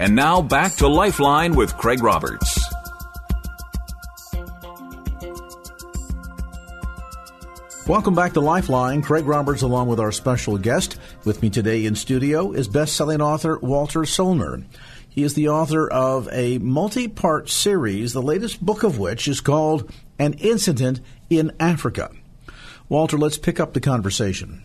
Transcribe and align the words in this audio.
And 0.00 0.16
now 0.16 0.40
back 0.40 0.76
to 0.76 0.88
Lifeline 0.88 1.54
with 1.54 1.76
Craig 1.76 2.02
Roberts. 2.02 2.58
Welcome 7.86 8.14
back 8.14 8.32
to 8.32 8.40
Lifeline. 8.40 9.02
Craig 9.02 9.26
Roberts, 9.26 9.60
along 9.60 9.88
with 9.88 10.00
our 10.00 10.10
special 10.10 10.56
guest. 10.56 10.96
With 11.26 11.42
me 11.42 11.50
today 11.50 11.84
in 11.84 11.96
studio 11.96 12.52
is 12.52 12.66
best-selling 12.66 13.20
author 13.20 13.58
Walter 13.58 14.00
Soellner. 14.00 14.64
He 15.06 15.22
is 15.22 15.34
the 15.34 15.50
author 15.50 15.86
of 15.86 16.30
a 16.32 16.56
multi-part 16.56 17.50
series, 17.50 18.14
the 18.14 18.22
latest 18.22 18.64
book 18.64 18.82
of 18.82 18.98
which 18.98 19.28
is 19.28 19.42
called 19.42 19.92
An 20.18 20.32
Incident 20.32 21.02
in 21.28 21.52
Africa. 21.60 22.10
Walter, 22.88 23.18
let's 23.18 23.36
pick 23.36 23.60
up 23.60 23.74
the 23.74 23.80
conversation. 23.80 24.62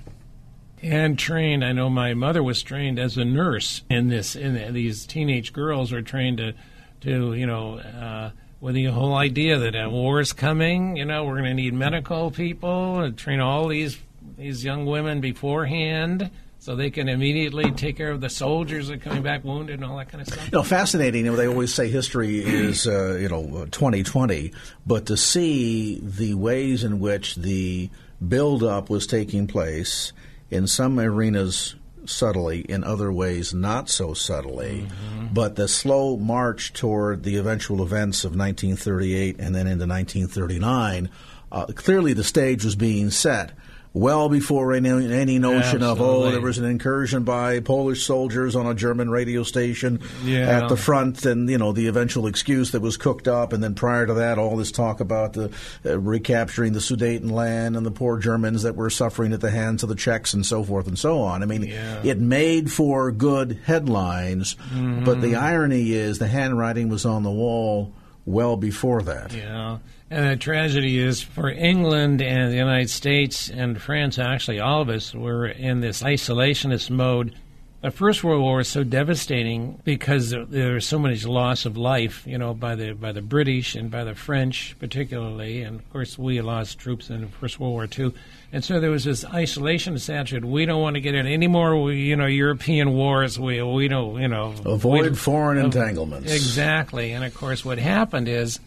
And 0.86 1.18
trained. 1.18 1.66
I 1.66 1.72
know 1.72 1.90
my 1.90 2.14
mother 2.14 2.44
was 2.44 2.62
trained 2.62 3.00
as 3.00 3.18
a 3.18 3.26
nurse 3.26 3.82
in 3.90 4.10
this. 4.10 4.36
In 4.36 4.72
these 4.72 5.08
teenage 5.08 5.52
girls 5.52 5.92
are 5.92 6.04
trained 6.04 6.38
to, 6.38 6.54
to 7.02 7.34
you 7.34 7.48
know, 7.48 7.80
uh, 7.80 8.30
with 8.62 8.76
the 8.76 8.86
whole 8.86 9.16
idea 9.16 9.58
that 9.58 9.76
a 9.76 9.90
war 9.90 10.20
is 10.20 10.32
coming. 10.32 10.96
You 10.96 11.06
know, 11.06 11.26
we're 11.26 11.38
going 11.38 11.46
to 11.46 11.54
need 11.56 11.74
medical 11.74 12.30
people 12.30 13.00
and 13.00 13.18
train 13.18 13.40
all 13.40 13.68
these 13.68 13.98
these 14.38 14.64
young 14.64 14.86
women 14.86 15.22
beforehand 15.22 16.30
so 16.60 16.76
they 16.76 16.90
can 16.92 17.10
immediately 17.10 17.72
take 17.72 17.98
care 17.98 18.12
of 18.12 18.22
the 18.22 18.30
soldiers 18.30 18.88
that 18.88 18.96
are 18.96 18.98
coming 18.98 19.24
back 19.24 19.44
wounded 19.44 19.76
and 19.80 19.86
all 19.86 19.98
that 19.98 20.10
kind 20.10 20.22
of 20.22 20.28
stuff. 20.28 20.46
You 20.46 20.58
know, 20.58 20.64
fascinating. 20.64 21.32
They 21.36 21.48
always 21.48 21.74
say 21.74 21.90
history 21.90 22.44
is 22.44 22.86
uh, 22.88 23.18
you 23.20 23.30
know 23.30 23.66
twenty 23.72 24.04
twenty, 24.04 24.54
but 24.86 25.08
to 25.08 25.18
see 25.18 26.00
the 26.00 26.36
ways 26.36 26.84
in 26.84 27.00
which 27.00 27.38
the 27.38 27.90
build 28.28 28.64
up 28.64 28.90
was 28.90 29.08
taking 29.08 29.48
place 29.48 30.14
in 30.56 30.68
some 30.68 31.00
arenas 31.00 31.76
subtly, 32.06 32.62
in 32.62 32.84
other 32.84 33.12
ways 33.12 33.54
not 33.54 33.90
so 33.90 34.14
subtly. 34.14 34.88
Mm-hmm. 34.88 35.28
But 35.34 35.56
the 35.56 35.68
slow 35.68 36.18
march 36.18 36.74
toward 36.74 37.24
the 37.24 37.38
eventual 37.38 37.84
events 37.84 38.24
of 38.24 38.36
1938 38.36 39.36
and 39.40 39.56
then 39.56 39.68
into 39.68 39.86
1939, 39.86 41.10
uh, 41.52 41.66
clearly 41.68 42.14
the 42.14 42.24
stage 42.24 42.64
was 42.64 42.76
being 42.76 43.10
set 43.10 43.52
well 43.96 44.28
before 44.28 44.74
any, 44.74 44.90
any 44.90 45.40
notion 45.40 45.82
Absolutely. 45.82 45.88
of 45.88 46.02
oh 46.02 46.30
there 46.32 46.42
was 46.42 46.58
an 46.58 46.66
incursion 46.66 47.24
by 47.24 47.62
Polish 47.62 48.04
soldiers 48.06 48.54
on 48.56 48.68
a 48.68 48.74
German 48.76 49.10
radio 49.10 49.42
station 49.44 50.02
Yeah. 50.26 50.62
at 50.64 50.68
the 50.70 50.76
front 50.76 51.26
and 51.26 51.50
you 51.50 51.58
know 51.58 51.72
the 51.72 51.88
eventual 51.88 52.28
excuse 52.28 52.72
that 52.72 52.82
was 52.82 52.98
cooked 52.98 53.30
up 53.30 53.54
and 53.54 53.64
then 53.64 53.74
prior 53.74 54.06
to 54.06 54.14
that 54.16 54.38
all 54.38 54.58
this 54.58 54.72
talk 54.74 55.00
about 55.00 55.32
the 55.32 55.50
uh, 55.86 55.98
recapturing 55.98 56.74
the 56.74 56.80
Sudeten 56.80 57.32
land 57.32 57.78
and 57.78 57.86
the 57.86 57.92
poor 57.92 58.20
Germans 58.20 58.64
that 58.64 58.76
were 58.76 58.90
suffering 58.90 59.32
at 59.32 59.40
the 59.40 59.50
hands 59.52 59.82
of 59.82 59.88
the 59.88 59.96
Czechs 59.96 60.34
and 60.34 60.46
so 60.46 60.62
forth 60.62 60.88
and 60.88 61.00
so 61.00 61.22
on 61.22 61.42
I 61.42 61.46
mean 61.46 61.64
Yeah. 61.64 62.02
it 62.04 62.20
made 62.20 62.70
for 62.70 63.14
good 63.14 63.60
headlines 63.64 64.58
but 65.06 65.22
the 65.22 65.36
irony 65.36 65.94
is 65.94 66.20
the 66.20 66.28
handwriting 66.28 66.90
was 66.90 67.06
on 67.06 67.24
the 67.24 67.32
wall 67.32 67.94
well 68.26 68.58
before 68.58 69.04
that 69.04 69.32
Yeah. 69.34 69.78
And 70.12 70.30
the 70.30 70.36
tragedy 70.36 71.00
is 71.00 71.22
for 71.22 71.50
England 71.50 72.22
and 72.22 72.52
the 72.52 72.58
United 72.58 72.90
States 72.92 73.50
and 73.50 73.82
France, 73.82 74.20
actually, 74.20 74.60
all 74.60 74.82
of 74.82 74.90
us 74.90 75.14
were 75.14 75.48
in 75.48 75.82
this 75.82 76.04
isolationist 76.04 76.90
mode. 76.92 77.34
The 77.82 77.92
First 77.92 78.24
World 78.24 78.42
War 78.42 78.58
was 78.58 78.68
so 78.68 78.84
devastating 78.84 79.80
because 79.84 80.32
there- 80.32 80.46
there 80.46 80.74
was 80.74 80.86
so 80.88 80.98
much 80.98 81.24
loss 81.26 81.66
of 81.66 81.78
life, 81.78 82.24
you 82.26 82.38
know, 82.38 82.54
by 82.54 82.74
the 82.76 82.94
by 82.94 83.12
the 83.12 83.22
British 83.22 83.76
and 83.76 83.92
by 83.92 84.04
the 84.04 84.16
French, 84.16 84.76
particularly, 84.80 85.62
and 85.62 85.80
of 85.80 85.90
course 85.92 86.18
we 86.18 86.42
lost 86.42 86.80
troops 86.80 87.10
in 87.12 87.22
the 87.22 87.28
First 87.28 87.60
World 87.60 87.74
War 87.74 87.86
too. 87.88 88.14
And 88.52 88.64
so 88.64 88.80
there 88.80 88.90
was 88.90 89.04
this 89.04 89.24
isolationist 89.24 90.12
attitude. 90.12 90.46
We 90.46 90.66
don't 90.66 90.82
want 90.82 90.96
to 90.96 91.02
get 91.02 91.14
in 91.14 91.28
any 91.28 91.48
more, 91.48 91.92
you 91.92 92.16
know, 92.16 92.26
European 92.26 92.94
wars. 92.94 93.40
We 93.40 93.62
we 93.62 93.88
don't, 93.88 94.20
you 94.20 94.30
know, 94.30 94.54
avoid 94.66 95.16
foreign 95.18 95.58
entanglements 95.60 96.32
Exactly. 96.34 97.12
And 97.12 97.24
of 97.24 97.36
course, 97.36 97.64
what 97.66 97.78
happened 97.78 98.28
is 98.28 98.60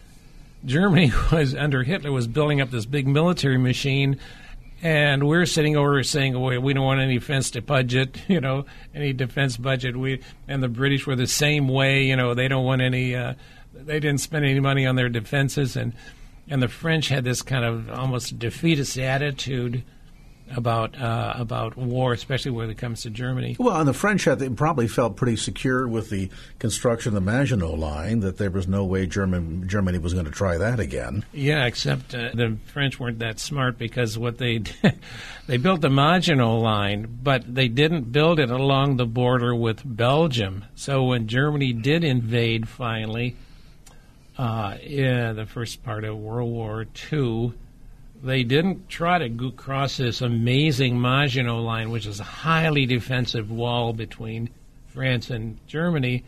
Germany 0.64 1.12
was 1.32 1.54
under 1.54 1.82
Hitler 1.82 2.12
was 2.12 2.26
building 2.26 2.60
up 2.60 2.70
this 2.70 2.86
big 2.86 3.06
military 3.06 3.58
machine, 3.58 4.18
and 4.82 5.26
we're 5.26 5.46
sitting 5.46 5.76
over 5.76 6.02
saying 6.02 6.40
we, 6.40 6.58
we 6.58 6.72
don't 6.72 6.84
want 6.84 7.00
any 7.00 7.14
defense 7.14 7.50
budget, 7.50 8.18
you 8.28 8.40
know, 8.40 8.64
any 8.94 9.12
defense 9.12 9.56
budget. 9.56 9.96
We 9.96 10.20
and 10.46 10.62
the 10.62 10.68
British 10.68 11.06
were 11.06 11.16
the 11.16 11.26
same 11.26 11.68
way, 11.68 12.04
you 12.04 12.16
know, 12.16 12.34
they 12.34 12.48
don't 12.48 12.64
want 12.64 12.82
any. 12.82 13.14
Uh, 13.14 13.34
they 13.74 14.00
didn't 14.00 14.20
spend 14.20 14.44
any 14.44 14.60
money 14.60 14.86
on 14.86 14.96
their 14.96 15.08
defenses, 15.08 15.76
and 15.76 15.92
and 16.48 16.62
the 16.62 16.68
French 16.68 17.08
had 17.08 17.24
this 17.24 17.42
kind 17.42 17.64
of 17.64 17.90
almost 17.90 18.38
defeatist 18.38 18.98
attitude 18.98 19.84
about 20.54 21.00
uh, 21.00 21.34
about 21.36 21.76
war, 21.76 22.12
especially 22.12 22.50
when 22.50 22.70
it 22.70 22.78
comes 22.78 23.02
to 23.02 23.10
Germany. 23.10 23.56
Well, 23.58 23.76
and 23.76 23.88
the 23.88 23.94
French 23.94 24.24
had 24.24 24.38
they 24.38 24.48
probably 24.48 24.88
felt 24.88 25.16
pretty 25.16 25.36
secure 25.36 25.86
with 25.86 26.10
the 26.10 26.30
construction 26.58 27.10
of 27.10 27.14
the 27.14 27.20
Maginot 27.20 27.78
Line 27.78 28.20
that 28.20 28.38
there 28.38 28.50
was 28.50 28.68
no 28.68 28.84
way 28.84 29.06
German, 29.06 29.68
Germany 29.68 29.98
was 29.98 30.14
going 30.14 30.24
to 30.24 30.30
try 30.30 30.58
that 30.58 30.80
again. 30.80 31.24
Yeah, 31.32 31.66
except 31.66 32.14
uh, 32.14 32.30
the 32.34 32.56
French 32.66 32.98
weren't 32.98 33.18
that 33.20 33.38
smart 33.38 33.78
because 33.78 34.18
what 34.18 34.38
they 34.38 34.58
did, 34.58 34.98
they 35.46 35.56
built 35.56 35.80
the 35.80 35.90
Maginot 35.90 36.60
Line, 36.60 37.18
but 37.22 37.42
they 37.52 37.68
didn't 37.68 38.12
build 38.12 38.40
it 38.40 38.50
along 38.50 38.96
the 38.96 39.06
border 39.06 39.54
with 39.54 39.82
Belgium. 39.84 40.64
So 40.74 41.04
when 41.04 41.28
Germany 41.28 41.72
did 41.72 42.04
invade 42.04 42.68
finally, 42.68 43.36
uh, 44.38 44.76
in 44.80 45.36
the 45.36 45.46
first 45.46 45.82
part 45.82 46.04
of 46.04 46.16
World 46.16 46.50
War 46.50 46.86
II, 47.12 47.52
they 48.22 48.42
didn't 48.42 48.88
try 48.88 49.18
to 49.18 49.28
go 49.28 49.50
cross 49.50 49.96
this 49.96 50.20
amazing 50.20 51.00
Maginot 51.00 51.62
Line, 51.62 51.90
which 51.90 52.06
is 52.06 52.20
a 52.20 52.24
highly 52.24 52.86
defensive 52.86 53.50
wall 53.50 53.92
between 53.92 54.50
France 54.88 55.30
and 55.30 55.58
Germany. 55.66 56.24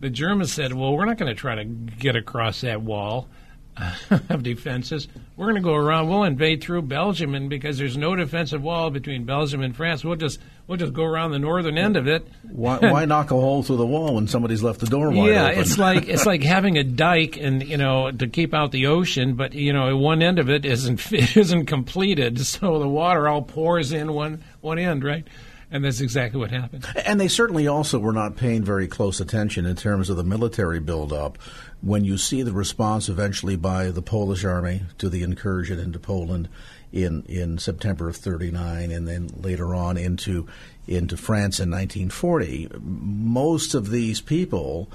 The 0.00 0.10
Germans 0.10 0.52
said, 0.52 0.72
"Well, 0.72 0.96
we're 0.96 1.04
not 1.04 1.18
going 1.18 1.34
to 1.34 1.40
try 1.40 1.54
to 1.54 1.64
get 1.64 2.16
across 2.16 2.62
that 2.62 2.82
wall 2.82 3.28
of 4.28 4.42
defenses. 4.42 5.08
We're 5.36 5.46
going 5.46 5.56
to 5.56 5.62
go 5.62 5.74
around. 5.74 6.08
We'll 6.08 6.24
invade 6.24 6.62
through 6.62 6.82
Belgium, 6.82 7.34
and 7.34 7.48
because 7.50 7.78
there's 7.78 7.96
no 7.96 8.14
defensive 8.14 8.62
wall 8.62 8.90
between 8.90 9.24
Belgium 9.24 9.62
and 9.62 9.74
France, 9.74 10.04
we'll 10.04 10.16
just 10.16 10.40
we'll 10.66 10.78
just 10.78 10.92
go 10.92 11.04
around 11.04 11.32
the 11.32 11.38
northern 11.38 11.78
end 11.78 11.96
of 11.96 12.06
it." 12.06 12.26
Why, 12.42 12.78
why 12.78 13.04
knock 13.04 13.30
a 13.30 13.34
hole 13.34 13.62
through 13.62 13.78
the 13.78 13.86
wall 13.86 14.14
when 14.14 14.28
somebody's 14.28 14.62
left 14.62 14.80
the 14.80 14.86
door 14.86 15.10
wide 15.10 15.30
yeah, 15.30 15.46
open? 15.48 15.60
it's 15.60 15.78
like 15.78 16.08
it's 16.08 16.26
like 16.26 16.42
having 16.56 16.78
a 16.78 16.84
dike 16.84 17.36
and 17.36 17.66
you 17.66 17.76
know 17.76 18.10
to 18.10 18.26
keep 18.28 18.54
out 18.54 18.72
the 18.72 18.86
ocean, 18.86 19.34
but 19.34 19.54
you 19.54 19.72
know 19.72 19.96
one 19.96 20.22
end 20.22 20.38
of 20.38 20.48
it 20.48 20.64
isn't 20.64 21.12
isn't 21.36 21.66
completed, 21.66 22.40
so 22.46 22.78
the 22.78 22.88
water 22.88 23.28
all 23.28 23.42
pours 23.42 23.92
in 23.92 24.12
one 24.12 24.42
one 24.60 24.78
end, 24.78 25.04
right? 25.04 25.26
And 25.74 25.84
that's 25.84 26.00
exactly 26.00 26.38
what 26.38 26.52
happened. 26.52 26.86
And 27.04 27.20
they 27.20 27.26
certainly 27.26 27.66
also 27.66 27.98
were 27.98 28.12
not 28.12 28.36
paying 28.36 28.62
very 28.62 28.86
close 28.86 29.18
attention 29.18 29.66
in 29.66 29.74
terms 29.74 30.08
of 30.08 30.16
the 30.16 30.22
military 30.22 30.78
buildup. 30.78 31.36
When 31.82 32.04
you 32.04 32.16
see 32.16 32.42
the 32.42 32.52
response 32.52 33.08
eventually 33.08 33.56
by 33.56 33.90
the 33.90 34.00
Polish 34.00 34.44
army 34.44 34.82
to 34.98 35.08
the 35.08 35.24
incursion 35.24 35.80
into 35.80 35.98
Poland 35.98 36.48
in, 36.92 37.24
in 37.24 37.58
September 37.58 38.08
of 38.08 38.14
39 38.14 38.92
and 38.92 39.08
then 39.08 39.30
later 39.36 39.74
on 39.74 39.96
into, 39.96 40.46
into 40.86 41.16
France 41.16 41.58
in 41.58 41.72
1940, 41.72 42.68
most 42.80 43.74
of 43.74 43.90
these 43.90 44.20
people 44.20 44.88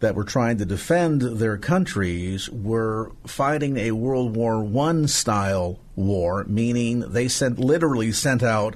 that 0.00 0.16
were 0.16 0.24
trying 0.24 0.58
to 0.58 0.64
defend 0.64 1.22
their 1.22 1.56
countries 1.56 2.50
were 2.50 3.12
fighting 3.28 3.76
a 3.76 3.92
World 3.92 4.34
War 4.34 4.68
I 4.88 5.06
style 5.06 5.78
war, 5.94 6.44
meaning 6.48 7.00
they 7.12 7.28
sent 7.28 7.60
literally 7.60 8.10
sent 8.10 8.42
out 8.42 8.74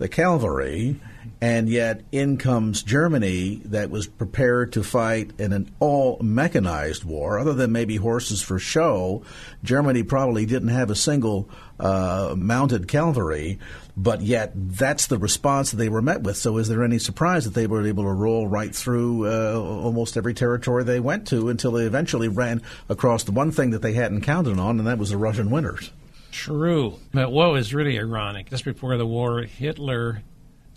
the 0.00 0.08
cavalry, 0.08 0.98
and 1.42 1.68
yet 1.68 2.00
in 2.10 2.38
comes 2.38 2.82
Germany 2.82 3.60
that 3.66 3.90
was 3.90 4.06
prepared 4.06 4.72
to 4.72 4.82
fight 4.82 5.30
in 5.38 5.52
an 5.52 5.70
all 5.78 6.18
mechanized 6.22 7.04
war. 7.04 7.38
Other 7.38 7.52
than 7.52 7.70
maybe 7.70 7.96
horses 7.96 8.40
for 8.40 8.58
show, 8.58 9.22
Germany 9.62 10.02
probably 10.02 10.46
didn't 10.46 10.68
have 10.68 10.88
a 10.88 10.96
single 10.96 11.50
uh, 11.78 12.34
mounted 12.34 12.88
cavalry, 12.88 13.58
but 13.94 14.22
yet 14.22 14.52
that's 14.54 15.06
the 15.06 15.18
response 15.18 15.70
that 15.70 15.76
they 15.76 15.90
were 15.90 16.00
met 16.00 16.22
with. 16.22 16.38
So, 16.38 16.56
is 16.56 16.68
there 16.68 16.82
any 16.82 16.98
surprise 16.98 17.44
that 17.44 17.52
they 17.52 17.66
were 17.66 17.86
able 17.86 18.04
to 18.04 18.12
roll 18.12 18.46
right 18.46 18.74
through 18.74 19.30
uh, 19.30 19.60
almost 19.60 20.16
every 20.16 20.32
territory 20.32 20.82
they 20.82 20.98
went 20.98 21.28
to 21.28 21.50
until 21.50 21.72
they 21.72 21.84
eventually 21.84 22.28
ran 22.28 22.62
across 22.88 23.24
the 23.24 23.32
one 23.32 23.52
thing 23.52 23.70
that 23.70 23.82
they 23.82 23.92
hadn't 23.92 24.22
counted 24.22 24.58
on, 24.58 24.78
and 24.78 24.88
that 24.88 24.98
was 24.98 25.10
the 25.10 25.18
Russian 25.18 25.50
winters? 25.50 25.90
True. 26.30 26.98
But 27.12 27.32
what 27.32 27.50
was 27.52 27.74
really 27.74 27.98
ironic, 27.98 28.50
just 28.50 28.64
before 28.64 28.96
the 28.96 29.06
war, 29.06 29.42
Hitler 29.42 30.22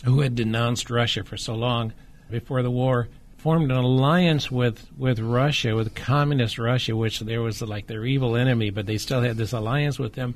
who 0.04 0.20
had 0.20 0.34
denounced 0.34 0.90
Russia 0.90 1.24
for 1.24 1.36
so 1.36 1.54
long 1.54 1.92
before 2.30 2.62
the 2.62 2.70
war, 2.70 3.08
formed 3.38 3.70
an 3.70 3.76
alliance 3.76 4.50
with, 4.50 4.86
with 4.96 5.18
Russia, 5.18 5.74
with 5.74 5.94
communist 5.94 6.58
Russia, 6.58 6.94
which 6.94 7.20
there 7.20 7.42
was 7.42 7.60
like 7.62 7.86
their 7.86 8.04
evil 8.04 8.36
enemy, 8.36 8.70
but 8.70 8.86
they 8.86 8.98
still 8.98 9.22
had 9.22 9.36
this 9.36 9.52
alliance 9.52 9.98
with 9.98 10.14
them. 10.14 10.34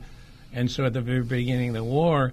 And 0.52 0.70
so 0.70 0.84
at 0.84 0.94
the 0.94 1.00
very 1.00 1.22
beginning 1.22 1.70
of 1.70 1.74
the 1.74 1.84
war, 1.84 2.32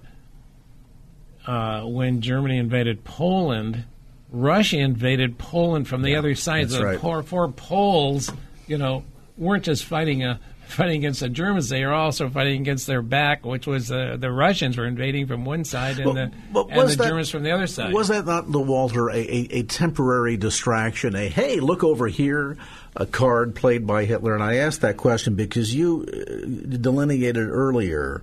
uh, 1.46 1.82
when 1.82 2.20
Germany 2.20 2.58
invaded 2.58 3.04
Poland, 3.04 3.84
Russia 4.30 4.78
invaded 4.78 5.38
Poland 5.38 5.88
from 5.88 6.02
the 6.02 6.10
Yeah, 6.10 6.18
other 6.18 6.34
side. 6.34 6.68
The 6.68 6.84
right. 6.84 6.98
poor, 6.98 7.22
poor 7.22 7.48
Poles, 7.48 8.30
you 8.66 8.78
know, 8.78 9.04
weren't 9.36 9.64
just 9.64 9.84
fighting 9.84 10.24
a 10.24 10.40
fighting 10.68 10.96
against 10.98 11.20
the 11.20 11.28
Germans; 11.28 11.68
they 11.68 11.84
were 11.84 11.92
also 11.92 12.28
fighting 12.28 12.60
against 12.60 12.86
their 12.86 13.02
back, 13.02 13.44
which 13.46 13.66
was 13.66 13.90
uh, 13.90 14.16
the 14.18 14.30
Russians 14.30 14.76
were 14.76 14.86
invading 14.86 15.26
from 15.26 15.44
one 15.44 15.64
side 15.64 15.96
and 15.98 16.04
But- 16.04 16.14
the, 16.14 16.32
but 16.52 16.66
and 16.70 16.88
the 16.90 16.96
that- 16.96 17.08
Germans 17.08 17.30
from 17.30 17.42
the 17.42 17.50
other 17.52 17.66
side. 17.66 17.92
Was 17.92 18.08
that 18.08 18.26
not, 18.26 18.50
the 18.50 18.60
Walter, 18.60 19.08
a, 19.10 19.16
a, 19.16 19.48
a 19.58 19.62
temporary 19.62 20.36
distraction? 20.36 21.14
A 21.16 21.28
hey, 21.28 21.60
look 21.60 21.82
over 21.84 22.06
here, 22.08 22.56
a 22.94 23.06
card 23.06 23.54
played 23.54 23.86
by 23.86 24.04
Hitler? 24.04 24.34
And 24.34 24.42
I 24.42 24.56
asked 24.56 24.80
that 24.82 24.96
question 24.96 25.34
because 25.34 25.74
you 25.74 26.04
uh, 26.06 26.76
delineated 26.76 27.48
earlier 27.48 28.22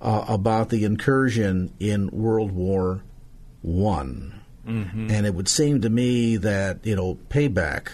uh, 0.00 0.24
about 0.28 0.68
the 0.70 0.84
incursion 0.84 1.72
in 1.78 2.08
World 2.10 2.52
War 2.52 3.02
One, 3.62 4.34
Mm-hmm. 4.66 5.10
and 5.10 5.26
it 5.26 5.34
would 5.34 5.48
seem 5.48 5.80
to 5.80 5.88
me 5.90 6.36
that 6.36 6.84
you 6.84 6.94
know 6.94 7.18
payback 7.30 7.88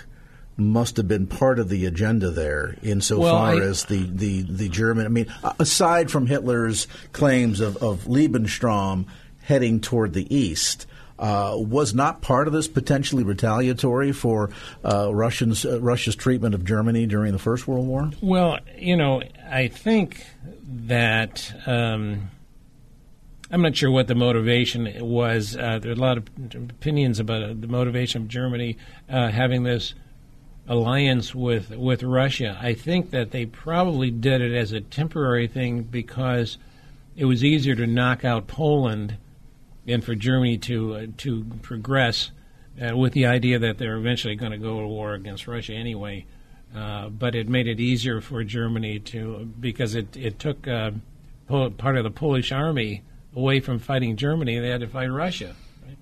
must 0.56 0.96
have 0.96 1.06
been 1.06 1.26
part 1.26 1.58
of 1.58 1.68
the 1.68 1.84
agenda 1.84 2.30
there 2.30 2.76
insofar 2.82 3.22
Well, 3.24 3.36
I- 3.36 3.60
as 3.60 3.84
the, 3.84 4.04
the, 4.10 4.42
the 4.42 4.68
German 4.68 5.06
I 5.06 5.08
mean 5.10 5.26
aside 5.58 6.10
from 6.10 6.26
Hitler's 6.26 6.86
claims 7.12 7.60
of, 7.60 7.76
of 7.78 8.04
Lebensraum 8.04 9.06
heading 9.42 9.80
toward 9.80 10.12
the 10.14 10.34
east 10.34 10.86
uh, 11.18 11.54
was 11.56 11.94
not 11.94 12.20
part 12.20 12.46
of 12.46 12.52
this 12.52 12.68
potentially 12.68 13.22
retaliatory 13.22 14.12
for 14.12 14.50
uh, 14.84 15.14
Russians 15.14 15.64
uh, 15.64 15.80
Russia's 15.80 16.14
treatment 16.16 16.54
of 16.54 16.64
Germany 16.64 17.06
during 17.06 17.32
the 17.32 17.38
First 17.38 17.66
World 17.66 17.86
War? 17.86 18.10
Well, 18.20 18.58
you 18.76 18.96
know, 18.96 19.22
I 19.50 19.68
think 19.68 20.26
that 20.68 21.54
um, 21.66 22.30
I'm 23.50 23.62
not 23.62 23.76
sure 23.76 23.90
what 23.90 24.08
the 24.08 24.14
motivation 24.14 24.92
was. 25.00 25.56
Uh, 25.56 25.78
there 25.78 25.90
are 25.92 25.94
a 25.94 25.98
lot 25.98 26.18
of 26.18 26.26
opinions 26.54 27.18
about 27.18 27.42
uh, 27.42 27.54
the 27.58 27.68
motivation 27.68 28.22
of 28.22 28.28
Germany 28.28 28.76
uh, 29.08 29.28
having 29.28 29.62
this 29.62 29.94
alliance 30.68 31.34
with 31.34 31.70
with 31.70 32.02
Russia. 32.02 32.58
I 32.60 32.74
think 32.74 33.10
that 33.10 33.30
they 33.30 33.46
probably 33.46 34.10
did 34.10 34.40
it 34.40 34.54
as 34.54 34.72
a 34.72 34.80
temporary 34.80 35.46
thing 35.46 35.82
because 35.82 36.58
it 37.16 37.24
was 37.24 37.44
easier 37.44 37.74
to 37.76 37.86
knock 37.86 38.24
out 38.24 38.46
Poland 38.46 39.16
and 39.86 40.04
for 40.04 40.14
Germany 40.14 40.58
to 40.58 40.94
uh, 40.94 41.06
to 41.18 41.44
progress 41.62 42.30
uh, 42.80 42.96
with 42.96 43.12
the 43.12 43.26
idea 43.26 43.58
that 43.58 43.78
they're 43.78 43.96
eventually 43.96 44.34
going 44.34 44.52
to 44.52 44.58
go 44.58 44.80
to 44.80 44.86
war 44.86 45.14
against 45.14 45.46
Russia 45.46 45.72
anyway. 45.72 46.26
Uh, 46.74 47.08
but 47.08 47.34
it 47.34 47.48
made 47.48 47.68
it 47.68 47.80
easier 47.80 48.20
for 48.20 48.42
Germany 48.44 48.98
to 48.98 49.50
because 49.60 49.94
it 49.94 50.16
it 50.16 50.38
took 50.38 50.66
uh, 50.66 50.90
part 51.46 51.96
of 51.96 52.04
the 52.04 52.10
Polish 52.10 52.52
army 52.52 53.02
away 53.34 53.60
from 53.60 53.78
fighting 53.78 54.16
Germany. 54.16 54.58
They 54.58 54.70
had 54.70 54.80
to 54.80 54.88
fight 54.88 55.06
Russia. 55.06 55.54
Right? 55.86 55.98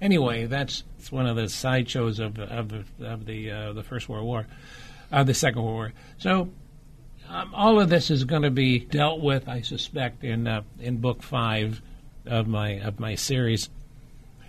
Anyway, 0.00 0.46
that's, 0.46 0.84
that's 1.08 1.12
one 1.12 1.26
of 1.26 1.36
the 1.36 1.48
sideshows 1.48 2.18
of 2.18 2.38
of 2.38 2.68
the 2.68 2.84
of 3.06 3.24
the 3.24 3.50
uh, 3.50 3.72
the 3.72 3.82
First 3.82 4.10
World 4.10 4.26
War, 4.26 4.46
uh, 5.10 5.24
the 5.24 5.32
Second 5.32 5.62
World 5.62 5.74
War. 5.74 5.92
So 6.18 6.50
um, 7.30 7.54
all 7.54 7.80
of 7.80 7.88
this 7.88 8.10
is 8.10 8.24
going 8.24 8.42
to 8.42 8.50
be 8.50 8.80
dealt 8.80 9.22
with, 9.22 9.48
I 9.48 9.62
suspect, 9.62 10.22
in 10.22 10.46
uh, 10.46 10.62
in 10.78 10.98
book 10.98 11.22
five 11.22 11.80
of 12.26 12.46
my 12.46 12.72
of 12.80 13.00
my 13.00 13.14
series. 13.14 13.70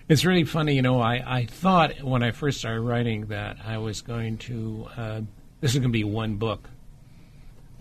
It's 0.09 0.25
really 0.25 0.43
funny, 0.43 0.75
you 0.75 0.81
know. 0.81 0.99
I, 0.99 1.23
I 1.25 1.45
thought 1.45 2.01
when 2.03 2.23
I 2.23 2.31
first 2.31 2.57
started 2.59 2.81
writing 2.81 3.27
that 3.27 3.57
I 3.65 3.77
was 3.77 4.01
going 4.01 4.37
to 4.39 4.87
uh, 4.97 5.21
this 5.61 5.71
is 5.71 5.79
going 5.79 5.93
to 5.93 5.97
be 5.97 6.03
one 6.03 6.35
book. 6.35 6.69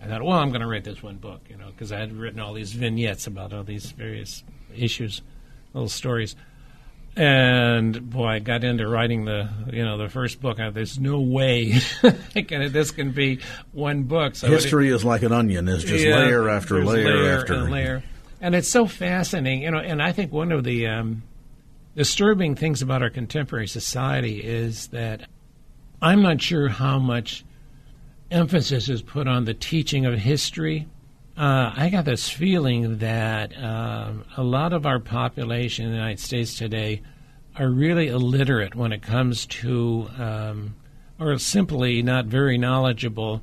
I 0.01 0.07
thought, 0.07 0.23
well, 0.23 0.39
I'm 0.39 0.51
going 0.51 0.61
to 0.61 0.67
write 0.67 0.85
this 0.85 1.03
one 1.03 1.17
book, 1.17 1.41
you 1.49 1.57
know, 1.57 1.67
because 1.67 1.91
I 1.91 1.99
had 1.99 2.13
written 2.13 2.39
all 2.39 2.53
these 2.53 2.71
vignettes 2.71 3.27
about 3.27 3.51
all 3.51 3.65
these 3.65 3.91
various 3.91 4.41
issues, 4.73 5.21
little 5.73 5.89
stories. 5.89 6.37
And 7.19 8.09
boy, 8.09 8.27
I 8.27 8.39
got 8.39 8.63
into 8.63 8.87
writing 8.87 9.25
the, 9.25 9.49
you 9.73 9.83
know, 9.83 9.97
the 9.97 10.07
first 10.07 10.39
book. 10.39 10.57
I 10.57 10.69
There's 10.69 10.97
no 10.97 11.19
way 11.19 11.73
this 12.33 12.91
can 12.91 13.11
be 13.11 13.41
one 13.73 14.03
book. 14.03 14.37
So 14.37 14.47
History 14.47 14.87
is 14.87 15.03
like 15.03 15.21
an 15.23 15.33
onion; 15.33 15.67
it's 15.67 15.83
just 15.83 16.05
yeah, 16.05 16.17
layer 16.17 16.47
after 16.47 16.81
layer, 16.81 17.03
layer 17.03 17.37
after 17.37 17.55
and 17.55 17.71
layer. 17.71 18.03
And 18.39 18.55
it's 18.55 18.69
so 18.69 18.87
fascinating, 18.87 19.63
you 19.63 19.71
know. 19.71 19.79
And 19.79 20.01
I 20.01 20.13
think 20.13 20.31
one 20.31 20.53
of 20.53 20.63
the 20.63 20.87
um, 20.87 21.23
disturbing 21.93 22.55
things 22.55 22.81
about 22.81 23.01
our 23.01 23.09
contemporary 23.09 23.67
society 23.67 24.39
is 24.41 24.87
that 24.87 25.27
I'm 26.01 26.21
not 26.21 26.41
sure 26.41 26.69
how 26.69 26.99
much 26.99 27.43
emphasis 28.31 28.87
is 28.87 29.01
put 29.01 29.27
on 29.27 29.43
the 29.43 29.53
teaching 29.53 30.05
of 30.05 30.17
history. 30.17 30.87
Uh, 31.39 31.71
I 31.73 31.89
got 31.89 32.03
this 32.03 32.27
feeling 32.27 32.97
that 32.97 33.57
um, 33.57 34.25
a 34.35 34.43
lot 34.43 34.73
of 34.73 34.85
our 34.85 34.99
population 34.99 35.85
in 35.85 35.91
the 35.91 35.97
United 35.97 36.19
States 36.19 36.53
today 36.53 37.01
are 37.57 37.69
really 37.69 38.09
illiterate 38.09 38.75
when 38.75 38.91
it 38.91 39.01
comes 39.01 39.45
to, 39.45 40.09
um, 40.17 40.75
or 41.17 41.37
simply 41.37 42.03
not 42.03 42.25
very 42.25 42.57
knowledgeable 42.57 43.41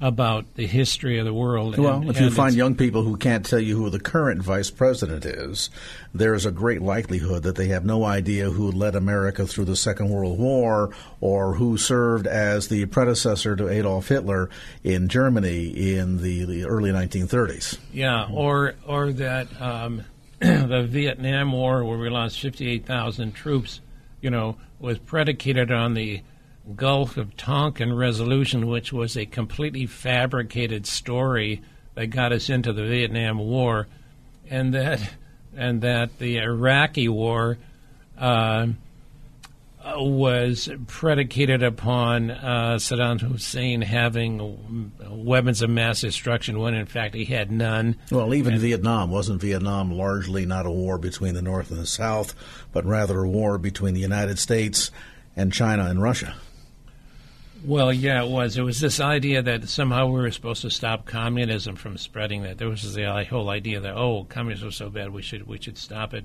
about 0.00 0.44
the 0.56 0.66
history 0.66 1.18
of 1.18 1.24
the 1.24 1.32
world. 1.32 1.78
Well, 1.78 2.00
and- 2.00 2.10
if 2.10 2.20
you 2.20 2.30
find 2.30 2.54
young 2.54 2.74
people 2.74 3.02
who 3.02 3.16
can't 3.16 3.46
tell 3.46 3.58
you 3.58 3.76
who 3.76 3.88
the 3.88 3.98
current 4.00 4.42
vice 4.42 4.70
president 4.70 5.24
is, 5.24 5.70
there 6.14 6.34
is 6.34 6.44
a 6.44 6.50
great 6.50 6.82
likelihood 6.82 7.42
that 7.44 7.56
they 7.56 7.68
have 7.68 7.84
no 7.84 8.04
idea 8.04 8.50
who 8.50 8.70
led 8.70 8.94
America 8.94 9.46
through 9.46 9.64
the 9.64 9.76
Second 9.76 10.10
World 10.10 10.38
War 10.38 10.90
or 11.20 11.54
who 11.54 11.78
served 11.78 12.26
as 12.26 12.68
the 12.68 12.84
predecessor 12.86 13.56
to 13.56 13.68
Adolf 13.68 14.08
Hitler 14.08 14.50
in 14.84 15.08
Germany 15.08 15.68
in 15.96 16.22
the, 16.22 16.44
the 16.44 16.64
early 16.66 16.90
1930s. 16.90 17.78
Yeah, 17.92 18.28
or 18.30 18.74
or 18.86 19.12
that 19.12 19.48
um, 19.60 20.04
the 20.40 20.86
Vietnam 20.88 21.52
War, 21.52 21.84
where 21.84 21.98
we 21.98 22.10
lost 22.10 22.40
fifty-eight 22.40 22.84
thousand 22.84 23.32
troops, 23.32 23.80
you 24.20 24.28
know, 24.28 24.56
was 24.78 24.98
predicated 24.98 25.72
on 25.72 25.94
the 25.94 26.20
Gulf 26.74 27.16
of 27.16 27.36
Tonkin 27.36 27.94
resolution, 27.94 28.66
which 28.66 28.92
was 28.92 29.16
a 29.16 29.26
completely 29.26 29.86
fabricated 29.86 30.86
story 30.86 31.62
that 31.94 32.08
got 32.08 32.32
us 32.32 32.50
into 32.50 32.72
the 32.72 32.84
Vietnam 32.84 33.38
War, 33.38 33.86
and 34.50 34.74
that 34.74 35.14
and 35.56 35.80
that 35.82 36.18
the 36.18 36.38
Iraqi 36.38 37.08
War. 37.08 37.58
Uh, 38.18 38.68
was 39.94 40.68
predicated 40.86 41.62
upon 41.62 42.30
uh, 42.30 42.76
Saddam 42.78 43.20
Hussein 43.20 43.82
having 43.82 44.92
weapons 45.08 45.62
of 45.62 45.70
mass 45.70 46.00
destruction 46.00 46.58
when 46.58 46.74
in 46.74 46.86
fact 46.86 47.14
he 47.14 47.24
had 47.24 47.50
none. 47.50 47.96
Well, 48.10 48.34
even 48.34 48.58
Vietnam 48.58 49.10
wasn't 49.10 49.40
Vietnam 49.40 49.92
largely 49.92 50.44
not 50.44 50.66
a 50.66 50.70
war 50.70 50.98
between 50.98 51.34
the 51.34 51.42
North 51.42 51.70
and 51.70 51.78
the 51.78 51.86
South, 51.86 52.34
but 52.72 52.84
rather 52.84 53.20
a 53.20 53.28
war 53.28 53.58
between 53.58 53.94
the 53.94 54.00
United 54.00 54.38
States 54.38 54.90
and 55.36 55.52
China 55.52 55.84
and 55.84 56.02
Russia. 56.02 56.34
Well, 57.66 57.92
yeah, 57.92 58.22
it 58.22 58.30
was. 58.30 58.56
It 58.56 58.62
was 58.62 58.78
this 58.78 59.00
idea 59.00 59.42
that 59.42 59.68
somehow 59.68 60.06
we 60.06 60.20
were 60.20 60.30
supposed 60.30 60.62
to 60.62 60.70
stop 60.70 61.04
communism 61.04 61.74
from 61.74 61.98
spreading. 61.98 62.44
That 62.44 62.58
there 62.58 62.68
was 62.68 62.94
the 62.94 63.24
whole 63.28 63.50
idea 63.50 63.80
that 63.80 63.96
oh, 63.96 64.24
communism 64.28 64.66
was 64.66 64.76
so 64.76 64.88
bad, 64.88 65.12
we 65.12 65.20
should 65.20 65.48
we 65.48 65.60
should 65.60 65.76
stop 65.76 66.14
it. 66.14 66.24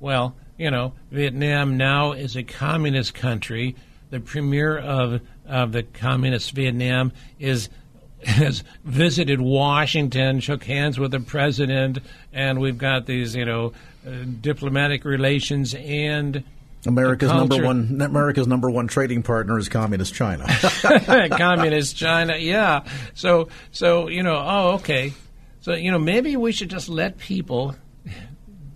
Well, 0.00 0.34
you 0.58 0.68
know, 0.68 0.94
Vietnam 1.12 1.76
now 1.76 2.10
is 2.10 2.34
a 2.34 2.42
communist 2.42 3.14
country. 3.14 3.76
The 4.10 4.18
premier 4.18 4.76
of 4.78 5.20
of 5.46 5.70
the 5.70 5.84
communist 5.84 6.50
Vietnam 6.56 7.12
is 7.38 7.68
has 8.24 8.64
visited 8.82 9.40
Washington, 9.40 10.40
shook 10.40 10.64
hands 10.64 10.98
with 10.98 11.12
the 11.12 11.20
president, 11.20 12.00
and 12.32 12.58
we've 12.58 12.78
got 12.78 13.06
these, 13.06 13.36
you 13.36 13.44
know, 13.44 13.74
uh, 14.04 14.10
diplomatic 14.40 15.04
relations 15.04 15.72
and 15.72 16.42
America's 16.86 17.30
number 17.30 17.62
one 17.62 18.00
America's 18.00 18.46
number 18.46 18.70
one 18.70 18.86
trading 18.86 19.22
partner 19.22 19.58
is 19.58 19.68
communist 19.68 20.14
China. 20.14 20.46
communist 21.36 21.96
China. 21.96 22.36
Yeah. 22.36 22.84
So 23.14 23.48
so 23.70 24.08
you 24.08 24.22
know. 24.22 24.42
Oh, 24.44 24.70
okay. 24.74 25.12
So 25.60 25.74
you 25.74 25.90
know, 25.90 25.98
maybe 25.98 26.36
we 26.36 26.52
should 26.52 26.70
just 26.70 26.88
let 26.88 27.18
people, 27.18 27.76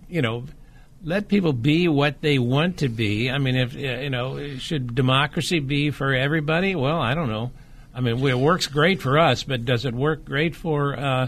you 0.07 0.21
know, 0.21 0.45
let 1.03 1.27
people 1.27 1.53
be 1.53 1.87
what 1.87 2.21
they 2.21 2.37
want 2.37 2.77
to 2.77 2.89
be. 2.89 3.31
I 3.31 3.39
mean, 3.39 3.55
if 3.55 3.73
you 3.73 4.09
know, 4.09 4.57
should 4.57 4.93
democracy 4.93 5.59
be 5.59 5.89
for 5.89 6.13
everybody? 6.13 6.75
Well, 6.75 6.99
I 6.99 7.15
don't 7.15 7.29
know. 7.29 7.51
I 7.93 8.01
mean, 8.01 8.23
it 8.27 8.37
works 8.37 8.67
great 8.67 9.01
for 9.01 9.17
us, 9.17 9.43
but 9.43 9.65
does 9.65 9.85
it 9.85 9.95
work 9.95 10.25
great 10.25 10.55
for? 10.55 10.95
Uh, 10.95 11.27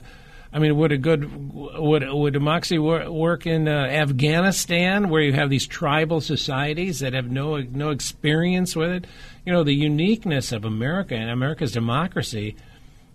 I 0.58 0.60
mean, 0.60 0.76
would 0.76 0.92
a 0.92 0.98
good 0.98 1.30
would 1.54 2.04
would 2.10 2.34
democracy 2.34 2.80
wor- 2.80 3.12
work 3.12 3.46
in 3.46 3.68
uh, 3.68 3.72
Afghanistan, 3.72 5.08
where 5.10 5.22
you 5.22 5.34
have 5.34 5.52
these 5.52 5.68
tribal 5.68 6.20
societies 6.20 7.00
that 7.02 7.14
have 7.14 7.30
no 7.30 7.58
no 7.58 7.92
experience 7.92 8.76
with 8.76 8.90
it? 8.90 9.08
You 9.46 9.54
know, 9.54 9.64
the 9.64 9.76
uniqueness 9.76 10.52
of 10.52 10.66
America 10.66 11.14
and 11.14 11.30
America's 11.30 11.74
democracy 11.74 12.56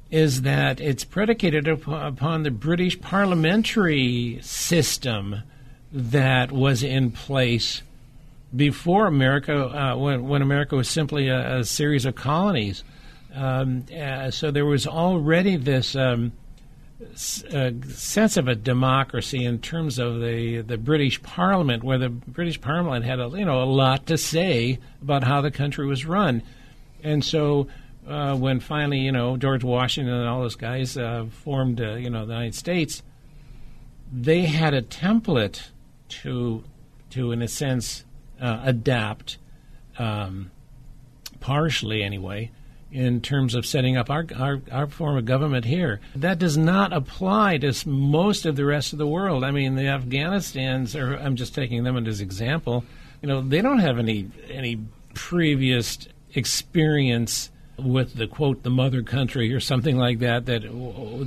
is 0.08 0.42
that 0.42 0.80
it's 0.80 1.02
predicated 1.02 1.68
up- 1.68 1.88
upon 1.88 2.44
the 2.44 2.52
British 2.52 3.00
parliamentary 3.00 4.38
system. 4.40 5.42
that 5.92 6.50
was 6.50 6.82
in 6.82 7.10
place 7.10 7.82
before 8.54 9.06
America, 9.06 9.54
uh, 9.54 9.96
when, 9.96 10.28
when 10.28 10.42
America 10.42 10.76
was 10.76 10.88
simply 10.88 11.28
a, 11.28 11.58
a 11.58 11.64
series 11.64 12.06
of 12.06 12.14
colonies. 12.14 12.82
Um, 13.34 13.84
uh, 13.94 14.30
so 14.30 14.50
there 14.50 14.66
was 14.66 14.86
already 14.86 15.56
this 15.56 15.96
um, 15.96 16.32
s- 17.12 17.44
uh, 17.44 17.72
sense 17.88 18.36
of 18.36 18.48
a 18.48 18.54
democracy 18.54 19.44
in 19.44 19.58
terms 19.58 19.98
of 19.98 20.20
the, 20.20 20.62
the 20.62 20.76
British 20.78 21.22
Parliament, 21.22 21.82
where 21.82 21.98
the 21.98 22.08
British 22.08 22.60
Parliament 22.60 23.04
had 23.04 23.20
a 23.20 23.28
you 23.28 23.44
know 23.44 23.62
a 23.62 23.64
lot 23.64 24.06
to 24.06 24.16
say 24.18 24.78
about 25.00 25.24
how 25.24 25.40
the 25.40 25.50
country 25.50 25.86
was 25.86 26.04
run, 26.06 26.42
and 27.02 27.24
so 27.24 27.66
uh, 28.08 28.34
when 28.36 28.60
finally 28.60 28.98
you 28.98 29.12
know 29.12 29.36
George 29.36 29.64
Washington 29.64 30.14
and 30.14 30.28
all 30.28 30.40
those 30.40 30.56
guys 30.56 30.96
uh, 30.96 31.26
formed 31.30 31.80
uh, 31.80 31.94
you 31.94 32.10
know 32.10 32.26
the 32.26 32.32
United 32.32 32.54
States, 32.54 33.02
they 34.12 34.42
had 34.42 34.74
a 34.74 34.82
template 34.82 35.68
to 36.08 36.64
to 37.10 37.32
in 37.32 37.42
a 37.42 37.48
sense 37.48 38.04
uh, 38.40 38.60
adapt, 38.64 39.38
um, 39.98 40.50
partially 41.40 42.02
anyway, 42.02 42.50
in 42.92 43.20
terms 43.20 43.54
of 43.54 43.64
setting 43.64 43.96
up 43.96 44.10
our, 44.10 44.26
our, 44.36 44.60
our 44.70 44.86
form 44.86 45.16
of 45.16 45.24
government 45.24 45.64
here. 45.64 46.00
That 46.14 46.38
does 46.38 46.56
not 46.56 46.92
apply 46.92 47.58
to 47.58 47.88
most 47.88 48.44
of 48.46 48.56
the 48.56 48.64
rest 48.64 48.92
of 48.92 48.98
the 48.98 49.06
world. 49.06 49.44
I 49.44 49.50
mean, 49.50 49.74
the 49.74 49.82
Afghanistans, 49.82 50.94
or 50.94 51.16
I'm 51.16 51.36
just 51.36 51.54
taking 51.54 51.84
them 51.84 51.96
as 52.06 52.20
an 52.20 52.26
example. 52.26 52.84
You 53.22 53.28
know, 53.28 53.40
they 53.40 53.62
don't 53.62 53.78
have 53.78 53.98
any 53.98 54.28
any 54.50 54.78
previous 55.14 56.08
experience 56.34 57.50
with 57.78 58.14
the 58.14 58.26
quote 58.26 58.62
the 58.62 58.70
mother 58.70 59.02
country 59.02 59.52
or 59.52 59.60
something 59.60 59.96
like 59.96 60.18
that 60.20 60.46
that 60.46 60.62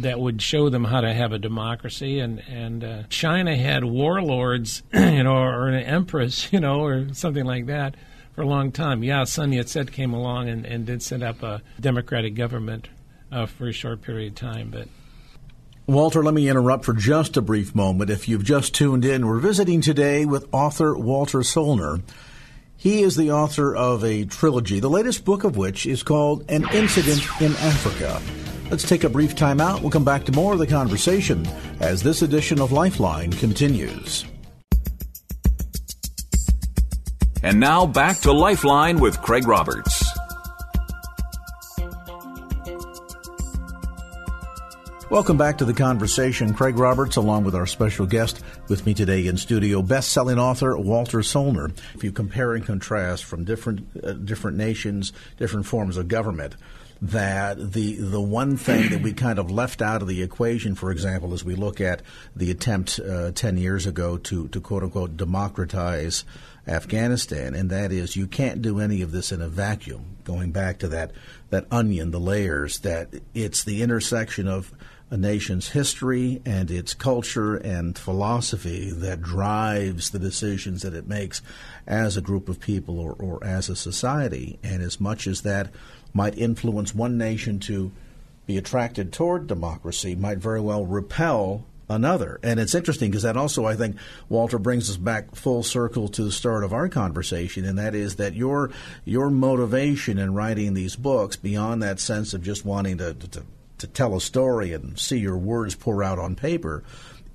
that 0.01 0.19
would 0.19 0.41
show 0.41 0.69
them 0.69 0.84
how 0.84 1.01
to 1.01 1.13
have 1.13 1.31
a 1.31 1.39
democracy 1.39 2.19
and 2.19 2.39
and 2.48 2.84
uh, 2.84 3.03
China 3.10 3.55
had 3.55 3.84
warlords 3.84 4.84
you 4.93 5.24
know 5.24 5.36
or 5.36 5.67
an 5.67 5.84
empress 5.84 6.48
you 6.53 6.60
know 6.60 6.81
or 6.81 7.13
something 7.13 7.45
like 7.45 7.65
that 7.65 7.95
for 8.35 8.41
a 8.41 8.47
long 8.47 8.71
time 8.71 9.03
yeah 9.03 9.23
Sun 9.23 9.53
Yat-sen 9.53 9.87
came 9.87 10.13
along 10.13 10.49
and, 10.49 10.65
and 10.65 10.85
did 10.85 11.01
set 11.01 11.23
up 11.23 11.41
a 11.41 11.61
democratic 11.79 12.35
government 12.35 12.89
uh, 13.31 13.45
for 13.45 13.67
a 13.67 13.73
short 13.73 14.01
period 14.01 14.33
of 14.33 14.35
time 14.35 14.69
but 14.69 14.87
Walter, 15.87 16.23
let 16.23 16.33
me 16.33 16.49
interrupt 16.49 16.83
for 16.83 16.93
just 16.93 17.37
a 17.37 17.43
brief 17.43 17.75
moment. 17.75 18.09
If 18.09 18.27
you've 18.27 18.43
just 18.43 18.73
tuned 18.73 19.05
in, 19.05 19.27
we're 19.27 19.37
visiting 19.37 19.81
today 19.81 20.25
with 20.25 20.51
author 20.51 20.97
Walter 20.97 21.39
Soellner. 21.39 22.01
He 22.75 23.03
is 23.03 23.15
the 23.15 23.31
author 23.31 23.75
of 23.75 24.03
a 24.03 24.25
trilogy, 24.25 24.79
the 24.79 24.89
latest 24.89 25.25
book 25.25 25.43
of 25.43 25.57
which 25.57 25.85
is 25.85 26.01
called 26.01 26.43
An 26.49 26.67
Incident 26.73 27.21
in 27.39 27.51
Africa. 27.57 28.19
Let's 28.71 28.87
take 28.87 29.03
a 29.03 29.09
brief 29.09 29.35
time 29.35 29.61
out. 29.61 29.81
We'll 29.81 29.91
come 29.91 30.03
back 30.03 30.23
to 30.25 30.31
more 30.31 30.53
of 30.53 30.59
the 30.59 30.65
conversation 30.65 31.47
as 31.79 32.01
this 32.01 32.23
edition 32.23 32.59
of 32.59 32.71
Lifeline 32.71 33.31
continues. 33.31 34.25
And 37.45 37.59
now 37.59 37.85
back 37.85 38.21
to 38.21 38.31
Lifeline 38.31 38.99
with 38.99 39.21
Craig 39.21 39.47
Roberts. 39.47 40.03
Welcome 45.11 45.37
back 45.37 45.59
to 45.59 45.65
the 45.65 45.75
conversation. 45.75 46.55
Craig 46.55 46.79
Roberts, 46.79 47.17
along 47.17 47.43
with 47.43 47.53
our 47.53 47.67
special 47.67 48.07
guest 48.07 48.41
with 48.67 48.87
me 48.87 48.95
today 48.95 49.27
in 49.27 49.37
studio, 49.37 49.83
best-selling 49.83 50.39
author 50.39 50.75
Walter 50.75 51.19
Soellner. 51.19 51.71
If 51.93 52.03
you 52.03 52.11
compare 52.11 52.55
and 52.55 52.65
contrast 52.65 53.23
from 53.25 53.43
different 53.43 53.85
uh, 54.03 54.13
different 54.13 54.57
nations, 54.57 55.13
different 55.37 55.67
forms 55.67 55.97
of 55.97 56.07
government, 56.07 56.55
that 56.99 57.73
the 57.73 57.95
the 57.97 58.21
one 58.21 58.57
thing 58.57 58.89
that 58.89 59.01
we 59.01 59.13
kind 59.13 59.37
of 59.37 59.51
left 59.51 59.83
out 59.83 60.01
of 60.01 60.07
the 60.07 60.23
equation, 60.23 60.73
for 60.73 60.89
example, 60.89 61.33
as 61.33 61.43
we 61.43 61.53
look 61.53 61.79
at 61.79 62.01
the 62.35 62.49
attempt 62.49 62.99
uh, 62.99 63.31
ten 63.33 63.57
years 63.57 63.85
ago 63.85 64.17
to 64.17 64.47
to 64.47 64.59
quote 64.59 64.81
unquote 64.81 65.15
democratize 65.15 66.25
Afghanistan, 66.67 67.53
and 67.53 67.69
that 67.69 67.91
is 67.91 68.15
you 68.15 68.27
can't 68.27 68.62
do 68.62 68.79
any 68.79 69.01
of 69.01 69.12
this 69.12 69.31
in 69.31 69.41
a 69.41 69.48
vacuum. 69.48 70.17
Going 70.24 70.51
back 70.51 70.79
to 70.79 70.88
that 70.88 71.12
that 71.51 71.67
onion, 71.69 72.12
the 72.12 72.19
layers, 72.19 72.79
that 72.79 73.10
it's 73.34 73.63
the 73.63 73.84
intersection 73.84 74.48
of 74.48 74.74
a 75.12 75.17
nation's 75.17 75.69
history 75.69 76.41
and 76.45 76.72
its 76.72 76.95
culture 76.95 77.55
and 77.55 77.98
philosophy 77.98 78.89
that 78.89 79.22
drives 79.22 80.10
the 80.10 80.19
decisions 80.19 80.81
that 80.81 80.95
it 80.95 81.07
makes 81.07 81.43
as 81.86 82.17
a 82.17 82.22
group 82.22 82.50
of 82.50 82.60
people 82.60 83.00
or, 83.00 83.13
or 83.13 83.43
as 83.43 83.69
a 83.69 83.75
society. 83.75 84.57
And 84.63 84.81
as 84.81 85.00
much 85.00 85.27
as 85.27 85.41
that 85.41 85.72
might 86.13 86.38
influence 86.38 86.95
one 86.95 87.17
nation 87.17 87.60
to 87.62 87.91
be 88.48 88.57
attracted 88.57 89.13
toward 89.13 89.48
democracy, 89.48 90.15
might 90.15 90.39
very 90.39 90.62
well 90.62 90.86
repel 90.86 91.65
another. 91.89 92.39
And 92.43 92.59
it's 92.59 92.75
interesting 92.75 93.11
because 93.11 93.23
that 93.23 93.37
also, 93.37 93.65
I 93.65 93.75
think, 93.75 93.97
Walter 94.29 94.57
brings 94.57 94.89
us 94.89 94.97
back 94.97 95.35
full 95.35 95.63
circle 95.63 96.07
to 96.09 96.23
the 96.23 96.31
start 96.31 96.63
of 96.63 96.73
our 96.73 96.89
conversation, 96.89 97.65
and 97.65 97.77
that 97.77 97.95
is 97.95 98.15
that 98.15 98.33
your 98.33 98.71
your 99.03 99.29
motivation 99.29 100.17
in 100.17 100.33
writing 100.33 100.73
these 100.73 100.95
books, 100.95 101.35
beyond 101.35 101.83
that 101.83 101.99
sense 101.99 102.33
of 102.33 102.43
just 102.43 102.65
wanting 102.65 102.97
to, 102.97 103.13
to 103.13 103.43
to 103.77 103.87
tell 103.87 104.15
a 104.15 104.21
story 104.21 104.73
and 104.73 104.97
see 104.97 105.17
your 105.17 105.37
words 105.37 105.75
pour 105.75 106.03
out 106.03 106.19
on 106.19 106.35
paper, 106.35 106.83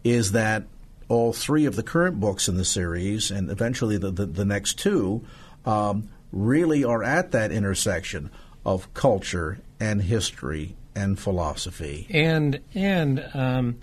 is 0.04 0.32
that 0.32 0.64
all 1.08 1.32
three 1.32 1.66
of 1.66 1.76
the 1.76 1.82
current 1.82 2.18
books 2.18 2.48
in 2.48 2.56
the 2.56 2.64
series, 2.64 3.30
and 3.30 3.50
eventually 3.50 3.98
the 3.98 4.10
the, 4.10 4.26
the 4.26 4.44
next 4.44 4.78
two, 4.78 5.24
um, 5.64 6.08
really 6.32 6.84
are 6.84 7.02
at 7.02 7.32
that 7.32 7.52
intersection 7.52 8.30
of 8.64 8.92
culture 8.94 9.58
and 9.78 10.02
history 10.02 10.76
and 10.94 11.18
philosophy. 11.18 12.06
and 12.10 12.60
and 12.74 13.24
um, 13.34 13.78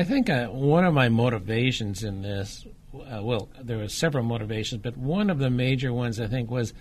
I 0.00 0.04
think 0.04 0.30
uh, 0.30 0.46
one 0.46 0.86
of 0.86 0.94
my 0.94 1.10
motivations 1.10 2.04
in 2.04 2.22
this, 2.22 2.64
uh, 2.94 3.20
well, 3.22 3.50
there 3.62 3.76
were 3.76 3.88
several 3.88 4.24
motivations, 4.24 4.80
but 4.80 4.96
one 4.96 5.28
of 5.28 5.38
the 5.38 5.50
major 5.50 5.92
ones 5.92 6.18
I 6.18 6.26
think 6.26 6.50
was 6.50 6.72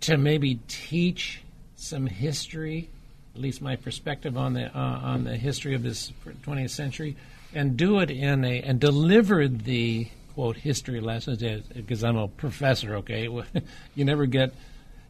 to 0.00 0.18
maybe 0.18 0.60
teach 0.68 1.40
some 1.76 2.06
history, 2.06 2.90
at 3.34 3.40
least 3.40 3.62
my 3.62 3.76
perspective 3.76 4.36
on 4.36 4.52
the 4.52 4.66
uh, 4.66 4.78
on 4.78 5.24
the 5.24 5.38
history 5.38 5.74
of 5.74 5.82
this 5.82 6.12
20th 6.42 6.68
century, 6.68 7.16
and 7.54 7.78
do 7.78 7.98
it 8.00 8.10
in 8.10 8.44
a 8.44 8.60
and 8.60 8.78
deliver 8.78 9.48
the 9.48 10.08
quote 10.34 10.58
history 10.58 11.00
lessons 11.00 11.42
because 11.74 12.04
I'm 12.04 12.18
a 12.18 12.28
professor. 12.28 12.96
Okay, 12.96 13.26
you 13.94 14.04
never 14.04 14.26
get 14.26 14.52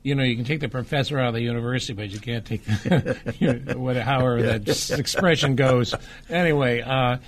you 0.03 0.15
know, 0.15 0.23
you 0.23 0.37
can 0.37 0.45
take 0.45 0.61
the 0.61 0.69
professor 0.69 1.19
out 1.19 1.29
of 1.29 1.35
the 1.35 1.43
university, 1.43 1.93
but 1.93 2.09
you 2.11 2.21
can't 2.21 2.45
take 2.45 2.65
the, 2.65 3.17
you 3.39 3.53
know, 3.55 3.79
whatever, 3.79 4.05
however 4.05 4.43
that 4.43 4.91
expression 4.99 5.57
goes. 5.57 5.95
Anyway, 6.31 6.81
uh, 6.81 7.19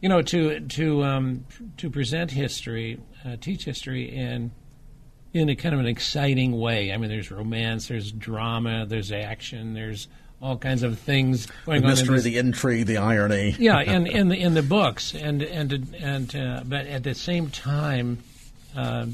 you 0.00 0.08
know, 0.08 0.22
to 0.22 0.60
to 0.60 1.02
um, 1.04 1.44
to 1.78 1.90
present 1.90 2.30
history, 2.30 2.98
uh, 3.24 3.36
teach 3.40 3.64
history 3.64 4.04
in 4.14 4.50
in 5.32 5.48
a 5.48 5.54
kind 5.56 5.74
of 5.74 5.80
an 5.80 5.86
exciting 5.86 6.58
way. 6.58 6.92
I 6.92 6.96
mean, 6.96 7.08
there's 7.10 7.30
romance, 7.30 7.88
there's 7.88 8.10
drama, 8.10 8.84
there's 8.86 9.12
action, 9.12 9.74
there's 9.74 10.08
all 10.42 10.56
kinds 10.56 10.82
of 10.82 10.98
things 10.98 11.46
going 11.66 11.82
The 11.82 11.86
on. 11.88 11.90
mystery, 11.92 12.20
the 12.20 12.38
intrigue, 12.38 12.86
the 12.86 12.96
irony. 12.96 13.54
yeah, 13.58 13.80
in 13.82 14.06
in 14.06 14.28
the 14.28 14.36
in 14.40 14.54
the 14.54 14.62
books, 14.62 15.14
and 15.14 15.42
and 15.42 15.94
and 16.00 16.34
uh, 16.36 16.62
but 16.66 16.86
at 16.86 17.02
the 17.04 17.14
same 17.14 17.50
time, 17.50 18.18
uh, 18.76 19.06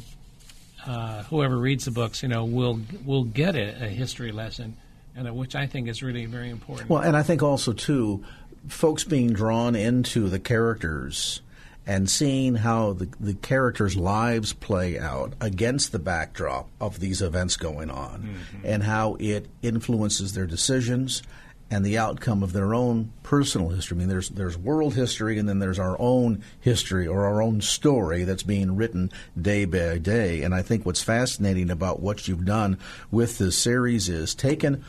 uh, 0.87 1.23
whoever 1.25 1.57
reads 1.57 1.85
the 1.85 1.91
books, 1.91 2.23
you 2.23 2.29
know, 2.29 2.45
will 2.45 2.81
will 3.05 3.25
get 3.25 3.55
a, 3.57 3.85
a 3.85 3.89
history 3.89 4.33
lesson, 4.33 4.77
and 5.15 5.29
uh, 5.29 5.35
which 5.35 5.55
I 5.55 5.67
think 5.67 5.89
is 5.89 6.03
really 6.03 6.27
very 6.27 6.51
important. 6.51 6.89
Well, 6.89 7.03
and 7.03 7.17
I 7.17 7.23
think 7.23 7.43
also 7.43 7.73
too, 7.73 8.25
folks 8.69 9.05
being 9.05 9.33
drawn 9.33 9.75
into 9.75 10.29
the 10.29 10.39
characters 10.39 11.43
and 11.89 12.11
seeing 12.11 12.57
how 12.57 12.95
the, 12.95 13.09
the 13.21 13.35
characters' 13.35 13.97
lives 13.97 14.53
play 14.53 14.99
out 14.99 15.35
against 15.41 15.93
the 15.93 16.01
backdrop 16.01 16.69
of 16.81 16.99
these 16.99 17.23
events 17.23 17.57
going 17.57 17.91
on, 17.91 18.37
and 18.65 18.83
how 18.83 19.17
it 19.21 19.47
influences 19.63 20.35
their 20.35 20.47
decisions 20.47 21.23
and 21.71 21.85
the 21.85 21.99
outcome 21.99 22.43
of 22.43 22.53
their 22.53 22.75
own 22.75 23.13
personal 23.23 23.71
history. 23.71 23.97
I 23.97 23.99
mean, 23.99 24.09
there's 24.09 24.29
there's 24.29 24.57
world 24.57 24.95
history, 24.95 25.39
and 25.39 25.49
then 25.49 25.59
there's 25.59 25.79
our 25.79 25.97
own 25.99 26.43
history 26.61 27.07
or 27.07 27.25
our 27.25 27.43
own 27.43 27.61
story 27.61 28.25
that's 28.25 28.45
being 28.45 28.77
written 28.77 29.11
day 29.41 29.65
by 29.65 29.99
day. 29.99 30.43
And 30.43 30.55
I 30.55 30.63
think 30.63 30.87
what's 30.87 31.03
fascinating 31.03 31.71
about 31.71 32.01
what 32.01 32.29
you've 32.29 32.45
done 32.45 32.79
with 33.11 33.39
this 33.39 33.59
series 33.59 34.09
is 34.09 34.35
taken 34.35 34.85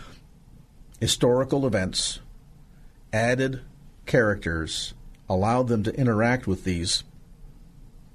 historical 0.99 1.65
events, 1.65 2.19
added 3.11 3.61
characters, 4.05 4.93
allowed 5.27 5.67
them 5.67 5.83
to 5.83 5.95
interact 5.95 6.45
with 6.45 6.63
these 6.63 7.03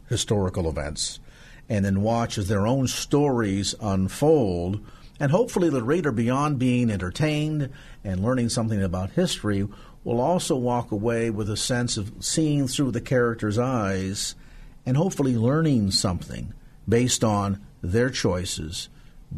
historical 0.09 0.69
events, 0.69 1.19
and 1.69 1.85
then 1.85 2.02
watch 2.02 2.38
as 2.38 2.49
their 2.49 2.66
own 2.66 2.87
stories 2.87 3.75
unfold. 3.81 4.81
And 5.19 5.31
hopefully, 5.31 5.69
the 5.69 5.83
reader, 5.83 6.11
beyond 6.11 6.59
being 6.59 6.90
entertained 6.90 7.71
and 8.04 8.23
learning 8.23 8.49
something 8.49 8.82
about 8.82 9.11
history, 9.11 9.66
will 10.04 10.21
also 10.21 10.56
walk 10.56 10.90
away 10.90 11.30
with 11.30 11.49
a 11.49 11.56
sense 11.56 11.97
of 11.97 12.12
seeing 12.21 12.66
through 12.66 12.90
the 12.90 13.00
character's 13.00 13.59
eyes 13.59 14.35
and 14.85 14.97
hopefully 14.97 15.37
learning 15.37 15.90
something 15.90 16.52
based 16.88 17.23
on 17.23 17.64
their 17.82 18.11
choices, 18.11 18.88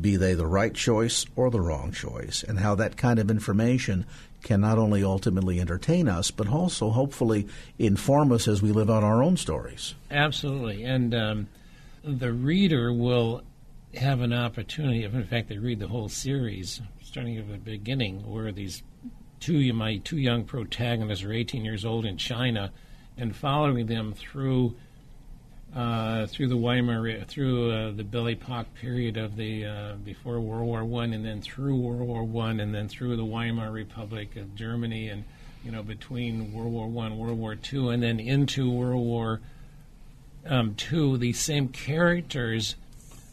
be 0.00 0.16
they 0.16 0.34
the 0.34 0.46
right 0.46 0.74
choice 0.74 1.26
or 1.36 1.50
the 1.50 1.60
wrong 1.60 1.92
choice, 1.92 2.42
and 2.42 2.58
how 2.58 2.74
that 2.74 2.96
kind 2.96 3.18
of 3.18 3.30
information 3.30 4.06
can 4.42 4.60
not 4.60 4.78
only 4.78 5.02
ultimately 5.02 5.60
entertain 5.60 6.08
us, 6.08 6.30
but 6.30 6.48
also 6.48 6.90
hopefully 6.90 7.46
inform 7.78 8.32
us 8.32 8.46
as 8.46 8.62
we 8.62 8.72
live 8.72 8.90
out 8.90 9.02
our 9.02 9.22
own 9.22 9.36
stories. 9.36 9.94
Absolutely. 10.10 10.84
And 10.84 11.14
um, 11.14 11.48
the 12.02 12.32
reader 12.32 12.92
will 12.92 13.42
have 13.94 14.20
an 14.20 14.32
opportunity, 14.32 15.04
if 15.04 15.14
in 15.14 15.24
fact 15.24 15.48
they 15.48 15.58
read 15.58 15.78
the 15.78 15.88
whole 15.88 16.08
series, 16.08 16.80
starting 17.14 17.38
at 17.38 17.48
the 17.48 17.58
beginning, 17.58 18.28
where 18.28 18.50
these 18.50 18.82
two 19.38 19.72
my 19.72 19.98
two 19.98 20.18
young 20.18 20.42
protagonists 20.42 21.24
are 21.24 21.32
18 21.32 21.64
years 21.64 21.84
old 21.84 22.04
in 22.04 22.16
China, 22.16 22.72
and 23.16 23.36
following 23.36 23.86
them 23.86 24.12
through 24.12 24.74
uh, 25.76 26.26
through 26.26 26.48
the 26.48 26.56
Weimar, 26.56 27.20
through 27.20 27.70
uh, 27.70 27.92
the 27.92 28.02
Belle 28.02 28.24
Époque 28.24 28.66
period 28.80 29.16
of 29.16 29.36
the 29.36 29.64
uh, 29.64 29.92
before 30.04 30.40
World 30.40 30.66
War 30.66 30.84
One, 30.84 31.12
and 31.12 31.24
then 31.24 31.40
through 31.40 31.76
World 31.76 32.00
War 32.00 32.24
One, 32.24 32.58
and 32.58 32.74
then 32.74 32.88
through 32.88 33.16
the 33.16 33.24
Weimar 33.24 33.70
Republic 33.70 34.34
of 34.34 34.56
Germany, 34.56 35.08
and 35.08 35.22
you 35.64 35.70
know 35.70 35.84
between 35.84 36.52
World 36.52 36.72
War 36.72 36.88
One, 36.88 37.16
World 37.16 37.38
War 37.38 37.54
Two, 37.54 37.90
and 37.90 38.02
then 38.02 38.18
into 38.18 38.68
World 38.68 39.04
War 39.04 39.40
um, 40.48 40.74
Two. 40.74 41.16
These 41.16 41.38
same 41.38 41.68
characters 41.68 42.74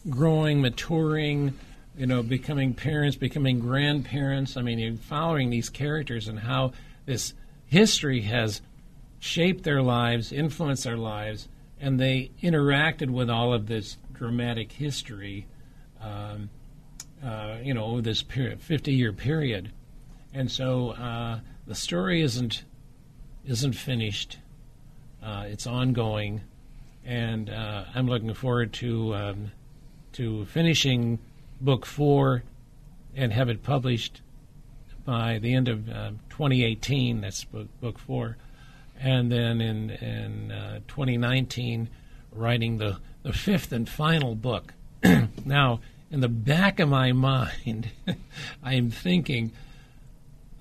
growing, 0.08 0.60
maturing, 0.60 1.58
you 1.96 2.06
know, 2.06 2.22
becoming 2.22 2.74
parents, 2.74 3.16
becoming 3.16 3.60
grandparents. 3.60 4.56
I 4.56 4.62
mean, 4.62 4.96
following 4.96 5.50
these 5.50 5.68
characters 5.68 6.28
and 6.28 6.38
how 6.38 6.72
this 7.06 7.34
history 7.66 8.22
has 8.22 8.62
shaped 9.18 9.64
their 9.64 9.82
lives, 9.82 10.32
influenced 10.32 10.84
their 10.84 10.96
lives 10.96 11.48
and 11.82 11.98
they 11.98 12.30
interacted 12.40 13.10
with 13.10 13.28
all 13.28 13.52
of 13.52 13.66
this 13.66 13.98
dramatic 14.12 14.70
history, 14.70 15.46
um, 16.00 16.48
uh, 17.22 17.56
you 17.62 17.74
know, 17.74 18.00
this 18.00 18.22
50 18.22 18.92
year 18.92 19.12
period. 19.12 19.72
And 20.32 20.50
so 20.50 20.90
uh, 20.90 21.40
the 21.66 21.74
story 21.74 22.22
isn't 22.22 22.64
isn't 23.44 23.72
finished. 23.72 24.38
Uh, 25.20 25.44
it's 25.48 25.66
ongoing, 25.66 26.40
and 27.04 27.50
uh, 27.50 27.84
I'm 27.94 28.06
looking 28.06 28.32
forward 28.32 28.72
to 28.74 29.14
um, 29.14 29.52
to 30.12 30.44
finishing 30.46 31.18
book 31.64 31.86
four 31.86 32.42
and 33.14 33.32
have 33.32 33.48
it 33.48 33.62
published 33.62 34.20
by 35.04 35.38
the 35.38 35.54
end 35.54 35.68
of 35.68 35.88
uh, 35.88 36.10
2018. 36.30 37.20
That's 37.20 37.44
book, 37.44 37.68
book 37.80 37.98
four 37.98 38.36
and 39.02 39.32
then 39.32 39.60
in 39.60 39.90
in 39.90 40.52
uh, 40.52 40.80
2019 40.88 41.88
writing 42.30 42.78
the 42.78 42.98
the 43.22 43.32
fifth 43.32 43.72
and 43.72 43.88
final 43.88 44.34
book. 44.34 44.74
now, 45.44 45.80
in 46.10 46.20
the 46.20 46.28
back 46.28 46.80
of 46.80 46.88
my 46.88 47.12
mind, 47.12 47.90
I 48.62 48.74
am 48.74 48.90
thinking 48.90 49.52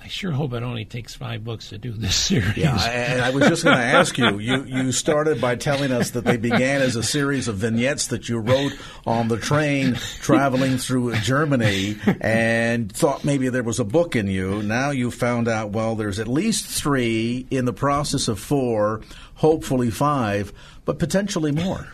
I 0.04 0.08
sure 0.08 0.32
hope 0.32 0.54
it 0.54 0.64
only 0.64 0.84
takes 0.84 1.14
five 1.14 1.44
books 1.44 1.70
to 1.70 1.78
do 1.78 1.92
this 1.92 2.16
series. 2.28 2.58
Yeah, 2.58 2.76
and 2.76 3.22
I 3.22 3.30
was 3.30 3.48
just 3.48 3.64
going 3.64 3.78
to 3.78 3.84
ask 3.84 4.18
you, 4.18 4.40
you. 4.40 4.64
You 4.64 4.92
started 4.92 5.40
by 5.40 5.56
telling 5.56 5.92
us 5.92 6.12
that 6.12 6.26
they 6.26 6.38
began 6.38 6.82
as 6.82 6.96
a 6.96 7.04
series 7.04 7.48
of 7.48 7.58
vignettes 7.58 8.08
that 8.08 8.28
you 8.28 8.40
wrote 8.40 8.74
on 9.06 9.28
the 9.28 9.38
train 9.38 9.94
traveling 10.22 10.78
through 10.78 11.16
Germany, 11.18 11.98
and 12.20 12.92
thought 12.92 13.24
maybe 13.24 13.50
there 13.50 13.64
was 13.64 13.80
a 13.80 13.86
book 13.86 14.16
in 14.16 14.26
you. 14.26 14.64
Now 14.64 14.90
you 14.90 15.12
found 15.12 15.48
out, 15.48 15.70
well, 15.70 15.96
there's 15.96 16.20
at 16.20 16.28
least 16.28 16.66
three 16.66 17.46
in 17.52 17.66
the 17.66 17.74
process 17.74 18.28
of 18.28 18.40
four, 18.40 19.02
hopefully 19.36 19.92
five, 19.92 20.52
but 20.84 20.98
potentially 20.98 21.52
more. 21.52 21.88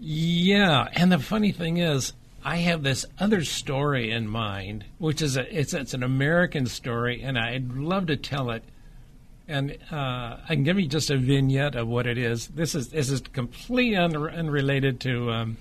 Yeah, 0.00 0.88
and 0.92 1.10
the 1.10 1.18
funny 1.18 1.52
thing 1.52 1.78
is, 1.78 2.12
I 2.44 2.56
have 2.58 2.82
this 2.82 3.04
other 3.18 3.44
story 3.44 4.10
in 4.10 4.28
mind, 4.28 4.84
which 4.98 5.22
is 5.22 5.36
a 5.36 5.58
it's 5.58 5.74
it's 5.74 5.94
an 5.94 6.02
American 6.02 6.66
story, 6.66 7.22
and 7.22 7.38
I'd 7.38 7.72
love 7.72 8.06
to 8.06 8.16
tell 8.16 8.50
it. 8.50 8.62
And 9.48 9.78
uh, 9.90 10.36
I 10.44 10.54
can 10.54 10.62
give 10.62 10.78
you 10.78 10.86
just 10.86 11.10
a 11.10 11.16
vignette 11.16 11.74
of 11.74 11.88
what 11.88 12.06
it 12.06 12.18
is. 12.18 12.48
This 12.48 12.74
is 12.74 12.88
this 12.90 13.10
is 13.10 13.20
completely 13.20 13.96
un- 13.96 14.14
unrelated 14.16 15.00
to 15.00 15.30
um, 15.30 15.56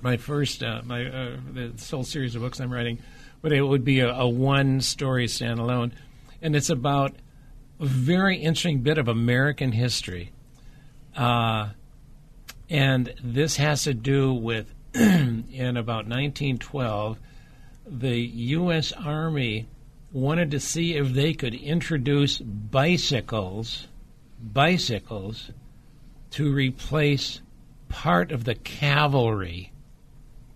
my 0.00 0.16
first 0.16 0.62
uh, 0.62 0.82
my 0.84 1.06
uh, 1.06 1.36
the 1.52 1.72
whole 1.90 2.04
series 2.04 2.34
of 2.34 2.42
books 2.42 2.60
I'm 2.60 2.72
writing, 2.72 2.98
but 3.40 3.52
it 3.52 3.62
would 3.62 3.84
be 3.84 4.00
a, 4.00 4.12
a 4.12 4.28
one 4.28 4.80
story 4.80 5.26
standalone, 5.26 5.92
and 6.40 6.54
it's 6.54 6.70
about 6.70 7.14
a 7.80 7.86
very 7.86 8.36
interesting 8.36 8.82
bit 8.82 8.98
of 8.98 9.08
American 9.08 9.72
history. 9.72 10.30
Uh, 11.16 11.70
and 12.70 13.12
this 13.22 13.56
has 13.56 13.84
to 13.84 13.92
do 13.92 14.32
with 14.32 14.72
in 14.94 15.76
about 15.76 16.06
1912, 16.06 17.18
the 17.86 18.18
U.S. 18.18 18.92
Army 18.92 19.66
wanted 20.12 20.50
to 20.50 20.60
see 20.60 20.94
if 20.94 21.12
they 21.12 21.32
could 21.32 21.54
introduce 21.54 22.38
bicycles, 22.38 23.86
bicycles, 24.42 25.50
to 26.32 26.52
replace 26.52 27.40
part 27.88 28.32
of 28.32 28.44
the 28.44 28.54
cavalry. 28.54 29.72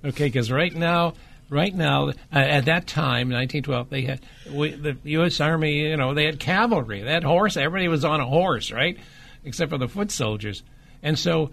Okay, 0.05 0.27
because 0.27 0.53
right 0.53 0.75
now, 0.75 1.15
right 1.49 1.75
now, 1.75 2.09
uh, 2.09 2.13
at 2.33 2.67
that 2.67 2.87
time, 2.87 3.31
1912, 3.31 3.91
they 3.91 4.03
had 4.03 4.21
we, 4.51 4.71
the 4.73 4.97
U.S. 5.05 5.41
Army. 5.41 5.89
You 5.89 5.97
know, 5.97 6.15
they 6.15 6.27
had 6.27 6.39
cavalry, 6.39 7.03
they 7.03 7.13
had 7.13 7.25
horse. 7.25 7.57
Everybody 7.57 7.89
was 7.89 8.05
on 8.05 8.21
a 8.21 8.27
horse, 8.27 8.71
right, 8.71 8.99
except 9.45 9.71
for 9.71 9.79
the 9.79 9.89
foot 9.89 10.11
soldiers. 10.11 10.63
And 11.03 11.19
so, 11.19 11.51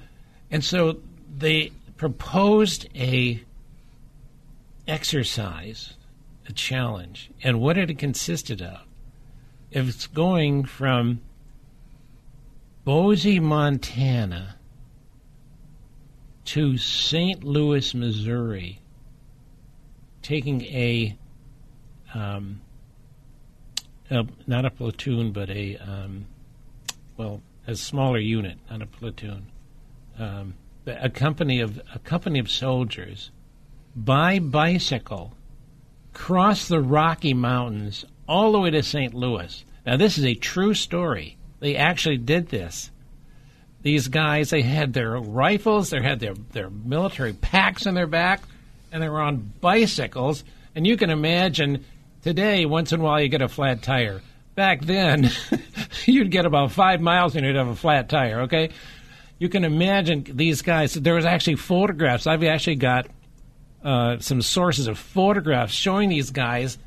and 0.51 0.63
so 0.63 0.99
they 1.37 1.71
proposed 1.97 2.87
a 2.95 3.43
exercise, 4.87 5.93
a 6.47 6.53
challenge, 6.53 7.31
and 7.43 7.59
what 7.59 7.77
it 7.77 7.97
consisted 7.97 8.61
of. 8.61 8.81
If 9.71 9.89
it's 9.89 10.07
going 10.07 10.65
from 10.65 11.21
Boise, 12.83 13.39
Montana 13.39 14.57
to 16.45 16.77
St. 16.77 17.43
Louis, 17.43 17.93
Missouri, 17.93 18.79
taking 20.21 20.63
a, 20.63 21.17
um, 22.13 22.61
a 24.09 24.25
not 24.45 24.65
a 24.65 24.69
platoon, 24.69 25.31
but 25.31 25.49
a 25.49 25.77
um, 25.77 26.25
well, 27.17 27.41
a 27.67 27.75
smaller 27.75 28.19
unit, 28.19 28.57
not 28.69 28.81
a 28.81 28.85
platoon, 28.85 29.47
um, 30.19 30.55
a 30.85 31.09
company 31.09 31.59
of 31.59 31.81
a 31.93 31.99
company 31.99 32.39
of 32.39 32.49
soldiers 32.49 33.31
by 33.95 34.39
bicycle 34.39 35.33
cross 36.13 36.67
the 36.67 36.81
Rocky 36.81 37.33
Mountains 37.33 38.05
all 38.27 38.51
the 38.51 38.59
way 38.59 38.69
to 38.71 38.83
St. 38.83 39.13
Louis. 39.13 39.65
Now 39.85 39.97
this 39.97 40.17
is 40.17 40.25
a 40.25 40.35
true 40.35 40.73
story. 40.73 41.37
They 41.59 41.75
actually 41.75 42.17
did 42.17 42.49
this. 42.49 42.91
These 43.81 44.07
guys, 44.07 44.49
they 44.49 44.61
had 44.61 44.93
their 44.93 45.17
rifles, 45.17 45.89
they 45.89 46.01
had 46.01 46.19
their, 46.19 46.33
their 46.33 46.69
military 46.69 47.33
packs 47.33 47.85
on 47.85 47.95
their 47.95 48.07
back, 48.07 48.41
and 48.91 49.03
they 49.03 49.09
were 49.09 49.21
on 49.21 49.51
bicycles. 49.59 50.43
And 50.73 50.87
you 50.87 50.95
can 50.95 51.09
imagine 51.09 51.83
today, 52.21 52.65
once 52.65 52.93
in 52.93 53.01
a 53.01 53.03
while, 53.03 53.21
you 53.21 53.27
get 53.27 53.41
a 53.41 53.49
flat 53.49 53.81
tire. 53.81 54.21
Back 54.55 54.81
then, 54.81 55.31
you'd 56.05 56.31
get 56.31 56.45
about 56.45 56.71
five 56.71 57.01
miles 57.01 57.35
and 57.35 57.45
you'd 57.45 57.57
have 57.57 57.67
a 57.67 57.75
flat 57.75 58.07
tire, 58.07 58.41
okay? 58.41 58.69
You 59.43 59.49
can 59.49 59.65
imagine 59.65 60.23
these 60.25 60.61
guys. 60.61 60.93
There 60.93 61.15
was 61.15 61.25
actually 61.25 61.57
photographs. 61.57 62.27
I've 62.27 62.45
actually 62.45 62.77
got 62.77 63.07
uh, 63.83 64.19
some 64.19 64.41
sources 64.41 64.87
of 64.87 64.97
photographs 64.97 65.73
showing 65.73 66.07
these 66.07 66.31
guys 66.31 66.77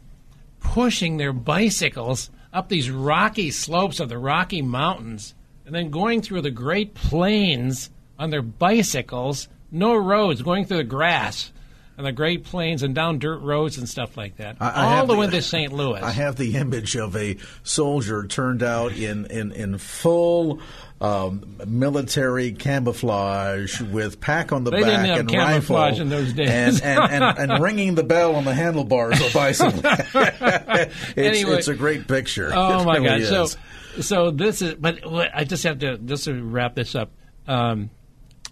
pushing 0.58 1.18
their 1.18 1.34
bicycles 1.34 2.30
up 2.54 2.70
these 2.70 2.90
rocky 2.90 3.50
slopes 3.50 4.00
of 4.00 4.08
the 4.08 4.16
Rocky 4.16 4.62
Mountains 4.62 5.34
and 5.66 5.74
then 5.74 5.90
going 5.90 6.22
through 6.22 6.40
the 6.40 6.50
Great 6.50 6.94
Plains 6.94 7.90
on 8.18 8.30
their 8.30 8.40
bicycles, 8.40 9.48
no 9.70 9.94
roads, 9.94 10.40
going 10.40 10.64
through 10.64 10.78
the 10.78 10.84
grass 10.84 11.52
on 11.98 12.04
the 12.04 12.12
Great 12.12 12.44
Plains 12.44 12.82
and 12.82 12.94
down 12.94 13.18
dirt 13.18 13.40
roads 13.40 13.76
and 13.76 13.86
stuff 13.86 14.16
like 14.16 14.36
that, 14.36 14.56
I, 14.60 14.70
I 14.70 14.98
all 14.98 15.06
the 15.06 15.16
way 15.16 15.28
to 15.28 15.42
St. 15.42 15.74
Louis. 15.74 16.00
I 16.00 16.10
have 16.10 16.36
the 16.36 16.56
image 16.56 16.96
of 16.96 17.16
a 17.16 17.36
soldier 17.64 18.26
turned 18.26 18.62
out 18.62 18.92
in 18.92 19.26
in, 19.26 19.52
in 19.52 19.76
full 19.76 20.60
um, 21.00 21.58
military 21.66 22.52
camouflage 22.52 23.80
with 23.82 24.20
pack 24.20 24.52
on 24.52 24.64
the 24.64 24.70
they 24.70 24.80
back 24.80 25.20
and 25.20 25.30
rifle, 25.30 25.84
in 25.84 26.08
those 26.08 26.32
days, 26.32 26.80
and, 26.80 27.02
and, 27.02 27.24
and, 27.24 27.38
and, 27.52 27.62
ringing 27.62 27.94
the 27.94 28.02
bell 28.02 28.34
on 28.34 28.44
the 28.44 28.54
handlebars 28.54 29.20
of 29.20 29.32
bicycle. 29.32 29.80
it's, 29.84 31.16
anyway, 31.16 31.58
it's 31.58 31.68
a 31.68 31.74
great 31.74 32.08
picture. 32.08 32.50
Oh 32.54 32.80
it 32.80 32.84
my 32.86 32.96
really 32.96 33.28
god! 33.28 33.48
So, 33.48 33.58
so 34.00 34.30
this 34.30 34.62
is. 34.62 34.74
But 34.74 35.00
I 35.06 35.44
just 35.44 35.64
have 35.64 35.80
to 35.80 35.98
just 35.98 36.24
to 36.24 36.42
wrap 36.42 36.74
this 36.74 36.94
up. 36.94 37.10
Um, 37.46 37.90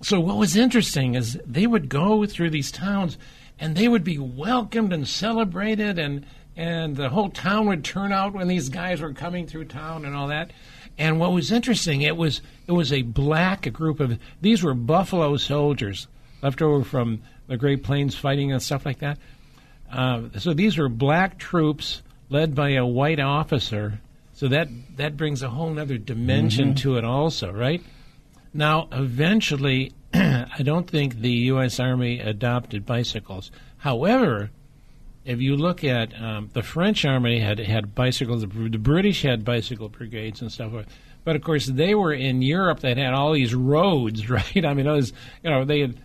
so 0.02 0.20
what 0.20 0.36
was 0.36 0.54
interesting 0.54 1.14
is 1.14 1.40
they 1.46 1.66
would 1.66 1.88
go 1.88 2.26
through 2.26 2.50
these 2.50 2.70
towns, 2.70 3.16
and 3.58 3.74
they 3.74 3.88
would 3.88 4.04
be 4.04 4.18
welcomed 4.18 4.92
and 4.92 5.08
celebrated, 5.08 5.98
and 5.98 6.26
and 6.56 6.94
the 6.94 7.08
whole 7.08 7.30
town 7.30 7.68
would 7.68 7.84
turn 7.84 8.12
out 8.12 8.34
when 8.34 8.48
these 8.48 8.68
guys 8.68 9.00
were 9.00 9.14
coming 9.14 9.46
through 9.46 9.64
town 9.64 10.04
and 10.04 10.14
all 10.14 10.28
that. 10.28 10.52
And 10.96 11.18
what 11.18 11.32
was 11.32 11.50
interesting, 11.50 12.02
it 12.02 12.16
was 12.16 12.40
it 12.66 12.72
was 12.72 12.92
a 12.92 13.02
black 13.02 13.72
group 13.72 14.00
of 14.00 14.18
these 14.40 14.62
were 14.62 14.74
Buffalo 14.74 15.36
soldiers, 15.36 16.06
left 16.42 16.62
over 16.62 16.84
from 16.84 17.22
the 17.46 17.56
Great 17.56 17.82
Plains 17.82 18.14
fighting 18.14 18.52
and 18.52 18.62
stuff 18.62 18.86
like 18.86 19.00
that. 19.00 19.18
Uh, 19.90 20.22
so 20.38 20.54
these 20.54 20.78
were 20.78 20.88
black 20.88 21.38
troops 21.38 22.02
led 22.28 22.54
by 22.54 22.70
a 22.70 22.86
white 22.86 23.20
officer. 23.20 24.00
So 24.32 24.48
that 24.48 24.68
that 24.96 25.16
brings 25.16 25.42
a 25.42 25.50
whole 25.50 25.78
other 25.78 25.98
dimension 25.98 26.68
mm-hmm. 26.68 26.74
to 26.76 26.96
it, 26.96 27.04
also, 27.04 27.52
right? 27.52 27.82
Now, 28.52 28.88
eventually, 28.92 29.92
I 30.14 30.62
don't 30.62 30.88
think 30.88 31.20
the 31.20 31.30
U.S. 31.30 31.80
Army 31.80 32.20
adopted 32.20 32.86
bicycles. 32.86 33.50
However, 33.78 34.50
if 35.24 35.40
you 35.40 35.56
look 35.56 35.84
at 35.84 36.20
um, 36.20 36.50
the 36.52 36.62
French 36.62 37.04
army 37.04 37.40
had 37.40 37.58
had 37.58 37.94
bicycles, 37.94 38.42
the 38.42 38.46
British 38.46 39.22
had 39.22 39.44
bicycle 39.44 39.88
brigades 39.88 40.40
and 40.42 40.52
stuff. 40.52 40.72
But 41.24 41.36
of 41.36 41.42
course, 41.42 41.66
they 41.66 41.94
were 41.94 42.12
in 42.12 42.42
Europe 42.42 42.80
that 42.80 42.98
had 42.98 43.14
all 43.14 43.32
these 43.32 43.54
roads, 43.54 44.28
right? 44.30 44.64
I 44.64 44.74
mean, 44.74 44.86
those 44.86 45.12
you 45.42 45.50
know 45.50 45.64
they 45.64 45.80
had 45.80 45.98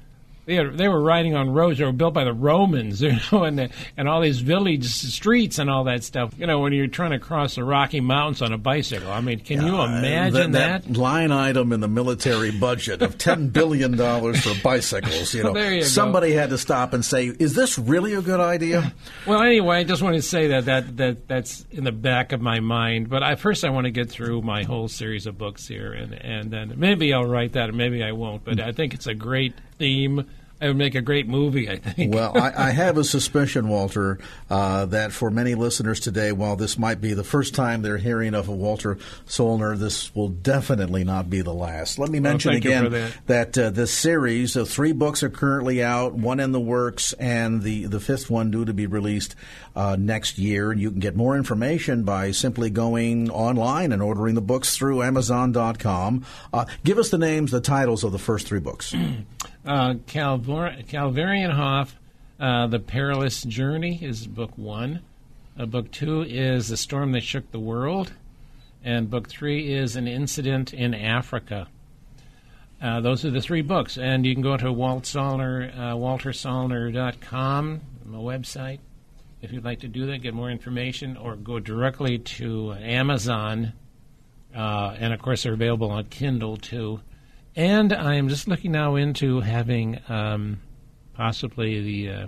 they, 0.50 0.64
they 0.64 0.88
were 0.88 1.00
riding 1.00 1.36
on 1.36 1.52
roads 1.52 1.78
that 1.78 1.86
were 1.86 1.92
built 1.92 2.16
by 2.16 2.24
the 2.24 2.34
Romans, 2.34 3.02
you 3.04 3.16
know, 3.32 3.44
and 3.44 3.60
the, 3.60 3.70
and 3.96 4.10
all 4.10 4.20
these 4.20 4.40
village 4.40 4.86
streets 4.86 5.60
and 5.60 5.70
all 5.70 5.84
that 5.84 6.04
stuff. 6.04 6.34
You 6.38 6.48
know, 6.48 6.60
when 6.60 6.74
you're 6.74 6.88
trying 6.88 7.12
to 7.12 7.20
cross 7.20 7.56
the 7.56 7.64
Rocky 7.64 8.02
Mountains 8.02 8.42
on 8.42 8.52
a 8.52 8.58
bicycle. 8.58 9.12
I 9.12 9.22
mean, 9.22 9.40
can 9.40 9.62
yeah, 9.62 9.68
you 9.68 9.82
imagine 9.82 10.52
that, 10.54 10.84
that, 10.84 10.98
line 10.98 11.32
item 11.32 11.72
in 11.72 11.82
the 11.82 11.88
military 11.88 12.52
budget 12.60 13.02
of 13.04 13.18
ten 13.18 13.50
billion 13.50 13.96
dollars 13.96 14.44
for 14.44 14.60
bicycles? 14.64 15.34
You 15.34 15.44
know, 15.44 15.56
you 15.56 15.84
somebody 15.84 16.34
go. 16.34 16.40
had 16.40 16.50
to 16.50 16.58
stop 16.58 16.94
and 16.94 17.06
say, 17.06 17.28
"Is 17.28 17.54
this 17.54 17.78
really 17.78 18.16
a 18.16 18.22
good 18.22 18.40
idea?" 18.40 18.94
Well, 19.26 19.42
anyway, 19.44 19.78
I 19.78 19.84
just 19.84 20.02
want 20.02 20.16
to 20.16 20.22
say 20.22 20.48
that 20.48 20.66
that, 20.66 20.98
that 20.98 21.28
that's 21.28 21.66
in 21.72 21.84
the 21.84 21.92
back 21.92 22.32
of 22.32 22.42
my 22.42 22.60
mind. 22.62 23.10
But 23.10 23.22
I, 23.22 23.36
first, 23.36 23.64
I 23.64 23.70
want 23.70 23.86
to 23.86 23.92
get 23.92 24.10
through 24.10 24.42
my 24.42 24.64
whole 24.64 24.88
series 24.88 25.28
of 25.28 25.38
books 25.38 25.68
here, 25.68 25.94
and 25.94 26.14
and 26.14 26.50
then 26.50 26.74
maybe 26.78 27.14
I'll 27.14 27.26
write 27.26 27.54
that, 27.54 27.70
and 27.70 27.78
maybe 27.78 28.04
I 28.04 28.14
won't. 28.14 28.44
But 28.44 28.60
I 28.60 28.72
think 28.72 28.94
it's 28.94 29.08
a 29.08 29.14
great 29.14 29.54
theme 29.78 30.26
it 30.62 30.68
would 30.68 30.78
make 30.78 30.96
a 30.96 31.02
great 31.02 31.28
movie, 31.28 31.70
I 31.70 31.78
think. 31.78 32.14
well, 32.14 32.38
I, 32.38 32.68
I, 32.68 32.72
have 32.72 32.98
a 32.98 33.04
suspicion, 33.06 33.70
Walter, 33.70 34.20
uh, 34.50 34.86
that 34.88 35.14
for 35.14 35.32
many 35.32 35.56
listeners 35.56 36.02
today, 36.02 36.34
while 36.34 36.58
this 36.58 36.78
might 36.78 37.00
be 37.00 37.14
the 37.14 37.24
first 37.24 37.56
time 37.56 37.82
they're 37.82 37.98
hearing 37.98 38.34
of 38.34 38.50
a 38.50 38.52
Walter 38.52 38.98
Soellner, 39.26 39.78
this 39.78 40.14
will 40.14 40.28
definitely 40.28 41.06
not 41.06 41.30
be 41.30 41.42
the 41.42 41.54
last. 41.54 41.98
Let 41.98 42.10
me 42.10 42.20
mention 42.20 42.54
again 42.54 42.92
that, 42.92 43.14
that 43.28 43.58
uh, 43.58 43.70
this 43.70 43.94
series, 43.94 44.58
uh, 44.58 44.66
three 44.66 44.92
books 44.92 45.24
are 45.24 45.30
currently 45.30 45.82
out, 45.82 46.14
one 46.14 46.42
in 46.42 46.52
the 46.52 46.60
works, 46.60 47.14
and 47.14 47.62
the, 47.62 47.86
the 47.86 48.02
fifth 48.02 48.30
one 48.30 48.52
due 48.52 48.66
to 48.66 48.74
be 48.74 48.86
released 48.86 49.36
uh, 49.78 49.96
next 49.98 50.38
year. 50.38 50.72
And 50.72 50.82
you 50.82 50.92
can 50.92 51.00
get 51.00 51.16
more 51.16 51.38
information 51.38 52.04
by 52.04 52.32
simply 52.32 52.70
going 52.70 53.30
online 53.30 53.94
and 53.94 54.02
ordering 54.02 54.36
the 54.36 54.42
books 54.42 54.76
through 54.76 55.04
Amazon.com. 55.04 56.26
Uh, 56.52 56.66
give 56.84 56.98
us 56.98 57.10
the 57.10 57.18
names, 57.18 57.52
the 57.52 57.62
titles 57.62 58.04
of 58.04 58.12
the 58.12 58.20
first 58.20 58.46
three 58.46 58.60
books. 58.60 58.94
uh, 59.66 59.96
Calvar- 60.08 60.84
Calvarienhof, 60.88 61.92
uh, 62.40 62.68
The 62.68 62.80
Perilous 62.80 63.44
Journey 63.44 64.00
is 64.02 64.28
book 64.28 64.58
one. 64.58 65.02
Uh, 65.58 65.66
book 65.66 65.92
two 65.92 66.22
is 66.22 66.70
The 66.70 66.78
Storm 66.78 67.12
That 67.12 67.24
Shook 67.24 67.52
the 67.52 67.60
World. 67.60 68.14
And 68.84 69.10
book 69.10 69.28
three 69.28 69.74
is 69.74 69.96
An 69.96 70.08
Incident 70.08 70.74
in 70.74 70.94
Africa. 70.94 71.68
Uh, 72.82 73.02
those 73.02 73.26
are 73.26 73.32
the 73.32 73.42
three 73.42 73.62
books. 73.62 73.98
And 73.98 74.26
you 74.26 74.34
can 74.34 74.42
go 74.42 74.56
to 74.56 74.72
Walt 74.72 75.04
Soellner, 75.04 75.78
uh, 75.78 75.96
waltersoellner.com, 75.96 77.82
my 78.06 78.18
website, 78.18 78.80
if 79.42 79.54
you'd 79.54 79.64
like 79.64 79.80
to 79.80 79.88
do 79.88 80.08
that, 80.08 80.22
get 80.22 80.34
more 80.34 80.50
information, 80.50 81.16
or 81.16 81.36
go 81.36 81.60
directly 81.60 82.20
to 82.20 82.74
Amazon. 82.74 83.74
Uh, 84.54 84.96
and 85.00 85.14
of 85.14 85.22
course, 85.22 85.44
they're 85.44 85.54
available 85.54 85.92
on 85.92 86.06
Kindle 86.06 86.58
too. 86.58 87.00
And 87.56 87.92
I 87.92 88.16
am 88.16 88.30
just 88.30 88.48
looking 88.48 88.72
now 88.72 88.96
into 88.96 89.42
having 89.42 90.00
um, 90.08 90.62
possibly 91.14 91.82
the, 91.82 92.10
uh, 92.10 92.28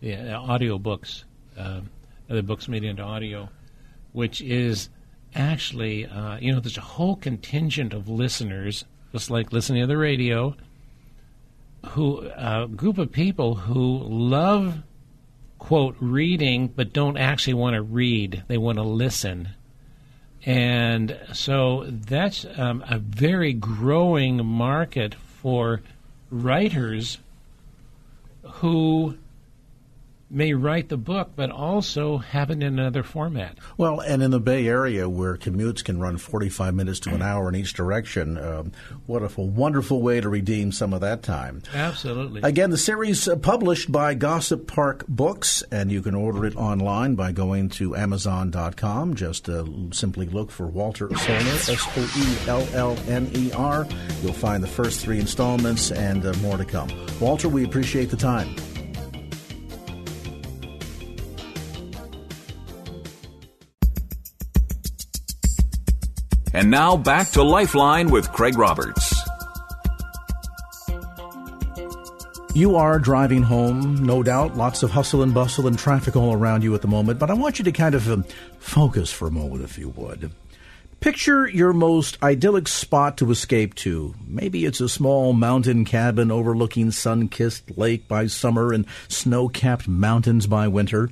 the 0.00 0.14
uh, 0.14 0.40
audio 0.40 0.78
books, 0.78 1.24
uh, 1.58 1.80
the 2.28 2.42
books 2.42 2.68
made 2.68 2.84
into 2.84 3.02
audio, 3.02 3.48
which 4.12 4.40
is 4.40 4.88
actually, 5.34 6.06
uh, 6.06 6.38
you 6.38 6.52
know, 6.52 6.60
there's 6.60 6.78
a 6.78 6.82
whole 6.82 7.16
contingent 7.16 7.92
of 7.92 8.08
listeners, 8.08 8.84
just 9.12 9.30
like 9.30 9.52
listening 9.52 9.82
to 9.82 9.86
the 9.86 9.98
radio, 9.98 10.56
who 11.90 12.30
a 12.36 12.68
group 12.68 12.98
of 12.98 13.10
people 13.10 13.54
who 13.54 13.98
love 13.98 14.82
quote 15.58 15.96
reading 16.00 16.68
but 16.68 16.92
don't 16.92 17.16
actually 17.16 17.54
want 17.54 17.74
to 17.74 17.82
read. 17.82 18.42
They 18.48 18.58
want 18.58 18.78
to 18.78 18.82
listen 18.82 19.50
and 20.44 21.18
so 21.32 21.84
that's 21.86 22.46
um, 22.56 22.82
a 22.88 22.98
very 22.98 23.52
growing 23.52 24.44
market 24.44 25.14
for 25.14 25.82
writers 26.30 27.18
who 28.42 29.16
may 30.30 30.54
write 30.54 30.88
the 30.88 30.96
book, 30.96 31.32
but 31.34 31.50
also 31.50 32.18
have 32.18 32.50
it 32.50 32.54
in 32.54 32.62
another 32.62 33.02
format. 33.02 33.58
Well, 33.76 34.00
and 34.00 34.22
in 34.22 34.30
the 34.30 34.40
Bay 34.40 34.66
Area, 34.66 35.08
where 35.08 35.36
commutes 35.36 35.84
can 35.84 35.98
run 35.98 36.18
45 36.18 36.74
minutes 36.74 37.00
to 37.00 37.10
an 37.10 37.22
hour 37.22 37.48
in 37.48 37.56
each 37.56 37.74
direction, 37.74 38.38
um, 38.38 38.72
what 39.06 39.22
a 39.22 39.40
wonderful 39.40 40.00
way 40.00 40.20
to 40.20 40.28
redeem 40.28 40.72
some 40.72 40.92
of 40.92 41.00
that 41.00 41.22
time. 41.22 41.62
Absolutely. 41.74 42.42
Again, 42.42 42.70
the 42.70 42.78
series 42.78 43.26
uh, 43.26 43.36
published 43.36 43.90
by 43.90 44.14
Gossip 44.14 44.66
Park 44.66 45.04
Books, 45.08 45.62
and 45.70 45.90
you 45.90 46.02
can 46.02 46.14
order 46.14 46.46
it 46.46 46.56
online 46.56 47.16
by 47.16 47.32
going 47.32 47.68
to 47.70 47.96
Amazon.com. 47.96 49.14
Just 49.14 49.48
uh, 49.48 49.64
simply 49.90 50.26
look 50.26 50.50
for 50.50 50.66
Walter 50.66 51.08
Soellner, 51.08 51.68
S 51.68 51.86
O 51.96 52.18
E 52.18 52.48
L 52.48 52.68
L 52.74 52.98
N 53.08 53.30
E 53.34 53.50
R. 53.52 53.86
You'll 54.22 54.32
find 54.32 54.62
the 54.62 54.68
first 54.68 55.00
three 55.00 55.18
installments 55.18 55.90
and 55.90 56.24
uh, 56.24 56.32
more 56.34 56.56
to 56.56 56.64
come. 56.64 56.88
Walter, 57.18 57.48
we 57.48 57.64
appreciate 57.64 58.10
the 58.10 58.16
time. 58.16 58.54
And 66.52 66.70
now 66.70 66.96
back 66.96 67.30
to 67.30 67.42
Lifeline 67.42 68.10
with 68.10 68.32
Craig 68.32 68.58
Roberts. 68.58 69.14
You 72.52 72.74
are 72.74 72.98
driving 72.98 73.44
home, 73.44 74.04
no 74.04 74.24
doubt, 74.24 74.56
lots 74.56 74.82
of 74.82 74.90
hustle 74.90 75.22
and 75.22 75.32
bustle 75.32 75.68
and 75.68 75.78
traffic 75.78 76.16
all 76.16 76.34
around 76.34 76.64
you 76.64 76.74
at 76.74 76.82
the 76.82 76.88
moment, 76.88 77.20
but 77.20 77.30
I 77.30 77.34
want 77.34 77.60
you 77.60 77.64
to 77.64 77.72
kind 77.72 77.94
of 77.94 78.10
um, 78.10 78.24
focus 78.58 79.12
for 79.12 79.28
a 79.28 79.30
moment, 79.30 79.62
if 79.62 79.78
you 79.78 79.90
would. 79.90 80.32
Picture 80.98 81.48
your 81.48 81.72
most 81.72 82.22
idyllic 82.22 82.66
spot 82.66 83.16
to 83.18 83.30
escape 83.30 83.74
to. 83.76 84.14
Maybe 84.26 84.64
it's 84.64 84.80
a 84.80 84.88
small 84.88 85.32
mountain 85.32 85.84
cabin 85.84 86.32
overlooking 86.32 86.90
sun 86.90 87.28
kissed 87.28 87.78
lake 87.78 88.08
by 88.08 88.26
summer 88.26 88.72
and 88.72 88.84
snow 89.08 89.48
capped 89.48 89.86
mountains 89.86 90.48
by 90.48 90.66
winter. 90.66 91.08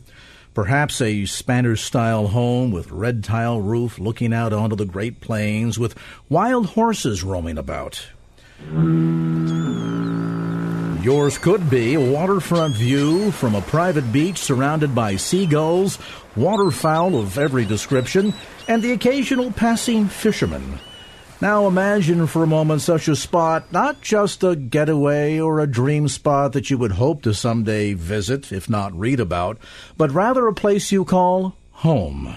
Perhaps 0.58 1.00
a 1.00 1.24
Spanish 1.24 1.82
style 1.84 2.26
home 2.26 2.72
with 2.72 2.90
red 2.90 3.22
tile 3.22 3.60
roof 3.60 3.96
looking 4.00 4.34
out 4.34 4.52
onto 4.52 4.74
the 4.74 4.84
Great 4.84 5.20
Plains 5.20 5.78
with 5.78 5.96
wild 6.28 6.66
horses 6.66 7.22
roaming 7.22 7.56
about. 7.56 8.08
Yours 11.00 11.38
could 11.38 11.70
be 11.70 11.94
a 11.94 12.00
waterfront 12.00 12.74
view 12.74 13.30
from 13.30 13.54
a 13.54 13.60
private 13.60 14.10
beach 14.10 14.38
surrounded 14.38 14.96
by 14.96 15.14
seagulls, 15.14 15.96
waterfowl 16.34 17.14
of 17.14 17.38
every 17.38 17.64
description, 17.64 18.34
and 18.66 18.82
the 18.82 18.90
occasional 18.90 19.52
passing 19.52 20.08
fisherman. 20.08 20.80
Now 21.40 21.68
imagine 21.68 22.26
for 22.26 22.42
a 22.42 22.48
moment 22.48 22.82
such 22.82 23.06
a 23.06 23.14
spot, 23.14 23.72
not 23.72 24.00
just 24.00 24.42
a 24.42 24.56
getaway 24.56 25.38
or 25.38 25.60
a 25.60 25.68
dream 25.68 26.08
spot 26.08 26.52
that 26.54 26.68
you 26.68 26.76
would 26.78 26.92
hope 26.92 27.22
to 27.22 27.32
someday 27.32 27.94
visit, 27.94 28.50
if 28.50 28.68
not 28.68 28.98
read 28.98 29.20
about, 29.20 29.56
but 29.96 30.10
rather 30.10 30.48
a 30.48 30.52
place 30.52 30.90
you 30.90 31.04
call 31.04 31.54
home. 31.70 32.34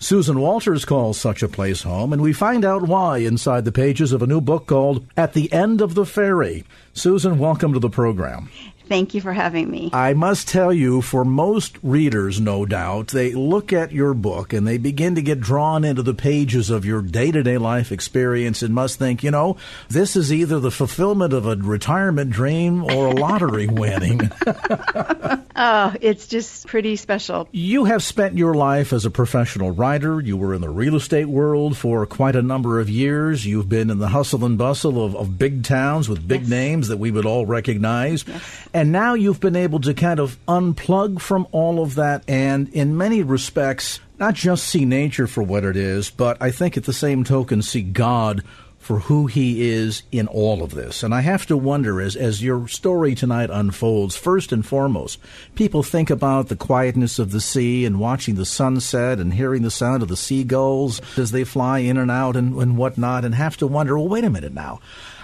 Susan 0.00 0.40
Walters 0.40 0.84
calls 0.84 1.20
such 1.20 1.44
a 1.44 1.48
place 1.48 1.82
home, 1.82 2.12
and 2.12 2.20
we 2.20 2.32
find 2.32 2.64
out 2.64 2.82
why 2.82 3.18
inside 3.18 3.64
the 3.64 3.70
pages 3.70 4.10
of 4.10 4.20
a 4.20 4.26
new 4.26 4.40
book 4.40 4.66
called 4.66 5.06
At 5.16 5.34
the 5.34 5.52
End 5.52 5.80
of 5.80 5.94
the 5.94 6.04
Ferry. 6.04 6.64
Susan, 6.92 7.38
welcome 7.38 7.72
to 7.72 7.78
the 7.78 7.88
program. 7.88 8.50
Thank 8.88 9.14
you 9.14 9.20
for 9.20 9.32
having 9.32 9.70
me. 9.70 9.90
I 9.92 10.14
must 10.14 10.48
tell 10.48 10.72
you, 10.72 11.02
for 11.02 11.24
most 11.24 11.78
readers, 11.82 12.40
no 12.40 12.66
doubt, 12.66 13.08
they 13.08 13.32
look 13.32 13.72
at 13.72 13.92
your 13.92 14.14
book 14.14 14.52
and 14.52 14.66
they 14.66 14.78
begin 14.78 15.14
to 15.14 15.22
get 15.22 15.40
drawn 15.40 15.84
into 15.84 16.02
the 16.02 16.14
pages 16.14 16.70
of 16.70 16.84
your 16.84 17.02
day 17.02 17.30
to 17.30 17.42
day 17.42 17.58
life 17.58 17.92
experience 17.92 18.62
and 18.62 18.74
must 18.74 18.98
think, 18.98 19.22
you 19.22 19.30
know, 19.30 19.56
this 19.88 20.16
is 20.16 20.32
either 20.32 20.60
the 20.60 20.70
fulfillment 20.70 21.32
of 21.32 21.46
a 21.46 21.56
retirement 21.56 22.30
dream 22.30 22.84
or 22.84 23.08
a 23.08 23.14
lottery 23.14 23.66
winning. 23.68 24.30
oh, 25.56 25.94
it's 26.00 26.26
just 26.26 26.66
pretty 26.66 26.96
special. 26.96 27.48
You 27.52 27.84
have 27.84 28.02
spent 28.02 28.36
your 28.36 28.54
life 28.54 28.92
as 28.92 29.04
a 29.04 29.10
professional 29.10 29.70
writer. 29.70 30.20
You 30.20 30.36
were 30.36 30.54
in 30.54 30.60
the 30.60 30.70
real 30.70 30.96
estate 30.96 31.26
world 31.26 31.76
for 31.76 32.04
quite 32.06 32.36
a 32.36 32.42
number 32.42 32.80
of 32.80 32.88
years. 32.88 33.46
You've 33.46 33.68
been 33.68 33.90
in 33.90 33.98
the 33.98 34.08
hustle 34.08 34.44
and 34.44 34.58
bustle 34.58 35.04
of, 35.04 35.16
of 35.16 35.38
big 35.38 35.64
towns 35.64 36.08
with 36.08 36.26
big 36.26 36.42
yes. 36.42 36.50
names 36.50 36.88
that 36.88 36.98
we 36.98 37.10
would 37.10 37.26
all 37.26 37.46
recognize. 37.46 38.24
Yes. 38.26 38.68
And 38.74 38.90
now 38.90 39.14
you've 39.14 39.40
been 39.40 39.56
able 39.56 39.80
to 39.80 39.92
kind 39.92 40.18
of 40.18 40.38
unplug 40.46 41.20
from 41.20 41.46
all 41.52 41.82
of 41.82 41.96
that 41.96 42.24
and, 42.26 42.68
in 42.70 42.96
many 42.96 43.22
respects, 43.22 44.00
not 44.18 44.34
just 44.34 44.64
see 44.64 44.84
nature 44.84 45.26
for 45.26 45.42
what 45.42 45.64
it 45.64 45.76
is, 45.76 46.10
but 46.10 46.38
I 46.40 46.50
think 46.50 46.76
at 46.76 46.84
the 46.84 46.92
same 46.92 47.22
token, 47.22 47.60
see 47.60 47.82
God 47.82 48.42
for 48.82 48.98
who 48.98 49.28
he 49.28 49.68
is 49.68 50.02
in 50.10 50.26
all 50.26 50.60
of 50.60 50.74
this. 50.74 51.04
And 51.04 51.14
I 51.14 51.20
have 51.20 51.46
to 51.46 51.56
wonder 51.56 52.00
as, 52.00 52.16
as 52.16 52.42
your 52.42 52.66
story 52.66 53.14
tonight 53.14 53.48
unfolds, 53.48 54.16
first 54.16 54.50
and 54.50 54.66
foremost, 54.66 55.20
people 55.54 55.84
think 55.84 56.10
about 56.10 56.48
the 56.48 56.56
quietness 56.56 57.20
of 57.20 57.30
the 57.30 57.40
sea 57.40 57.84
and 57.84 58.00
watching 58.00 58.34
the 58.34 58.44
sunset 58.44 59.20
and 59.20 59.34
hearing 59.34 59.62
the 59.62 59.70
sound 59.70 60.02
of 60.02 60.08
the 60.08 60.16
seagulls 60.16 61.00
as 61.16 61.30
they 61.30 61.44
fly 61.44 61.78
in 61.78 61.96
and 61.96 62.10
out 62.10 62.34
and, 62.34 62.60
and 62.60 62.76
whatnot 62.76 63.24
and 63.24 63.36
have 63.36 63.56
to 63.58 63.68
wonder, 63.68 63.96
well, 63.96 64.08
wait 64.08 64.24
a 64.24 64.30
minute 64.30 64.52
now. 64.52 64.80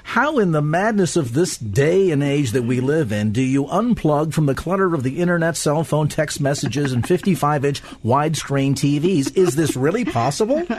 How, 0.08 0.38
in 0.38 0.52
the 0.52 0.62
madness 0.62 1.16
of 1.16 1.34
this 1.34 1.58
day 1.58 2.10
and 2.12 2.22
age 2.22 2.52
that 2.52 2.62
we 2.62 2.80
live 2.80 3.12
in, 3.12 3.30
do 3.30 3.42
you 3.42 3.66
unplug 3.66 4.32
from 4.32 4.46
the 4.46 4.54
clutter 4.54 4.94
of 4.94 5.02
the 5.02 5.18
internet, 5.18 5.54
cell 5.54 5.84
phone, 5.84 6.08
text 6.08 6.40
messages, 6.40 6.92
and 6.92 7.06
55 7.06 7.62
inch 7.66 7.82
widescreen 8.02 8.72
TVs? 8.72 9.36
Is 9.36 9.54
this 9.54 9.76
really 9.76 10.06
possible? 10.06 10.66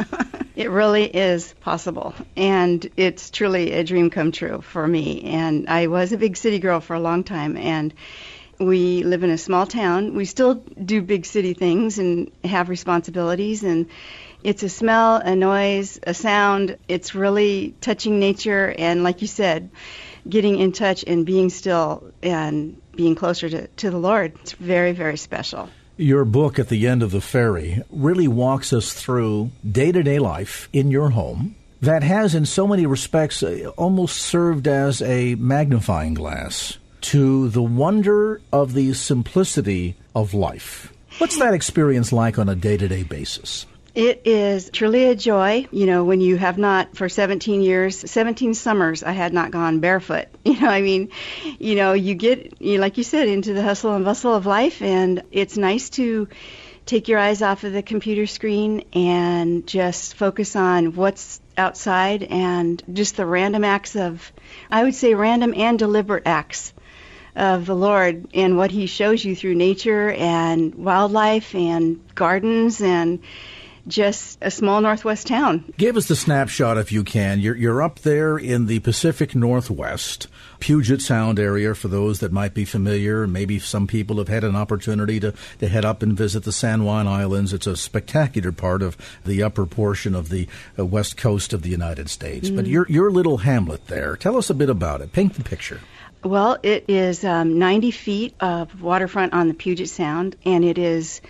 It 0.55 0.71
really 0.71 1.05
is 1.05 1.53
possible. 1.61 2.13
And 2.35 2.85
it's 2.97 3.29
truly 3.29 3.71
a 3.71 3.83
dream 3.85 4.09
come 4.09 4.33
true 4.33 4.59
for 4.59 4.85
me. 4.85 5.21
And 5.23 5.69
I 5.69 5.87
was 5.87 6.11
a 6.11 6.17
big 6.17 6.35
city 6.35 6.59
girl 6.59 6.81
for 6.81 6.95
a 6.95 6.99
long 6.99 7.23
time. 7.23 7.55
And 7.55 7.93
we 8.59 9.03
live 9.03 9.23
in 9.23 9.29
a 9.29 9.37
small 9.37 9.65
town. 9.65 10.15
We 10.15 10.25
still 10.25 10.55
do 10.55 11.01
big 11.01 11.25
city 11.25 11.53
things 11.53 11.97
and 11.97 12.29
have 12.43 12.67
responsibilities. 12.67 13.63
And 13.63 13.87
it's 14.43 14.63
a 14.63 14.69
smell, 14.69 15.17
a 15.17 15.35
noise, 15.35 15.99
a 16.03 16.13
sound. 16.13 16.77
It's 16.87 17.13
really 17.15 17.75
touching 17.81 18.19
nature 18.19 18.73
and, 18.77 19.03
like 19.03 19.21
you 19.21 19.27
said, 19.27 19.69
getting 20.27 20.59
in 20.59 20.71
touch 20.71 21.03
and 21.05 21.25
being 21.25 21.49
still 21.49 22.11
and 22.23 22.81
being 22.95 23.15
closer 23.15 23.49
to, 23.49 23.67
to 23.67 23.89
the 23.89 23.97
Lord. 23.97 24.33
It's 24.41 24.53
very, 24.53 24.93
very 24.93 25.17
special. 25.17 25.69
Your 25.97 26.23
book, 26.23 26.59
At 26.59 26.69
the 26.69 26.87
End 26.87 27.03
of 27.03 27.11
the 27.11 27.21
Ferry, 27.21 27.81
really 27.89 28.27
walks 28.27 28.71
us 28.71 28.93
through 28.93 29.51
day 29.69 29.91
to 29.91 30.01
day 30.01 30.19
life 30.19 30.69
in 30.71 30.91
your 30.91 31.09
home 31.09 31.55
that 31.81 32.03
has, 32.03 32.35
in 32.35 32.45
so 32.45 32.67
many 32.67 32.85
respects, 32.85 33.41
uh, 33.41 33.71
almost 33.77 34.17
served 34.17 34.67
as 34.67 35.01
a 35.01 35.35
magnifying 35.35 36.13
glass 36.13 36.77
to 37.01 37.47
the 37.49 37.63
wonder 37.63 38.41
of 38.51 38.73
the 38.73 38.93
simplicity 38.93 39.95
of 40.13 40.33
life. 40.33 40.91
What's 41.19 41.39
that 41.39 41.53
experience 41.53 42.11
like 42.11 42.37
on 42.37 42.49
a 42.49 42.55
day 42.55 42.77
to 42.77 42.87
day 42.87 43.03
basis? 43.03 43.65
It 43.95 44.21
is 44.25 44.69
truly 44.69 45.05
a 45.05 45.15
joy, 45.15 45.67
you 45.71 45.87
know, 45.87 46.03
when 46.03 46.21
you 46.21 46.37
have 46.37 46.57
not 46.59 46.95
for 46.95 47.09
17 47.09 47.61
years, 47.61 47.97
17 48.09 48.53
summers, 48.53 49.01
I 49.01 49.13
had 49.13 49.33
not 49.33 49.51
gone 49.51 49.79
barefoot. 49.79 50.27
You 50.45 50.59
know, 50.59 50.69
I 50.69 50.81
mean, 50.81 51.09
you 51.59 51.75
know, 51.75 51.93
you 51.93 52.15
get, 52.15 52.59
you, 52.61 52.79
like 52.79 52.97
you 52.97 53.03
said, 53.03 53.27
into 53.27 53.53
the 53.53 53.61
hustle 53.61 53.93
and 53.93 54.03
bustle 54.03 54.33
of 54.33 54.45
life, 54.45 54.81
and 54.81 55.23
it's 55.31 55.57
nice 55.57 55.89
to 55.91 56.27
take 56.85 57.07
your 57.07 57.19
eyes 57.19 57.41
off 57.43 57.63
of 57.63 57.71
the 57.71 57.83
computer 57.83 58.25
screen 58.25 58.83
and 58.93 59.67
just 59.67 60.15
focus 60.15 60.55
on 60.55 60.95
what's 60.95 61.39
outside 61.55 62.23
and 62.23 62.81
just 62.91 63.15
the 63.15 63.25
random 63.25 63.63
acts 63.63 63.95
of, 63.95 64.31
I 64.71 64.83
would 64.83 64.95
say, 64.95 65.13
random 65.13 65.53
and 65.55 65.77
deliberate 65.77 66.23
acts 66.25 66.73
of 67.35 67.67
the 67.67 67.75
Lord 67.75 68.27
and 68.33 68.57
what 68.57 68.71
He 68.71 68.87
shows 68.87 69.23
you 69.23 69.35
through 69.35 69.55
nature 69.55 70.09
and 70.09 70.73
wildlife 70.73 71.53
and 71.53 71.99
gardens 72.15 72.81
and 72.81 73.19
just 73.89 74.37
a 74.41 74.51
small 74.51 74.81
northwest 74.81 75.27
town. 75.27 75.73
Give 75.77 75.97
us 75.97 76.07
the 76.07 76.15
snapshot 76.15 76.77
if 76.77 76.91
you 76.91 77.03
can. 77.03 77.39
You're, 77.39 77.55
you're 77.55 77.81
up 77.81 77.99
there 77.99 78.37
in 78.37 78.67
the 78.67 78.79
Pacific 78.79 79.35
Northwest, 79.35 80.27
Puget 80.59 81.01
Sound 81.01 81.39
area, 81.39 81.75
for 81.75 81.87
those 81.87 82.19
that 82.19 82.31
might 82.31 82.53
be 82.53 82.65
familiar. 82.65 83.27
Maybe 83.27 83.59
some 83.59 83.87
people 83.87 84.17
have 84.17 84.27
had 84.27 84.43
an 84.43 84.55
opportunity 84.55 85.19
to, 85.19 85.33
to 85.59 85.67
head 85.67 85.85
up 85.85 86.01
and 86.01 86.13
visit 86.13 86.43
the 86.43 86.51
San 86.51 86.83
Juan 86.83 87.07
Islands. 87.07 87.53
It's 87.53 87.67
a 87.67 87.75
spectacular 87.75 88.51
part 88.51 88.81
of 88.81 88.97
the 89.25 89.43
upper 89.43 89.65
portion 89.65 90.15
of 90.15 90.29
the 90.29 90.47
uh, 90.77 90.85
west 90.85 91.17
coast 91.17 91.53
of 91.53 91.61
the 91.61 91.69
United 91.69 92.09
States. 92.09 92.49
Mm. 92.49 92.55
But 92.55 92.67
your, 92.67 92.85
your 92.89 93.11
little 93.11 93.37
hamlet 93.37 93.87
there, 93.87 94.15
tell 94.15 94.37
us 94.37 94.49
a 94.49 94.53
bit 94.53 94.69
about 94.69 95.01
it. 95.01 95.11
Paint 95.11 95.33
the 95.33 95.43
picture. 95.43 95.81
Well, 96.23 96.57
it 96.63 96.85
is 96.89 97.23
um, 97.23 97.59
90 97.59 97.91
feet 97.91 98.35
of 98.41 98.81
waterfront 98.81 99.33
on 99.33 99.47
the 99.47 99.53
Puget 99.53 99.87
Sound, 99.87 100.35
and 100.45 100.65
it 100.65 100.77
is 100.77 101.21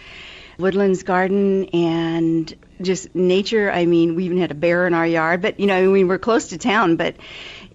Woodlands 0.60 1.04
Garden 1.04 1.66
and 1.68 2.54
just 2.82 3.16
nature. 3.16 3.72
I 3.72 3.86
mean, 3.86 4.16
we 4.16 4.26
even 4.26 4.40
had 4.40 4.52
a 4.52 4.56
bear 4.56 4.86
in 4.88 4.94
our 4.94 5.08
yard, 5.08 5.42
but 5.42 5.60
you 5.60 5.68
know, 5.68 5.78
I 5.78 5.86
mean, 5.86 6.10
we're 6.10 6.18
close 6.18 6.50
to 6.50 6.58
town, 6.58 6.98
but 6.98 7.16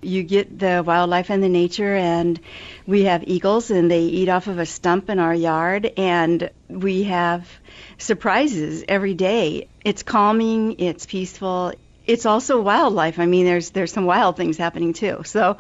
you 0.03 0.23
get 0.23 0.59
the 0.59 0.83
wildlife 0.87 1.31
and 1.31 1.43
the 1.43 1.49
nature 1.49 1.95
and 1.95 2.39
we 2.87 3.05
have 3.05 3.25
eagles 3.27 3.71
and 3.71 3.91
they 3.91 4.03
eat 4.03 4.29
off 4.29 4.49
of 4.49 4.59
a 4.59 4.67
stump 4.67 5.09
in 5.09 5.19
our 5.19 5.35
yard 5.35 5.91
and 5.97 6.51
we 6.69 7.05
have 7.05 7.49
surprises 7.97 8.85
every 8.87 9.15
day. 9.15 9.69
It's 9.83 10.03
calming, 10.03 10.79
it's 10.79 11.07
peaceful, 11.07 11.73
it's 12.07 12.27
also 12.27 12.61
wildlife. 12.61 13.19
I 13.19 13.27
mean, 13.27 13.45
there's 13.45 13.71
there's 13.71 13.93
some 13.93 14.05
wild 14.05 14.37
things 14.37 14.57
happening 14.57 14.93
too. 14.93 15.23
So 15.25 15.57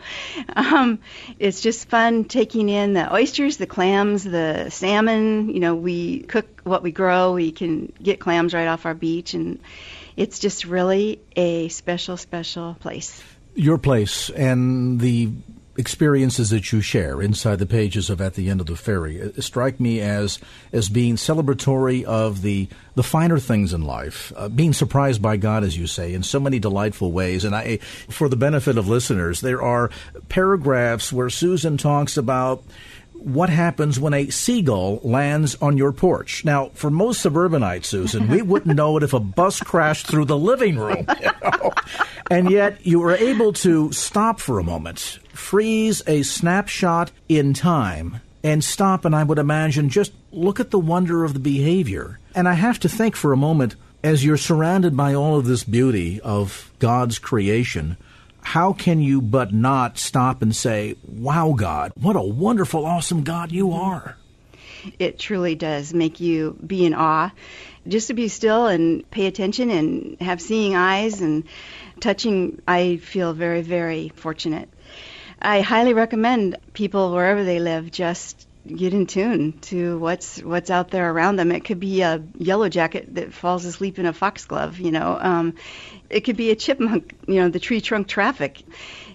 um, 0.55 0.99
it's 1.39 1.61
just 1.61 1.89
fun 1.89 2.25
taking 2.25 2.69
in 2.69 2.93
the 2.93 3.13
oysters, 3.13 3.57
the 3.57 3.67
clams, 3.67 4.25
the 4.25 4.71
salmon. 4.71 5.49
You 5.51 5.61
know, 5.61 5.75
we 5.75 6.21
cook 6.21 6.61
what 6.65 6.83
we 6.83 6.93
grow. 6.93 7.33
We 7.33 7.53
can 7.53 7.93
get 8.03 8.21
clams 8.21 8.55
right 8.55 8.69
off 8.69 8.87
our 8.87 8.95
beach, 8.95 9.35
and 9.35 9.59
it's 10.17 10.39
just 10.39 10.65
really 10.65 11.21
a 11.37 11.69
special, 11.69 12.17
special 12.17 12.75
place. 12.81 13.23
Your 13.55 13.79
place 13.79 14.31
and 14.31 15.01
the 15.01 15.31
experiences 15.77 16.51
that 16.51 16.73
you 16.73 16.81
share 16.81 17.21
inside 17.21 17.59
the 17.59 17.67
pages 17.67 18.09
of 18.11 18.21
At 18.21 18.35
the 18.35 18.49
End 18.49 18.61
of 18.61 18.67
the 18.67 18.77
Ferry 18.77 19.21
uh, 19.21 19.41
strike 19.41 19.81
me 19.81 20.01
as 20.01 20.39
as 20.73 20.89
being 20.89 21.17
celebratory 21.17 22.05
of 22.05 22.43
the 22.43 22.69
the 22.95 23.03
finer 23.03 23.39
things 23.39 23.73
in 23.73 23.83
life, 23.83 24.33
uh, 24.37 24.49
being 24.49 24.73
surprised 24.73 25.21
by 25.21 25.37
God, 25.37 25.65
as 25.65 25.77
you 25.77 25.87
say, 25.87 26.15
in 26.15 26.23
so 26.23 26.39
many 26.39 26.59
delightful 26.59 27.11
ways. 27.11 27.45
And 27.45 27.55
I, 27.55 27.79
for 28.09 28.29
the 28.29 28.37
benefit 28.37 28.79
of 28.79 28.89
listeners, 28.89 29.41
there 29.41 29.63
are 29.63 29.91
paragraphs 30.29 31.13
where 31.13 31.31
Susan 31.31 31.77
talks 31.77 32.17
about 32.17 32.63
what 33.25 33.49
happens 33.49 33.99
when 33.99 34.13
a 34.13 34.29
seagull 34.29 35.01
lands 35.03 35.57
on 35.63 35.79
your 35.79 35.93
porch. 35.93 36.45
Now, 36.45 36.69
for 36.75 36.91
most 36.91 37.23
suburbanites, 37.23 37.89
Susan, 37.89 38.29
we 38.29 38.43
wouldn't 38.43 38.77
know 38.77 38.97
it 38.99 39.03
if 39.03 39.15
a 39.15 39.21
bus 39.21 39.61
crashed 39.61 40.07
through 40.07 40.27
the 40.27 40.39
living 40.39 40.79
room. 40.79 41.07
You 41.25 41.31
know? 41.43 41.73
And 42.31 42.51
yet 42.51 42.85
you 42.87 43.01
were 43.01 43.15
able 43.15 43.53
to 43.55 43.93
stop 43.93 44.41
for 44.41 44.59
a 44.59 44.65
moment, 44.65 45.19
freeze 45.33 46.03
a 46.07 46.23
snapshot 46.23 47.13
in 47.29 47.55
time, 47.55 48.21
and 48.43 48.63
stop 48.63 49.05
and 49.05 49.15
I 49.15 49.25
would 49.25 49.39
imagine 49.39 49.89
just 49.89 50.13
look 50.33 50.61
at 50.61 50.71
the 50.71 50.79
wonder 50.79 51.25
of 51.25 51.35
the 51.35 51.41
behavior. 51.41 52.19
And 52.35 52.49
I 52.49 52.55
have 52.55 52.79
to 52.81 52.89
think 52.89 53.17
for 53.17 53.33
a 53.33 53.39
moment, 53.39 53.77
as 54.03 54.25
you're 54.25 54.37
surrounded 54.37 54.97
by 54.97 55.15
all 55.15 55.39
of 55.39 55.47
this 55.47 55.65
beauty 55.65 56.21
of 56.21 56.71
God's 56.79 57.19
creation, 57.19 57.97
how 58.45 58.73
can 58.73 59.01
you 59.01 59.21
but 59.21 59.53
not 59.53 59.99
stop 59.99 60.43
and 60.43 60.55
say, 60.55 60.97
Wow, 61.09 61.55
God, 61.57 61.93
what 61.97 62.15
a 62.15 62.23
wonderful, 62.23 62.87
awesome 62.87 63.25
God 63.25 63.51
you 63.51 63.73
are? 63.73 64.17
It 64.99 65.19
truly 65.19 65.55
does 65.55 65.93
make 65.93 66.21
you 66.21 66.57
be 66.65 66.85
in 66.85 66.95
awe. 66.95 67.33
Just 67.89 68.09
to 68.09 68.15
be 68.15 68.29
still 68.29 68.67
and 68.67 69.11
pay 69.11 69.27
attention 69.27 69.71
and 69.71 70.21
have 70.21 70.41
seeing 70.41 70.77
eyes 70.77 71.21
and 71.21 71.45
touching, 72.01 72.63
I 72.69 72.99
feel 72.99 73.33
very, 73.33 73.63
very 73.63 74.11
fortunate. 74.15 74.69
I 75.41 75.61
highly 75.61 75.93
recommend 75.93 76.57
people 76.75 77.13
wherever 77.13 77.45
they 77.45 77.61
live 77.61 77.91
just 77.91 78.47
get 78.67 78.95
in 78.95 79.07
tune 79.07 79.59
to 79.61 79.99
what's 79.99 80.43
what's 80.43 80.71
out 80.71 80.91
there 80.91 81.11
around 81.11 81.37
them. 81.37 81.53
It 81.53 81.65
could 81.65 81.81
be 81.81 82.01
a 82.03 82.23
yellow 82.39 82.69
jacket 82.69 83.15
that 83.15 83.33
falls 83.33 83.65
asleep 83.65 83.99
in 83.99 84.07
a 84.07 84.13
foxglove, 84.13 84.79
you 84.79 84.91
know. 84.91 85.19
Um, 85.21 85.55
it 86.15 86.23
could 86.23 86.37
be 86.37 86.51
a 86.51 86.57
chipmunk, 86.57 87.15
you 87.27 87.35
know, 87.35 87.49
the 87.49 87.59
tree 87.59 87.81
trunk 87.81 88.07
traffic. 88.07 88.63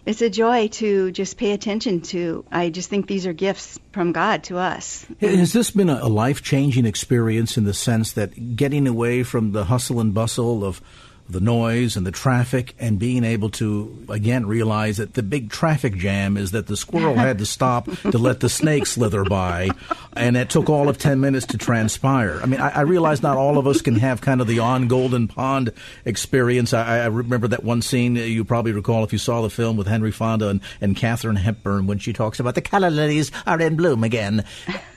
It's 0.05 0.21
a 0.21 0.29
joy 0.29 0.67
to 0.67 1.11
just 1.11 1.37
pay 1.37 1.51
attention 1.51 2.01
to. 2.01 2.43
I 2.51 2.69
just 2.69 2.89
think 2.89 3.07
these 3.07 3.25
are 3.25 3.33
gifts 3.33 3.79
from 3.91 4.11
God 4.11 4.43
to 4.45 4.57
us. 4.57 5.05
Has 5.21 5.53
this 5.53 5.71
been 5.71 5.89
a 5.89 6.07
life 6.07 6.43
changing 6.43 6.85
experience 6.85 7.57
in 7.57 7.63
the 7.63 7.73
sense 7.73 8.13
that 8.13 8.55
getting 8.55 8.87
away 8.87 9.23
from 9.23 9.53
the 9.53 9.65
hustle 9.65 9.99
and 9.99 10.13
bustle 10.13 10.65
of 10.65 10.81
the 11.29 11.39
noise 11.39 11.95
and 11.95 12.05
the 12.07 12.11
traffic 12.11 12.73
and 12.79 12.97
being 12.97 13.23
able 13.23 13.49
to 13.51 14.05
again 14.09 14.47
realize 14.47 14.97
that 14.97 15.13
the 15.13 15.21
big 15.21 15.51
traffic 15.51 15.95
jam 15.95 16.35
is 16.35 16.51
that 16.51 16.65
the 16.65 16.75
squirrel 16.75 17.15
had 17.15 17.37
to 17.37 17.45
stop 17.45 17.85
to 17.85 18.17
let 18.17 18.39
the 18.39 18.49
snake 18.49 18.87
slither 18.87 19.23
by 19.23 19.69
and 20.13 20.35
it 20.35 20.49
took 20.49 20.69
all 20.69 20.89
of 20.89 20.97
10 20.97 21.19
minutes 21.19 21.45
to 21.45 21.57
transpire. 21.57 22.39
I 22.41 22.47
mean 22.47 22.59
i, 22.59 22.69
I 22.69 22.81
realize 22.81 23.21
not 23.21 23.37
all 23.37 23.59
of 23.59 23.67
us 23.67 23.81
can 23.81 23.95
have 23.95 24.21
kind 24.21 24.41
of 24.41 24.47
the 24.47 24.59
on 24.59 24.87
golden 24.87 25.27
pond 25.27 25.71
experience. 26.03 26.73
I, 26.73 26.99
I, 26.99 27.05
remember 27.05 27.47
that 27.49 27.63
one 27.63 27.83
scene 27.83 28.17
uh, 28.17 28.21
you 28.21 28.43
probably 28.43 28.71
recall 28.71 29.03
if 29.03 29.13
you 29.13 29.19
saw 29.19 29.41
the 29.41 29.49
film 29.49 29.77
with 29.77 29.87
henry 29.87 30.11
fonda 30.11 30.49
and, 30.49 30.61
and 30.81 30.95
katharine 30.95 31.35
hepburn 31.35 31.85
when 31.85 31.99
she 31.99 32.11
talks 32.11 32.39
about 32.39 32.55
the 32.55 32.61
calla 32.61 32.87
lilies 32.87 33.31
are 33.45 33.61
in 33.61 33.75
bloom 33.75 34.03
again. 34.03 34.43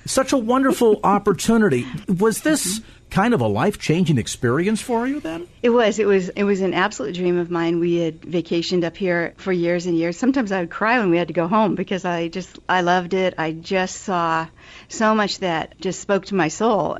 Such 0.06 0.32
a 0.32 0.38
wonderful 0.38 0.98
opportunity. 1.04 1.86
Was 2.08 2.40
this 2.40 2.80
kind 3.12 3.34
of 3.34 3.42
a 3.42 3.46
life 3.46 3.78
changing 3.78 4.16
experience 4.16 4.80
for 4.80 5.06
you 5.06 5.20
then? 5.20 5.46
It 5.62 5.68
was. 5.68 5.98
It 5.98 6.06
was. 6.06 6.30
It 6.30 6.44
was 6.44 6.62
an 6.62 6.74
absolute 6.74 7.14
dream 7.14 7.38
of 7.38 7.50
mine. 7.50 7.78
We 7.78 7.96
had 7.96 8.22
vacationed 8.22 8.84
up 8.84 8.96
here 8.96 9.34
for 9.36 9.52
years 9.52 9.86
and 9.86 9.96
years. 9.96 10.16
Sometimes 10.16 10.50
I 10.50 10.60
would 10.60 10.70
cry 10.70 10.98
when 10.98 11.10
we 11.10 11.18
had 11.18 11.28
to 11.28 11.34
go 11.34 11.46
home 11.46 11.74
because 11.74 12.04
I 12.04 12.28
just 12.28 12.58
I 12.68 12.80
loved 12.80 13.14
it. 13.14 13.34
I 13.36 13.52
just 13.52 14.02
saw 14.02 14.48
so 14.88 15.14
much 15.14 15.38
that 15.40 15.78
just 15.78 16.00
spoke 16.00 16.26
to 16.26 16.34
my 16.34 16.48
soul. 16.48 16.98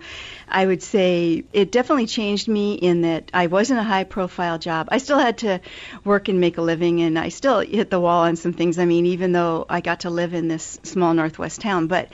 I 0.49 0.67
would 0.67 0.83
say 0.83 1.45
it 1.55 1.73
definitely 1.73 2.07
changed 2.07 2.47
me 2.47 2.75
in 2.75 3.03
that 3.03 3.31
I 3.33 3.47
wasn't 3.47 3.81
a 3.81 3.85
high 3.85 4.05
profile 4.05 4.59
job. 4.59 4.89
I 4.91 4.99
still 4.99 5.19
had 5.19 5.39
to 5.39 5.61
work 6.05 6.29
and 6.29 6.41
make 6.41 6.59
a 6.59 6.63
living, 6.63 7.01
and 7.01 7.19
I 7.19 7.31
still 7.31 7.61
hit 7.61 7.89
the 7.89 8.01
wall 8.01 8.25
on 8.25 8.37
some 8.37 8.53
things. 8.53 8.79
I 8.79 8.85
mean, 8.85 9.07
even 9.07 9.33
though 9.33 9.65
I 9.69 9.81
got 9.81 10.01
to 10.01 10.11
live 10.11 10.35
in 10.35 10.49
this 10.49 10.79
small 10.83 11.15
Northwest 11.15 11.63
town, 11.63 11.87
but 11.87 12.11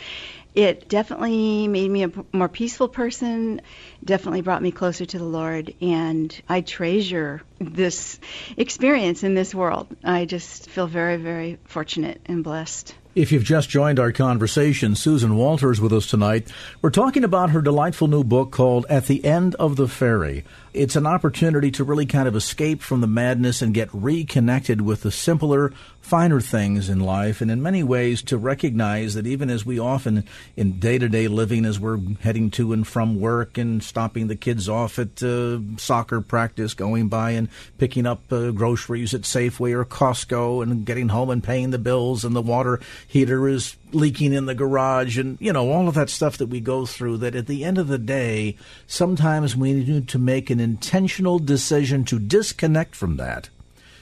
it 0.54 0.88
definitely 0.88 1.68
made 1.68 1.90
me 1.90 2.04
a 2.04 2.12
more 2.32 2.48
peaceful 2.48 2.88
person, 2.88 3.61
definitely 4.04 4.40
brought 4.40 4.62
me 4.62 4.70
closer 4.72 5.04
to 5.04 5.18
the 5.18 5.24
Lord, 5.24 5.74
and 5.80 6.40
I 6.48 6.62
treasure 6.62 7.42
this 7.61 8.18
experience 8.56 9.22
in 9.22 9.34
this 9.34 9.54
world. 9.54 9.88
I 10.02 10.24
just 10.24 10.68
feel 10.70 10.87
very, 10.87 11.16
very 11.16 11.58
fortunate 11.64 12.20
and 12.26 12.42
blessed. 12.42 12.94
If 13.14 13.32
you've 13.32 13.44
just 13.44 13.68
joined 13.68 13.98
our 13.98 14.12
conversation, 14.12 14.94
Susan 14.94 15.37
Walters 15.37 15.80
with 15.80 15.92
us 15.92 16.06
tonight. 16.06 16.52
We're 16.82 16.90
talking 16.90 17.24
about 17.24 17.50
her 17.50 17.61
delightful 17.61 18.06
new 18.06 18.22
book 18.22 18.52
called 18.52 18.87
At 18.88 19.06
the 19.06 19.24
End 19.24 19.56
of 19.56 19.74
the 19.74 19.88
Ferry. 19.88 20.44
It's 20.74 20.96
an 20.96 21.07
opportunity 21.07 21.70
to 21.72 21.85
really 21.85 22.07
kind 22.07 22.28
of 22.28 22.37
escape 22.37 22.83
from 22.83 23.00
the 23.00 23.07
madness 23.07 23.62
and 23.62 23.72
get 23.72 23.88
reconnected 23.92 24.81
with 24.81 25.02
the 25.02 25.11
simpler, 25.11 25.72
finer 26.00 26.40
things 26.40 26.88
in 26.88 27.00
life, 27.00 27.40
and 27.40 27.50
in 27.50 27.62
many 27.62 27.83
ways 27.83 28.22
to 28.22 28.37
recognize 28.37 29.14
that 29.14 29.26
even 29.26 29.50
as 29.50 29.64
we 29.64 29.78
often 29.78 30.24
in 30.57 30.78
day 30.78 30.98
to 30.98 31.09
day 31.09 31.26
living, 31.28 31.64
as 31.64 31.81
we're 31.81 31.98
heading 32.20 32.50
to 32.50 32.72
and 32.72 32.87
from 32.87 33.20
work 33.20 33.57
and 33.57 33.83
stopping 33.83 34.28
the 34.28 34.37
kids 34.37 34.68
off 34.68 34.98
at 34.98 35.22
uh, 35.22 35.59
soccer 35.78 36.20
practice, 36.20 36.74
going 36.74 37.09
by 37.09 37.31
and 37.31 37.48
picking 37.78 38.07
up 38.07 38.31
uh, 38.33 38.50
groceries 38.50 39.14
at 39.14 39.22
Safeway 39.22 39.72
or 39.72 39.85
Costco, 39.85 40.62
and 40.62 40.85
getting 40.85 41.09
home 41.09 41.31
and 41.31 41.42
paying 41.42 41.70
the 41.70 41.78
bills, 41.78 42.24
and 42.24 42.37
the 42.37 42.42
water 42.42 42.81
heater 43.07 43.48
is 43.48 43.76
leaking 43.92 44.33
in 44.33 44.46
the 44.46 44.55
garage 44.55 45.18
and 45.18 45.38
you 45.40 45.53
know 45.53 45.70
all 45.70 45.88
of 45.88 45.94
that 45.94 46.11
stuff 46.11 46.37
that 46.37 46.46
we 46.48 46.61
go 46.61 46.85
through 46.85 47.16
that 47.16 47.35
at 47.35 47.46
the 47.46 47.64
end 47.64 47.79
of 47.79 47.88
the 47.88 47.98
day 47.98 48.57
sometimes 48.87 49.57
we 49.57 49.72
need 49.72 50.09
to 50.09 50.18
make 50.18 50.51
an 50.51 50.61
intentional 50.61 51.38
decision 51.38 52.05
to 52.05 52.18
disconnect 52.18 52.94
from 52.94 53.16
that. 53.16 53.48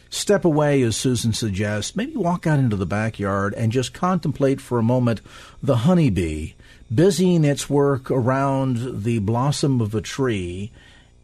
Step 0.09 0.44
away 0.44 0.83
as 0.83 0.96
susan 0.96 1.33
suggests. 1.33 1.96
Maybe 1.96 2.16
walk 2.16 2.46
out 2.46 2.59
into 2.59 2.77
the 2.77 2.87
backyard 2.87 3.55
and 3.55 3.72
just 3.72 3.92
contemplate 3.92 4.61
for 4.61 4.79
a 4.79 4.83
moment 4.83 5.20
the 5.62 5.79
honeybee 5.79 6.53
busying 6.94 7.44
its 7.44 7.68
work 7.68 8.11
around 8.11 9.03
the 9.03 9.18
blossom 9.18 9.81
of 9.81 9.94
a 9.94 10.01
tree 10.01 10.70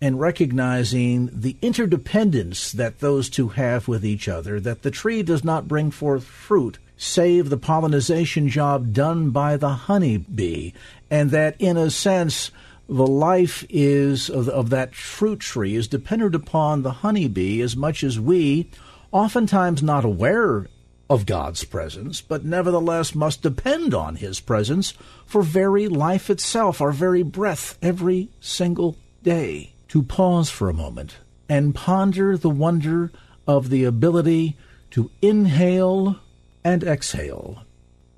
and 0.01 0.18
recognizing 0.18 1.31
the 1.33 1.57
interdependence 1.62 2.72
that 2.72 2.98
those 2.98 3.31
two 3.31 3.51
have 3.51 3.87
with 3.87 4.05
each 4.05 4.29
other, 4.29 4.59
that 4.59 4.83
the 4.83 4.90
tree 4.90 5.22
does 5.22 5.44
not 5.44 5.68
bring 5.68 5.92
forth 5.92 6.25
fruit 6.25 6.79
save 7.02 7.50
the 7.50 7.56
pollination 7.56 8.48
job 8.48 8.92
done 8.92 9.30
by 9.30 9.56
the 9.56 9.70
honeybee, 9.70 10.70
and 11.10 11.32
that 11.32 11.56
in 11.58 11.76
a 11.76 11.90
sense, 11.90 12.52
the 12.88 13.06
life 13.06 13.64
is 13.68 14.30
of, 14.30 14.48
of 14.48 14.70
that 14.70 14.94
fruit 14.94 15.40
tree 15.40 15.74
is 15.74 15.88
dependent 15.88 16.32
upon 16.32 16.82
the 16.82 16.92
honeybee 16.92 17.60
as 17.60 17.76
much 17.76 18.04
as 18.04 18.20
we, 18.20 18.70
oftentimes 19.10 19.82
not 19.82 20.04
aware 20.04 20.68
of 21.10 21.26
God's 21.26 21.64
presence, 21.64 22.20
but 22.20 22.44
nevertheless 22.44 23.16
must 23.16 23.42
depend 23.42 23.92
on 23.92 24.14
His 24.14 24.38
presence 24.38 24.94
for 25.26 25.42
very 25.42 25.88
life 25.88 26.30
itself, 26.30 26.80
our 26.80 26.92
very 26.92 27.24
breath, 27.24 27.78
every 27.82 28.28
single 28.40 28.96
day. 29.24 29.72
To 29.88 30.04
pause 30.04 30.50
for 30.50 30.70
a 30.70 30.74
moment 30.74 31.16
and 31.48 31.74
ponder 31.74 32.36
the 32.36 32.48
wonder 32.48 33.10
of 33.46 33.70
the 33.70 33.82
ability 33.82 34.56
to 34.92 35.10
inhale 35.20 36.20
and 36.64 36.85
exhale, 36.85 37.62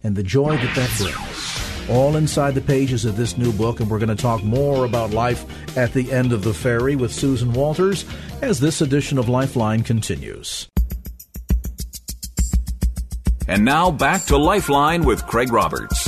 and 0.02 0.16
the 0.16 0.22
joy 0.22 0.57
that 0.57 0.74
that 0.74 0.90
brings. 0.98 1.90
All 1.90 2.16
inside 2.16 2.54
the 2.54 2.61
pages 2.61 3.04
of 3.04 3.16
this 3.16 3.37
new 3.37 3.52
book, 3.52 3.80
and 3.80 3.90
we're 3.90 3.98
going 3.98 4.09
to 4.09 4.14
talk 4.14 4.42
more 4.42 4.85
about 4.85 5.11
life 5.11 5.44
at 5.76 5.92
the 5.92 6.11
end 6.12 6.33
of 6.33 6.42
the 6.42 6.54
ferry 6.54 6.96
with 6.96 7.12
Susan 7.12 7.52
Walters 7.52 8.04
as 8.40 8.61
this 8.61 8.80
edition 8.80 9.18
of 9.18 9.28
Lifeline 9.28 9.83
continues. 9.83 10.68
And 13.46 13.64
now 13.64 13.90
back 13.90 14.24
to 14.26 14.38
Lifeline 14.38 15.04
with 15.04 15.26
Craig 15.26 15.52
Roberts. 15.52 16.03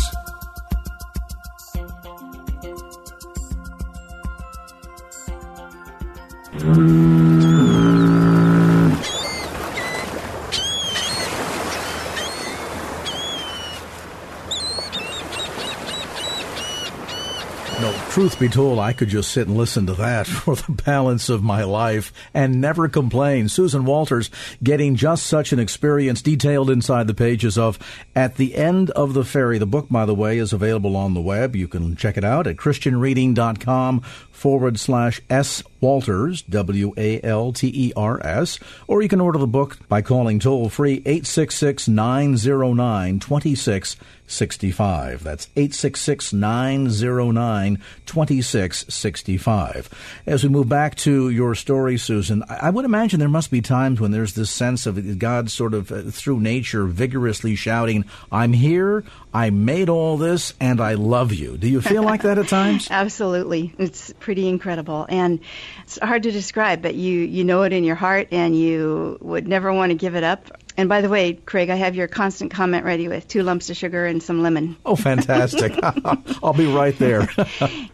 Truth 18.37 18.51
be 18.51 18.55
told, 18.55 18.79
I 18.79 18.93
could 18.93 19.09
just 19.09 19.31
sit 19.31 19.49
and 19.49 19.57
listen 19.57 19.87
to 19.87 19.95
that 19.95 20.27
for 20.27 20.57
the 20.57 20.73
balance 20.73 21.29
of 21.29 21.43
my 21.43 21.65
life 21.65 22.13
and 22.35 22.61
never 22.61 22.89
complain. 22.89 23.49
Susan 23.49 23.85
Walters 23.85 24.31
getting 24.63 24.97
just 24.97 25.27
such 25.27 25.53
an 25.53 25.59
experience 25.59 26.23
detailed 26.23 26.71
inside 26.71 27.07
the 27.07 27.15
pages 27.15 27.57
of 27.57 27.79
At 28.15 28.37
the 28.37 28.55
End 28.55 28.91
of 28.91 29.15
the 29.15 29.25
Ferry. 29.25 29.59
The 29.59 29.67
book, 29.67 29.87
by 29.91 30.05
the 30.05 30.15
way, 30.15 30.39
is 30.39 30.53
available 30.53 30.97
on 30.97 31.15
the 31.15 31.21
web. 31.21 31.57
You 31.57 31.69
can 31.69 31.97
check 31.97 32.17
it 32.17 32.25
out 32.25 32.47
at 32.47 32.57
christianreading.com 32.57 34.03
forward 34.37 34.79
slash 34.79 35.21
S 35.29 35.63
Walters, 35.81 36.43
W 36.43 36.93
A 36.97 37.21
L 37.23 37.53
T 37.53 37.71
E 37.73 37.93
R 37.97 38.25
S, 38.25 38.59
or 38.87 39.03
you 39.03 39.09
can 39.09 39.21
order 39.21 39.39
the 39.39 39.47
book 39.47 39.79
by 39.89 40.03
calling 40.03 40.41
toll 40.41 40.69
free 40.69 41.03
866 41.07 41.89
909 41.89 43.21
2665. 43.21 45.23
That's 45.23 45.49
866 45.55 46.33
909 46.33 47.83
2665. 48.07 50.23
As 50.27 50.43
we 50.43 50.49
move 50.49 50.69
back 50.69 50.97
to 50.97 51.31
your 51.31 51.55
story, 51.55 51.99
Susan, 51.99 52.43
I 52.49 52.71
would 52.71 52.85
imagine 52.85 53.21
there 53.21 53.29
must 53.29 53.51
be 53.51 53.61
times 53.61 54.01
when 54.01 54.11
there's 54.11 54.35
this 54.35 54.51
sense 54.51 54.87
of 54.87 55.19
God 55.19 55.51
sort 55.51 55.75
of 55.75 55.93
uh, 55.93 56.03
through 56.05 56.41
nature 56.41 56.87
vigorously 56.87 57.55
shouting, 57.55 58.05
I'm 58.33 58.53
here, 58.53 59.05
I 59.33 59.51
made 59.51 59.89
all 59.91 60.17
this, 60.17 60.55
and 60.59 60.81
I 60.81 60.95
love 60.95 61.35
you. 61.35 61.59
Do 61.59 61.69
you 61.69 61.83
feel 61.83 62.03
like 62.03 62.23
that 62.23 62.39
at 62.39 62.49
times? 62.49 62.89
Absolutely. 62.91 63.75
It's 63.77 64.13
pretty 64.27 64.49
incredible. 64.49 65.07
And 65.09 65.39
it's 65.85 66.01
hard 66.03 66.25
to 66.25 66.33
describe, 66.33 66.83
but 66.83 66.97
you, 66.97 67.21
you 67.21 67.45
know 67.45 67.63
it 67.63 67.73
in 67.73 67.85
your 67.85 67.95
heart 67.95 68.27
and 68.33 68.59
you 68.59 69.19
would 69.21 69.47
never 69.47 69.73
want 69.73 69.91
to 69.91 69.95
give 69.95 70.17
it 70.17 70.25
up. 70.25 70.51
And 70.77 70.89
by 70.89 71.01
the 71.01 71.09
way, 71.09 71.35
Craig, 71.35 71.71
I 71.71 71.77
have 71.77 71.95
your 71.95 72.09
constant 72.09 72.51
comment 72.51 72.85
ready 72.85 73.07
with 73.07 73.29
two 73.29 73.45
lumps 73.45 73.71
of 73.71 73.77
sugar 73.77 74.05
and 74.05 74.21
some 74.21 74.43
lemon. 74.43 74.77
Oh, 74.85 74.97
fantastic. 74.97 75.79
I'll 76.43 76.53
be 76.53 76.67
right 76.67 76.99
there. 76.99 77.29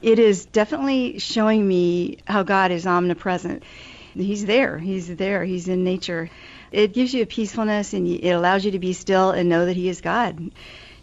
it 0.00 0.18
is 0.18 0.46
definitely 0.46 1.18
showing 1.18 1.68
me 1.68 2.16
how 2.26 2.44
God 2.44 2.70
is 2.70 2.86
omnipresent. 2.86 3.62
He's 4.14 4.46
there. 4.46 4.78
He's 4.78 5.14
there. 5.14 5.44
He's 5.44 5.68
in 5.68 5.84
nature. 5.84 6.30
It 6.70 6.94
gives 6.94 7.12
you 7.12 7.24
a 7.24 7.26
peacefulness 7.26 7.92
and 7.92 8.08
it 8.08 8.30
allows 8.30 8.64
you 8.64 8.70
to 8.70 8.78
be 8.78 8.94
still 8.94 9.32
and 9.32 9.50
know 9.50 9.66
that 9.66 9.76
He 9.76 9.90
is 9.90 10.00
God. 10.00 10.50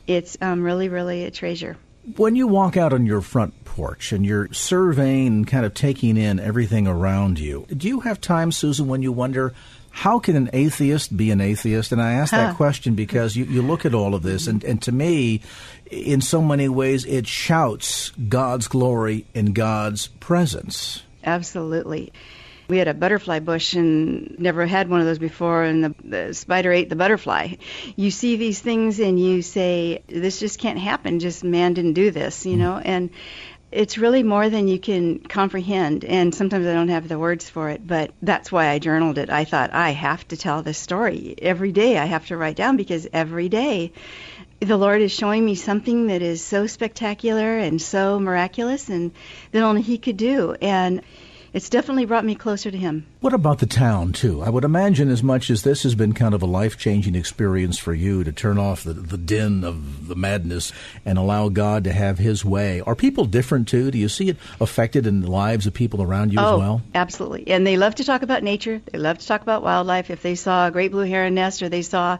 It's 0.07 0.39
um, 0.41 0.63
really, 0.63 0.89
really 0.89 1.25
a 1.25 1.29
treasure. 1.29 1.77
When 2.15 2.35
you 2.35 2.47
walk 2.47 2.77
out 2.77 2.93
on 2.93 3.05
your 3.05 3.21
front 3.21 3.65
porch 3.65 4.11
and 4.11 4.25
you're 4.25 4.51
surveying 4.53 5.27
and 5.27 5.47
kind 5.47 5.65
of 5.65 5.73
taking 5.73 6.17
in 6.17 6.39
everything 6.39 6.87
around 6.87 7.39
you, 7.39 7.65
do 7.75 7.87
you 7.87 8.01
have 8.01 8.19
time, 8.19 8.51
Susan, 8.51 8.87
when 8.87 9.01
you 9.01 9.11
wonder, 9.11 9.53
how 9.91 10.19
can 10.19 10.35
an 10.35 10.49
atheist 10.53 11.15
be 11.15 11.31
an 11.31 11.41
atheist? 11.41 11.91
And 11.91 12.01
I 12.01 12.13
ask 12.13 12.31
that 12.31 12.55
question 12.55 12.95
because 12.95 13.35
you, 13.35 13.45
you 13.45 13.61
look 13.61 13.85
at 13.85 13.93
all 13.93 14.15
of 14.15 14.23
this, 14.23 14.47
and, 14.47 14.63
and 14.63 14.81
to 14.83 14.91
me, 14.91 15.41
in 15.89 16.21
so 16.21 16.41
many 16.41 16.69
ways, 16.69 17.05
it 17.05 17.27
shouts 17.27 18.11
God's 18.11 18.67
glory 18.67 19.25
and 19.33 19.53
God's 19.53 20.07
presence. 20.07 21.03
Absolutely. 21.23 22.13
We 22.69 22.77
had 22.77 22.87
a 22.87 22.93
butterfly 22.93 23.39
bush 23.39 23.73
and 23.73 24.37
never 24.39 24.65
had 24.67 24.89
one 24.89 24.99
of 24.99 25.07
those 25.07 25.17
before, 25.17 25.63
and 25.63 25.83
the, 25.83 25.95
the 26.03 26.33
spider 26.35 26.71
ate 26.71 26.89
the 26.89 26.95
butterfly. 26.95 27.55
You 27.95 28.11
see 28.11 28.35
these 28.35 28.61
things 28.61 28.99
and 28.99 29.19
you 29.19 29.41
say, 29.41 30.03
this 30.07 30.39
just 30.39 30.59
can't 30.59 30.77
happen. 30.77 31.19
Just 31.19 31.43
man 31.43 31.73
didn't 31.73 31.93
do 31.93 32.11
this, 32.11 32.45
you 32.45 32.53
mm-hmm. 32.53 32.61
know? 32.61 32.77
And 32.77 33.09
it's 33.71 33.97
really 33.97 34.23
more 34.23 34.49
than 34.49 34.67
you 34.67 34.79
can 34.79 35.19
comprehend 35.19 36.03
and 36.03 36.33
sometimes 36.33 36.65
i 36.65 36.73
don't 36.73 36.87
have 36.89 37.07
the 37.07 37.19
words 37.19 37.47
for 37.49 37.69
it 37.69 37.85
but 37.85 38.11
that's 38.21 38.51
why 38.51 38.69
i 38.69 38.79
journaled 38.79 39.19
it 39.19 39.29
i 39.29 39.45
thought 39.45 39.71
i 39.73 39.91
have 39.91 40.27
to 40.27 40.35
tell 40.35 40.63
this 40.63 40.77
story 40.77 41.35
every 41.39 41.71
day 41.71 41.97
i 41.97 42.05
have 42.05 42.25
to 42.25 42.35
write 42.35 42.55
down 42.55 42.77
because 42.77 43.07
every 43.13 43.47
day 43.47 43.91
the 44.59 44.77
lord 44.77 45.01
is 45.01 45.11
showing 45.11 45.45
me 45.45 45.53
something 45.53 46.07
that 46.07 46.23
is 46.23 46.43
so 46.43 46.65
spectacular 46.65 47.59
and 47.59 47.79
so 47.79 48.19
miraculous 48.19 48.89
and 48.89 49.11
that 49.51 49.61
only 49.61 49.83
he 49.83 49.99
could 49.99 50.17
do 50.17 50.55
and 50.61 51.01
it's 51.53 51.69
definitely 51.69 52.05
brought 52.05 52.25
me 52.25 52.35
closer 52.35 52.69
to 52.71 52.77
him 52.77 53.05
What 53.21 53.33
about 53.33 53.59
the 53.59 53.65
town, 53.65 54.13
too? 54.13 54.41
I 54.41 54.49
would 54.49 54.63
imagine, 54.63 55.09
as 55.09 55.23
much 55.23 55.49
as 55.49 55.63
this 55.63 55.83
has 55.83 55.95
been 55.95 56.13
kind 56.13 56.33
of 56.33 56.41
a 56.41 56.45
life 56.45 56.77
changing 56.77 57.15
experience 57.15 57.77
for 57.77 57.93
you 57.93 58.23
to 58.23 58.31
turn 58.31 58.57
off 58.57 58.83
the, 58.83 58.93
the 58.93 59.17
din 59.17 59.63
of 59.63 60.07
the 60.07 60.15
madness 60.15 60.71
and 61.05 61.17
allow 61.17 61.49
God 61.49 61.83
to 61.83 61.91
have 61.91 62.17
His 62.19 62.45
way, 62.45 62.81
are 62.81 62.95
people 62.95 63.25
different, 63.25 63.67
too? 63.67 63.91
Do 63.91 63.97
you 63.97 64.09
see 64.09 64.29
it 64.29 64.37
affected 64.61 65.05
in 65.05 65.21
the 65.21 65.31
lives 65.31 65.67
of 65.67 65.73
people 65.73 66.01
around 66.01 66.31
you 66.33 66.39
oh, 66.39 66.53
as 66.53 66.59
well? 66.59 66.81
Absolutely. 66.95 67.47
And 67.47 67.65
they 67.65 67.77
love 67.77 67.95
to 67.95 68.03
talk 68.03 68.21
about 68.21 68.43
nature, 68.43 68.81
they 68.91 68.99
love 68.99 69.17
to 69.19 69.27
talk 69.27 69.41
about 69.41 69.63
wildlife. 69.63 70.09
If 70.09 70.21
they 70.21 70.35
saw 70.35 70.67
a 70.67 70.71
great 70.71 70.91
blue 70.91 71.05
heron 71.05 71.35
nest 71.35 71.61
or 71.61 71.69
they 71.69 71.81
saw 71.81 72.17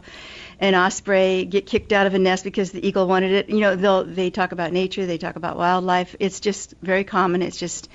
an 0.60 0.76
osprey 0.76 1.45
get 1.45 1.66
kicked 1.66 1.93
out 1.93 2.05
of 2.05 2.14
a 2.14 2.20
nest 2.20 2.43
because 2.43 2.72
the 2.72 2.86
eagle 2.86 3.07
wanted 3.07 3.32
it, 3.32 3.49
you 3.49 3.60
know, 3.60 3.76
they'll, 3.76 4.03
they 4.03 4.30
talk 4.30 4.51
about 4.51 4.74
nature, 4.74 5.05
they 5.05 5.18
talk 5.18 5.36
about 5.36 5.57
wildlife. 5.57 6.16
It's 6.20 6.39
just 6.39 6.74
very 6.82 7.03
common. 7.03 7.41
It's 7.41 7.57
just 7.57 7.89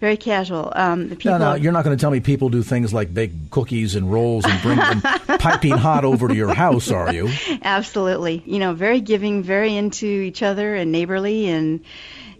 very 0.00 0.16
casual. 0.16 0.72
Um, 0.74 1.08
the 1.08 1.16
people, 1.16 1.38
no, 1.38 1.50
no, 1.50 1.54
you're 1.54 1.72
not 1.72 1.84
going 1.84 1.96
to 1.96 2.00
tell 2.00 2.10
me 2.10 2.20
people 2.20 2.48
do 2.48 2.62
things 2.62 2.94
like 2.94 3.12
bake 3.12 3.50
cookies 3.50 3.96
and 3.96 4.12
rolls 4.12 4.44
and 4.46 4.62
bring 4.62 4.78
them 4.78 5.00
piping 5.38 5.72
hot 5.72 6.04
over 6.04 6.28
to 6.28 6.34
your 6.34 6.54
house, 6.54 6.90
are 6.90 7.12
you? 7.12 7.28
Absolutely. 7.62 8.42
You 8.46 8.58
know, 8.58 8.74
very 8.74 9.00
giving, 9.00 9.42
very 9.42 9.76
into 9.76 10.06
each 10.06 10.42
other 10.42 10.74
and 10.74 10.92
neighborly 10.92 11.48
and 11.48 11.84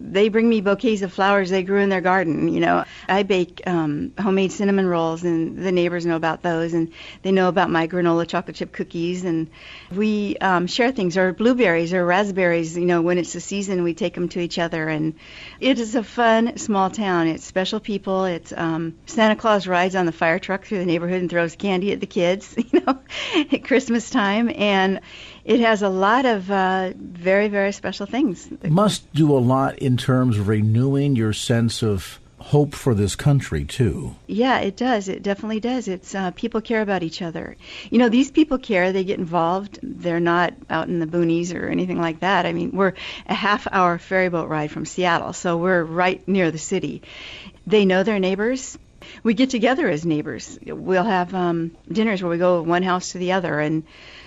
they 0.01 0.29
bring 0.29 0.49
me 0.49 0.61
bouquets 0.61 1.03
of 1.03 1.13
flowers 1.13 1.51
they 1.51 1.63
grew 1.63 1.81
in 1.81 1.89
their 1.89 2.01
garden. 2.01 2.49
You 2.49 2.61
know, 2.61 2.85
I 3.09 3.23
bake 3.23 3.63
um, 3.67 4.13
homemade 4.19 4.53
cinnamon 4.53 4.87
rolls, 4.87 5.25
and 5.25 5.59
the 5.59 5.73
neighbors 5.73 6.07
know 6.07 6.17
about 6.17 6.43
those, 6.43 6.75
and 6.75 6.93
they 7.23 7.33
know 7.33 7.49
about 7.49 7.71
my 7.71 7.89
granola 7.89 8.27
chocolate 8.27 8.57
chip 8.57 8.73
cookies, 8.73 9.25
and 9.25 9.51
we 9.93 10.37
um, 10.39 10.67
share 10.67 10.93
things, 10.93 11.17
or 11.17 11.33
blueberries 11.33 11.93
or 11.93 12.05
raspberries. 12.05 12.77
You 12.77 12.87
know, 12.87 13.03
when 13.03 13.19
it's 13.19 13.33
the 13.33 13.41
season, 13.41 13.83
we 13.83 13.95
take 13.95 14.15
them 14.15 14.29
to 14.31 14.41
each 14.41 14.59
other, 14.59 14.89
and 14.89 15.15
it 15.61 15.79
is 15.79 15.95
a 15.95 16.05
fun 16.05 16.57
small 16.59 16.91
town. 16.91 17.27
It's 17.27 17.45
special 17.45 17.81
people. 17.81 18.25
It's 18.25 18.53
um, 18.53 18.99
Santa 19.07 19.37
Claus 19.37 19.67
rides 19.67 19.97
on 19.97 20.07
the 20.07 20.13
fire 20.13 20.39
truck 20.39 20.65
through 20.65 20.79
the 20.79 20.87
neighborhood 20.87 21.21
and 21.21 21.31
throws 21.31 21.57
candy 21.57 21.93
at 21.93 22.01
the 22.01 22.07
kids. 22.07 22.57
You 22.71 22.83
know, 22.85 22.99
at 23.51 23.65
Christmas 23.65 24.11
time, 24.11 24.51
and 24.55 25.01
it 25.49 25.61
has 25.61 25.81
a 25.81 25.89
lot 25.89 26.27
of 26.27 26.51
uh, 26.51 26.93
very, 26.95 27.49
very 27.49 27.73
special 27.73 28.05
things. 28.05 28.47
It 28.63 28.71
must 28.71 29.11
do 29.15 29.35
a 29.35 29.41
lot 29.41 29.79
in 29.79 29.97
terms 29.97 30.39
of 30.39 30.47
renewing 30.47 31.17
your 31.17 31.33
sense 31.33 31.83
of 31.83 32.21
hope 32.39 32.75
for 32.75 32.95
this 32.95 33.17
country 33.17 33.65
too. 33.65 34.15
Yeah, 34.27 34.61
it 34.61 34.77
does. 34.77 35.09
It 35.09 35.23
definitely 35.23 35.61
does. 35.61 35.89
It's 35.89 36.15
uh, 36.15 36.33
people 36.33 36.61
care 36.61 36.83
about 36.83 37.03
each 37.03 37.23
other. 37.23 37.57
You 37.91 37.97
know, 37.97 38.11
these 38.11 38.31
people 38.31 38.59
care. 38.59 38.93
They 38.93 39.05
get 39.05 39.19
involved. 39.19 39.79
They're 39.83 40.21
not 40.21 40.53
out 40.69 40.89
in 40.89 41.01
the 41.01 41.07
boonies 41.07 41.55
or 41.55 41.67
anything 41.67 41.99
like 41.99 42.21
that. 42.21 42.45
I 42.45 42.53
mean, 42.53 42.73
we're 42.73 42.93
a 43.27 43.35
half-hour 43.35 43.97
ferry 43.97 44.29
boat 44.29 44.51
ride 44.51 44.71
from 44.71 44.85
Seattle, 44.85 45.33
so 45.33 45.57
we're 45.57 45.83
right 45.83 46.27
near 46.29 46.51
the 46.51 46.59
city. 46.59 47.01
They 47.67 47.87
know 47.87 48.03
their 48.03 48.19
neighbors. 48.19 48.79
We 49.23 49.33
get 49.33 49.49
together 49.49 49.89
as 49.89 50.05
neighbors. 50.05 50.59
We'll 50.67 51.05
have 51.05 51.33
um, 51.33 51.71
dinners 51.91 52.23
where 52.23 52.31
we 52.31 52.37
go 52.37 52.61
one 52.61 52.83
house 52.83 53.13
to 53.13 53.19
the 53.19 53.33
other 53.33 53.59
and 53.59 53.85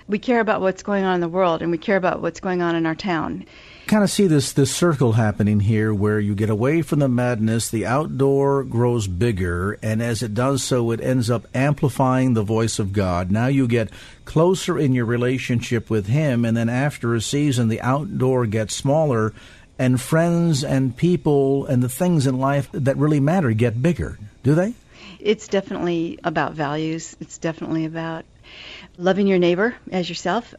we 0.08 0.20
care 0.20 0.40
about 0.40 0.62
what's 0.62 0.84
going 0.84 1.04
on 1.04 1.16
in 1.16 1.22
the 1.22 1.28
world 1.28 1.62
and 1.62 1.72
we 1.72 1.78
care 1.78 1.98
about 1.98 2.22
what's 2.22 2.40
going 2.40 2.62
on 2.62 2.76
in 2.76 2.86
our 2.86 2.96
town. 2.96 3.46
Kind 3.88 4.04
of 4.04 4.10
see 4.10 4.28
this 4.28 4.54
this 4.54 4.74
circle 4.74 5.14
happening 5.14 5.60
here 5.60 5.94
where 5.94 6.20
you 6.20 6.34
get 6.34 6.50
away 6.50 6.82
from 6.82 7.00
the 7.00 7.10
madness, 7.10 7.70
the 7.70 7.86
outdoor 7.86 8.64
grows 8.64 9.08
bigger, 9.08 9.78
and 9.82 10.02
as 10.02 10.24
it 10.24 10.34
does 10.34 10.64
so, 10.64 10.92
it 10.92 11.02
ends 11.02 11.30
up 11.30 11.46
amplifying 11.54 12.34
the 12.34 12.44
voice 12.44 12.80
of 12.80 12.94
God. 12.94 13.32
Now 13.32 13.48
you 13.48 13.68
get 13.68 13.90
closer 14.24 14.78
in 14.78 14.94
your 14.94 15.06
relationship 15.06 15.90
with 15.90 16.08
Him, 16.08 16.46
and 16.46 16.56
then 16.56 16.70
after 16.70 17.16
a 17.16 17.22
season, 17.22 17.68
the 17.68 17.82
outdoor 17.82 18.46
gets 18.46 18.76
smaller, 18.76 19.34
and 19.82 20.00
friends 20.00 20.64
and 20.64 20.96
people 20.96 21.66
and 21.66 21.82
the 21.82 21.90
things 21.90 22.28
in 22.28 22.38
life 22.38 22.70
that 22.72 22.96
really 22.98 23.20
matter 23.20 23.52
get 23.52 23.82
bigger, 23.82 24.20
do 24.44 24.54
they? 24.54 24.76
It's 25.20 25.48
definitely 25.48 26.20
about 26.24 26.54
values. 26.54 27.18
It's 27.20 27.40
definitely 27.40 27.86
about 27.86 28.24
loving 28.98 29.28
your 29.28 29.40
neighbor 29.40 29.76
as 29.92 30.10
yourself, 30.10 30.54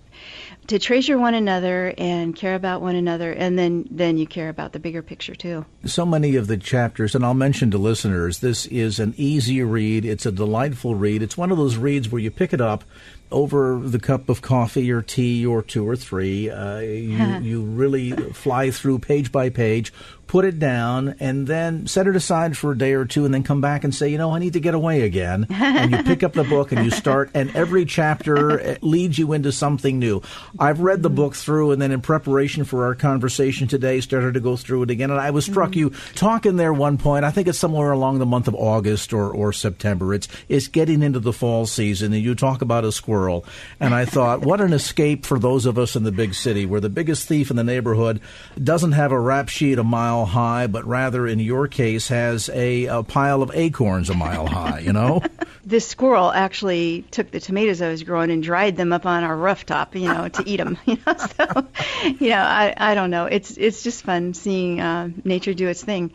to 0.69 0.79
treasure 0.79 1.19
one 1.19 1.35
another 1.35 1.93
and 1.99 2.35
care 2.35 2.55
about 2.55 2.81
one 2.81 2.95
another, 2.95 3.33
and 3.33 3.59
then 3.59 3.87
then 3.91 4.17
you 4.17 4.27
care 4.27 4.49
about 4.49 4.73
the 4.73 4.79
bigger 4.79 5.03
picture 5.03 5.35
too. 5.35 5.65
So 5.85 6.07
many 6.07 6.37
of 6.37 6.47
the 6.47 6.57
chapters, 6.57 7.15
and 7.15 7.25
I'll 7.25 7.35
mention 7.35 7.71
to 7.73 7.79
listeners, 7.79 8.39
this 8.39 8.67
is 8.67 9.01
an 9.01 9.15
easy 9.17 9.63
read. 9.63 10.05
It's 10.05 10.27
a 10.27 10.33
delightful 10.33 10.95
read. 10.95 11.23
It's 11.23 11.37
one 11.37 11.51
of 11.51 11.59
those 11.59 11.77
reads 11.77 12.11
where 12.11 12.21
you 12.21 12.31
pick 12.31 12.53
it 12.53 12.61
up 12.61 12.85
over 13.33 13.81
the 13.81 13.99
cup 13.99 14.29
of 14.29 14.43
coffee 14.43 14.93
or 14.93 15.03
tea 15.03 15.45
or 15.45 15.63
two 15.63 15.89
or 15.89 15.97
three. 15.97 16.51
Uh, 16.51 16.79
you, 16.79 17.39
you 17.43 17.63
really 17.63 18.13
fly 18.13 18.71
through 18.71 18.99
page 19.01 19.33
by 19.33 19.49
page, 19.49 19.93
put 20.27 20.45
it 20.45 20.59
down, 20.59 21.17
and 21.19 21.47
then 21.47 21.87
set 21.87 22.07
it 22.07 22.15
aside 22.15 22.57
for 22.57 22.73
a 22.73 22.79
day 22.79 22.93
or 22.93 23.05
two, 23.05 23.25
and 23.25 23.35
then 23.35 23.43
come 23.43 23.61
back 23.61 23.85
and 23.85 23.95
say, 23.95 24.09
you 24.09 24.19
know, 24.19 24.31
I 24.31 24.39
need 24.39 24.53
to 24.53 24.61
get 24.61 24.75
away 24.75 25.03
again. 25.03 25.47
And 25.51 25.91
you 25.91 26.03
pick 26.05 26.23
up 26.23 26.35
the 26.35 26.45
book 26.45 26.73
and 26.73 26.85
you 26.85 26.91
start, 26.91 27.31
and 27.35 27.55
every 27.57 27.85
chapter 27.85 28.79
leads 28.83 29.19
you 29.19 29.33
into 29.33 29.51
something 29.51 29.99
new. 30.03 30.21
I've 30.59 30.81
read 30.81 31.03
the 31.03 31.09
book 31.09 31.35
through, 31.35 31.71
and 31.71 31.81
then 31.81 31.93
in 31.93 32.03
preparation 32.03 32.65
for 32.65 32.85
our 32.85 32.95
conversation 32.95 33.69
today, 33.69 34.01
started 34.03 34.35
to 34.35 34.41
go 34.41 34.57
through 34.57 34.83
it 34.83 34.91
again, 34.91 35.11
and 35.11 35.21
I 35.21 35.31
was 35.31 35.47
struck 35.47 35.71
mm-hmm. 35.71 35.79
you 35.79 35.91
talking 36.15 36.57
there 36.57 36.75
one 36.75 36.99
point. 36.99 37.25
I 37.25 37.31
think 37.31 37.49
it's 37.49 37.59
somewhere 37.59 37.93
along 37.93 38.19
the 38.19 38.27
month 38.27 38.49
of 38.49 38.55
August 38.55 39.15
or, 39.15 39.31
or 39.31 39.53
September. 39.53 40.13
It's 40.13 40.29
it's 40.49 40.69
getting 40.69 41.03
into 41.03 41.21
the 41.21 41.33
fall 41.33 41.65
season, 41.65 42.13
and 42.13 42.23
you 42.23 42.35
talk 42.35 42.61
about 42.61 42.85
a 42.85 42.93
squirrel, 42.93 43.47
and 43.81 43.95
I 43.95 44.05
thought, 44.05 44.43
what 44.43 44.61
an 44.61 44.75
escape 44.75 45.25
for 45.25 45.39
those 45.39 45.65
of 45.65 45.79
us 45.79 45.97
in 45.97 46.03
the 46.03 46.13
big 46.13 46.35
city, 46.35 46.67
where 46.67 46.81
the 46.81 46.91
biggest 46.91 47.27
thief 47.27 47.51
in 47.51 47.57
the 47.57 47.65
neighborhood 47.65 48.21
doesn't 48.63 48.93
have 48.93 49.13
a 49.13 49.21
rap 49.21 49.49
sheet 49.49 49.79
a 49.79 49.85
mile 49.85 50.27
high, 50.27 50.67
but 50.67 50.85
rather 50.85 51.27
in 51.27 51.39
your 51.39 51.69
case 51.69 52.09
has 52.09 52.49
a, 52.51 52.87
a 52.87 53.03
pile 53.03 53.43
of 53.43 53.51
acorns 53.55 54.11
a 54.11 54.15
mile 54.15 54.47
high, 54.47 54.81
you 54.81 54.93
know? 54.93 55.23
this 55.65 55.87
squirrel 55.87 56.33
actually 56.33 57.05
took 57.11 57.31
the 57.31 57.41
tomatoes 57.41 57.81
I 57.81 57.89
was 57.89 58.03
growing 58.03 58.31
and 58.31 58.43
dried 58.43 58.77
them 58.77 58.93
up 58.93 59.07
on 59.07 59.25
our 59.25 59.37
rooftop, 59.37 59.92
you 59.95 60.09
know, 60.09 60.29
to 60.29 60.43
eat 60.47 60.59
them. 60.59 60.79
You 60.87 60.99
know, 61.07 61.15
so 61.17 61.67
you 62.21 62.31
know, 62.31 62.43
I 62.43 62.75
I 62.77 62.95
don't 62.95 63.11
know. 63.11 63.27
It's 63.27 63.57
it's 63.57 63.83
just 63.83 64.05
fun 64.05 64.35
seeing 64.35 64.81
uh, 64.81 65.11
nature 65.25 65.55
do 65.55 65.69
its 65.69 65.83
thing. 65.83 66.13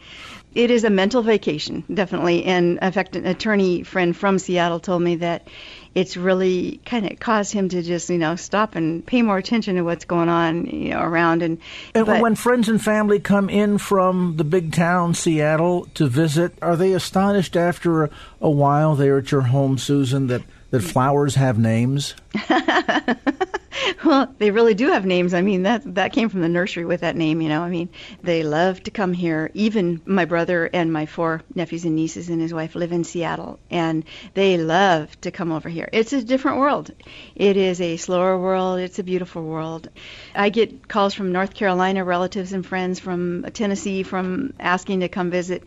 It 0.54 0.72
is 0.72 0.84
a 0.84 0.90
mental 0.90 1.22
vacation, 1.22 1.84
definitely. 1.94 2.44
And 2.46 2.80
in 2.82 2.92
fact, 2.92 3.16
an 3.16 3.26
attorney 3.26 3.84
friend 3.84 4.16
from 4.16 4.40
Seattle 4.40 4.80
told 4.80 5.02
me 5.02 5.18
that 5.18 5.48
it's 5.98 6.16
really 6.16 6.80
kind 6.86 7.12
of 7.12 7.20
caused 7.20 7.52
him 7.52 7.70
to 7.70 7.82
just 7.82 8.08
you 8.12 8.20
know 8.20 8.36
stop 8.36 8.76
and 8.76 9.04
pay 9.04 9.24
more 9.24 9.38
attention 9.38 9.76
to 9.78 9.82
what's 9.82 10.06
going 10.06 10.30
on 10.30 10.68
you 10.68 10.90
know 10.90 11.02
around 11.02 11.42
and 11.42 11.58
and 11.96 12.06
but, 12.06 12.22
when 12.22 12.36
friends 12.36 12.70
and 12.70 12.84
family 12.84 13.20
come 13.20 13.50
in 13.50 13.80
from 13.80 14.38
the 14.38 14.44
big 14.44 14.72
town 14.72 15.16
Seattle 15.16 15.88
to 15.96 16.08
visit 16.08 16.54
are 16.62 16.76
they 16.76 16.94
astonished 16.94 17.58
after 17.58 18.04
a, 18.04 18.10
a 18.42 18.50
while 18.50 18.96
there 18.96 19.18
at 19.18 19.32
your 19.32 19.42
home 19.42 19.80
Susan 19.80 20.28
that 20.28 20.44
that 20.72 20.82
mm. 20.82 20.92
flowers 20.92 21.36
have 21.36 21.58
names 21.58 22.16
well, 24.06 24.34
they 24.38 24.52
really 24.52 24.74
do 24.74 24.88
have 24.88 25.06
names. 25.06 25.34
I 25.34 25.42
mean, 25.42 25.64
that 25.64 25.96
that 25.96 26.14
came 26.14 26.30
from 26.30 26.42
the 26.42 26.50
nursery 26.50 26.86
with 26.86 27.02
that 27.02 27.16
name. 27.16 27.42
You 27.42 27.50
know, 27.50 27.62
I 27.62 27.70
mean, 27.70 27.90
they 28.22 28.44
love 28.44 28.82
to 28.84 28.92
come 28.92 29.14
here. 29.14 29.52
Even 29.54 30.02
my 30.06 30.26
brother 30.26 30.70
and 30.72 30.92
my 30.92 31.06
four 31.06 31.44
nephews 31.56 31.86
and 31.86 31.96
nieces 31.96 32.30
and 32.30 32.42
his 32.42 32.54
wife 32.54 32.76
live 32.76 32.92
in 32.92 33.04
Seattle, 33.04 33.60
and 33.70 34.04
they 34.34 34.58
love 34.58 35.20
to 35.22 35.32
come 35.32 35.52
over 35.52 35.70
here. 35.70 35.90
It's 35.92 36.14
a 36.14 36.24
different 36.24 36.60
world. 36.60 36.92
It 37.36 37.58
is 37.58 37.82
a 37.82 37.98
slower 37.98 38.38
world. 38.40 38.80
It's 38.80 39.00
a 39.00 39.04
beautiful 39.04 39.44
world. 39.44 39.90
I 40.36 40.50
get 40.50 40.88
calls 40.88 41.14
from 41.14 41.32
North 41.32 41.54
Carolina, 41.54 42.04
relatives 42.04 42.54
and 42.54 42.66
friends 42.66 43.00
from 43.00 43.44
Tennessee, 43.54 44.04
from 44.04 44.54
asking 44.60 45.02
to 45.02 45.10
come 45.10 45.32
visit 45.32 45.64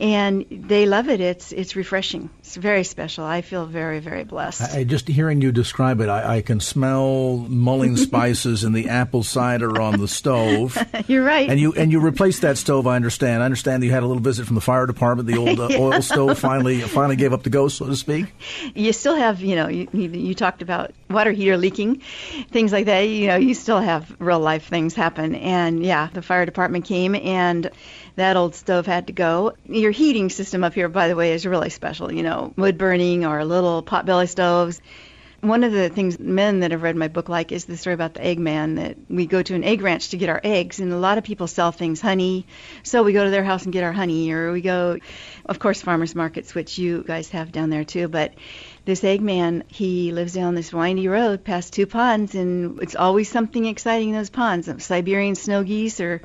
and 0.00 0.46
they 0.48 0.86
love 0.86 1.08
it. 1.08 1.20
It's 1.20 1.52
it's 1.52 1.74
refreshing. 1.74 2.30
It's 2.40 2.56
very 2.56 2.84
special. 2.84 3.24
I 3.24 3.42
feel 3.42 3.66
very 3.66 3.98
very 3.98 4.24
blessed. 4.24 4.74
I, 4.74 4.84
just 4.84 5.08
hearing 5.08 5.42
you 5.42 5.50
describe 5.50 6.00
it, 6.00 6.08
I, 6.08 6.36
I 6.36 6.42
can 6.42 6.60
smell 6.60 7.36
mulling 7.48 7.96
spices 8.08 8.64
and 8.64 8.74
the 8.74 8.88
apple 8.88 9.22
cider 9.22 9.80
on 9.80 10.00
the 10.00 10.08
stove. 10.08 10.78
You're 11.08 11.24
right. 11.24 11.50
And 11.50 11.58
you 11.58 11.72
and 11.74 11.90
you 11.90 12.00
replaced 12.00 12.42
that 12.42 12.58
stove. 12.58 12.86
I 12.86 12.96
understand. 12.96 13.42
I 13.42 13.46
understand 13.46 13.82
that 13.82 13.86
you 13.86 13.92
had 13.92 14.02
a 14.02 14.06
little 14.06 14.22
visit 14.22 14.46
from 14.46 14.54
the 14.54 14.60
fire 14.60 14.86
department. 14.86 15.28
The 15.28 15.36
old 15.36 15.58
uh, 15.60 15.68
yeah. 15.70 15.78
oil 15.78 16.02
stove 16.02 16.38
finally 16.38 16.80
finally 16.80 17.16
gave 17.16 17.32
up 17.32 17.42
the 17.42 17.50
ghost, 17.50 17.78
so 17.78 17.86
to 17.86 17.96
speak. 17.96 18.26
You 18.74 18.92
still 18.92 19.16
have, 19.16 19.40
you 19.40 19.56
know, 19.56 19.68
you, 19.68 19.88
you 19.92 20.34
talked 20.34 20.62
about 20.62 20.92
water 21.10 21.32
heater 21.32 21.56
leaking, 21.56 22.02
things 22.50 22.72
like 22.72 22.86
that. 22.86 23.00
You 23.00 23.26
know, 23.28 23.36
you 23.36 23.54
still 23.54 23.80
have 23.80 24.14
real 24.20 24.40
life 24.40 24.68
things 24.68 24.94
happen. 24.94 25.34
And 25.34 25.84
yeah, 25.84 26.08
the 26.12 26.22
fire 26.22 26.46
department 26.46 26.84
came 26.84 27.14
and 27.14 27.70
that 28.18 28.36
old 28.36 28.54
stove 28.54 28.86
had 28.86 29.06
to 29.06 29.12
go. 29.12 29.54
Your 29.66 29.92
heating 29.92 30.28
system 30.28 30.64
up 30.64 30.74
here, 30.74 30.88
by 30.88 31.08
the 31.08 31.16
way, 31.16 31.32
is 31.32 31.46
really 31.46 31.70
special. 31.70 32.12
You 32.12 32.24
know, 32.24 32.52
wood 32.56 32.76
burning 32.76 33.24
or 33.24 33.44
little 33.44 33.82
potbelly 33.82 34.28
stoves. 34.28 34.80
One 35.40 35.62
of 35.62 35.70
the 35.70 35.88
things 35.88 36.18
men 36.18 36.60
that 36.60 36.72
have 36.72 36.82
read 36.82 36.96
my 36.96 37.06
book 37.06 37.28
like 37.28 37.52
is 37.52 37.64
the 37.64 37.76
story 37.76 37.94
about 37.94 38.14
the 38.14 38.24
egg 38.24 38.40
man 38.40 38.74
that 38.74 38.96
we 39.08 39.26
go 39.26 39.40
to 39.40 39.54
an 39.54 39.62
egg 39.62 39.82
ranch 39.82 40.08
to 40.08 40.16
get 40.16 40.28
our 40.28 40.40
eggs, 40.42 40.80
and 40.80 40.92
a 40.92 40.96
lot 40.96 41.16
of 41.16 41.22
people 41.22 41.46
sell 41.46 41.70
things, 41.70 42.00
honey. 42.00 42.44
So 42.82 43.04
we 43.04 43.12
go 43.12 43.22
to 43.22 43.30
their 43.30 43.44
house 43.44 43.62
and 43.62 43.72
get 43.72 43.84
our 43.84 43.92
honey, 43.92 44.32
or 44.32 44.50
we 44.50 44.62
go, 44.62 44.98
of 45.46 45.60
course, 45.60 45.80
farmers 45.80 46.16
markets, 46.16 46.56
which 46.56 46.76
you 46.76 47.04
guys 47.06 47.30
have 47.30 47.52
down 47.52 47.70
there 47.70 47.84
too. 47.84 48.08
But 48.08 48.34
this 48.84 49.04
egg 49.04 49.20
man, 49.20 49.62
he 49.68 50.10
lives 50.10 50.32
down 50.32 50.56
this 50.56 50.72
windy 50.72 51.06
road 51.06 51.44
past 51.44 51.72
two 51.72 51.86
ponds, 51.86 52.34
and 52.34 52.82
it's 52.82 52.96
always 52.96 53.28
something 53.28 53.64
exciting 53.64 54.08
in 54.08 54.16
those 54.16 54.30
ponds. 54.30 54.68
Siberian 54.82 55.36
snow 55.36 55.62
geese 55.62 56.00
or 56.00 56.20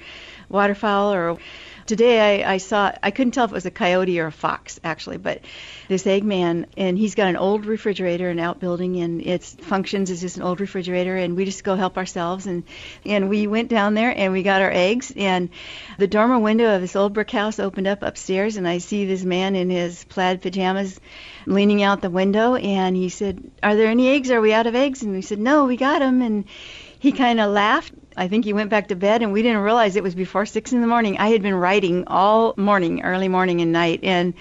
waterfowl 0.49 1.13
or 1.13 1.37
Today 1.85 2.43
I, 2.43 2.53
I 2.53 2.57
saw, 2.57 2.93
I 3.03 3.11
couldn't 3.11 3.31
tell 3.31 3.45
if 3.45 3.51
it 3.51 3.53
was 3.53 3.65
a 3.65 3.71
coyote 3.71 4.19
or 4.19 4.27
a 4.27 4.31
fox, 4.31 4.79
actually, 4.83 5.17
but 5.17 5.41
this 5.89 6.05
Eggman, 6.05 6.65
and 6.77 6.97
he's 6.97 7.15
got 7.15 7.27
an 7.27 7.35
old 7.35 7.65
refrigerator, 7.65 8.29
an 8.29 8.39
outbuilding, 8.39 8.97
and 8.97 9.21
it 9.21 9.43
functions 9.43 10.09
as 10.09 10.21
just 10.21 10.37
an 10.37 10.43
old 10.43 10.61
refrigerator, 10.61 11.17
and 11.17 11.35
we 11.35 11.43
just 11.43 11.63
go 11.63 11.75
help 11.75 11.97
ourselves. 11.97 12.47
And, 12.47 12.63
and 13.05 13.29
we 13.29 13.47
went 13.47 13.69
down 13.69 13.95
there 13.95 14.13
and 14.15 14.31
we 14.31 14.43
got 14.43 14.61
our 14.61 14.71
eggs, 14.71 15.11
and 15.15 15.49
the 15.97 16.07
dormer 16.07 16.39
window 16.39 16.73
of 16.73 16.81
this 16.81 16.95
old 16.95 17.13
brick 17.13 17.31
house 17.31 17.59
opened 17.59 17.87
up 17.87 18.01
upstairs, 18.01 18.55
and 18.55 18.67
I 18.67 18.77
see 18.77 19.05
this 19.05 19.23
man 19.23 19.55
in 19.55 19.69
his 19.69 20.05
plaid 20.05 20.41
pajamas 20.41 20.99
leaning 21.45 21.83
out 21.83 22.01
the 22.01 22.09
window, 22.09 22.55
and 22.55 22.95
he 22.95 23.09
said, 23.09 23.43
Are 23.61 23.75
there 23.75 23.89
any 23.89 24.09
eggs? 24.09 24.31
Are 24.31 24.41
we 24.41 24.53
out 24.53 24.67
of 24.67 24.75
eggs? 24.75 25.01
And 25.03 25.11
we 25.11 25.21
said, 25.21 25.39
No, 25.39 25.65
we 25.65 25.75
got 25.75 25.99
them. 25.99 26.21
And 26.21 26.45
he 26.99 27.11
kind 27.11 27.41
of 27.41 27.51
laughed 27.51 27.91
I 28.17 28.27
think 28.27 28.45
he 28.45 28.53
went 28.53 28.69
back 28.69 28.87
to 28.89 28.95
bed, 28.95 29.21
and 29.21 29.31
we 29.31 29.41
didn't 29.41 29.61
realize 29.61 29.95
it 29.95 30.03
was 30.03 30.15
before 30.15 30.45
six 30.45 30.71
in 30.73 30.81
the 30.81 30.87
morning. 30.87 31.17
I 31.17 31.29
had 31.29 31.41
been 31.41 31.55
writing 31.55 32.03
all 32.07 32.53
morning, 32.57 33.01
early 33.01 33.27
morning 33.27 33.61
and 33.61 33.71
night, 33.71 33.99
and 34.03 34.33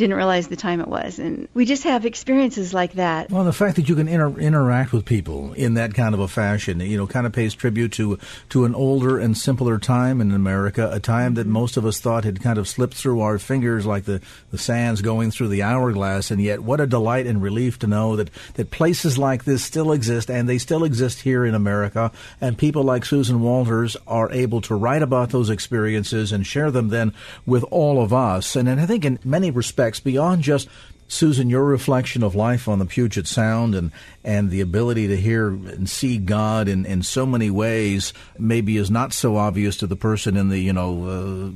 didn't 0.00 0.16
realize 0.16 0.48
the 0.48 0.56
time 0.56 0.80
it 0.80 0.88
was. 0.88 1.18
And 1.18 1.46
we 1.52 1.66
just 1.66 1.84
have 1.84 2.06
experiences 2.06 2.72
like 2.72 2.94
that. 2.94 3.30
Well, 3.30 3.44
the 3.44 3.52
fact 3.52 3.76
that 3.76 3.88
you 3.88 3.94
can 3.94 4.08
inter- 4.08 4.40
interact 4.40 4.92
with 4.92 5.04
people 5.04 5.52
in 5.52 5.74
that 5.74 5.92
kind 5.92 6.14
of 6.14 6.20
a 6.20 6.26
fashion, 6.26 6.80
you 6.80 6.96
know, 6.96 7.06
kind 7.06 7.26
of 7.26 7.32
pays 7.32 7.54
tribute 7.54 7.92
to 7.92 8.18
to 8.48 8.64
an 8.64 8.74
older 8.74 9.18
and 9.18 9.36
simpler 9.36 9.78
time 9.78 10.22
in 10.22 10.32
America, 10.32 10.88
a 10.90 11.00
time 11.00 11.34
that 11.34 11.46
most 11.46 11.76
of 11.76 11.84
us 11.84 12.00
thought 12.00 12.24
had 12.24 12.40
kind 12.40 12.58
of 12.58 12.66
slipped 12.66 12.94
through 12.94 13.20
our 13.20 13.38
fingers 13.38 13.84
like 13.84 14.04
the, 14.04 14.22
the 14.50 14.58
sands 14.58 15.02
going 15.02 15.30
through 15.30 15.48
the 15.48 15.62
hourglass. 15.62 16.30
And 16.30 16.40
yet, 16.40 16.60
what 16.60 16.80
a 16.80 16.86
delight 16.86 17.26
and 17.26 17.42
relief 17.42 17.78
to 17.80 17.86
know 17.86 18.16
that, 18.16 18.30
that 18.54 18.70
places 18.70 19.18
like 19.18 19.44
this 19.44 19.62
still 19.62 19.92
exist, 19.92 20.30
and 20.30 20.48
they 20.48 20.56
still 20.56 20.82
exist 20.82 21.20
here 21.20 21.44
in 21.44 21.54
America. 21.54 22.10
And 22.40 22.56
people 22.56 22.84
like 22.84 23.04
Susan 23.04 23.42
Walters 23.42 23.98
are 24.06 24.32
able 24.32 24.62
to 24.62 24.74
write 24.74 25.02
about 25.02 25.28
those 25.28 25.50
experiences 25.50 26.32
and 26.32 26.46
share 26.46 26.70
them 26.70 26.88
then 26.88 27.12
with 27.44 27.64
all 27.64 28.02
of 28.02 28.14
us. 28.14 28.56
And, 28.56 28.66
and 28.66 28.80
I 28.80 28.86
think 28.86 29.04
in 29.04 29.18
many 29.24 29.50
respects, 29.50 29.89
aspects 29.90 30.00
beyond 30.00 30.42
just 30.42 30.68
Susan, 31.08 31.50
your 31.50 31.64
reflection 31.64 32.22
of 32.22 32.36
life 32.36 32.68
on 32.68 32.78
the 32.78 32.86
Puget 32.86 33.26
Sound 33.26 33.74
and, 33.74 33.90
and 34.22 34.48
the 34.48 34.60
ability 34.60 35.08
to 35.08 35.16
hear 35.16 35.48
and 35.48 35.90
see 35.90 36.18
God 36.18 36.68
in, 36.68 36.86
in 36.86 37.02
so 37.02 37.26
many 37.26 37.50
ways 37.50 38.12
maybe 38.38 38.76
is 38.76 38.92
not 38.92 39.12
so 39.12 39.36
obvious 39.36 39.78
to 39.78 39.88
the 39.88 39.96
person 39.96 40.36
in 40.36 40.50
the, 40.50 40.60
you 40.60 40.72
know, 40.72 41.08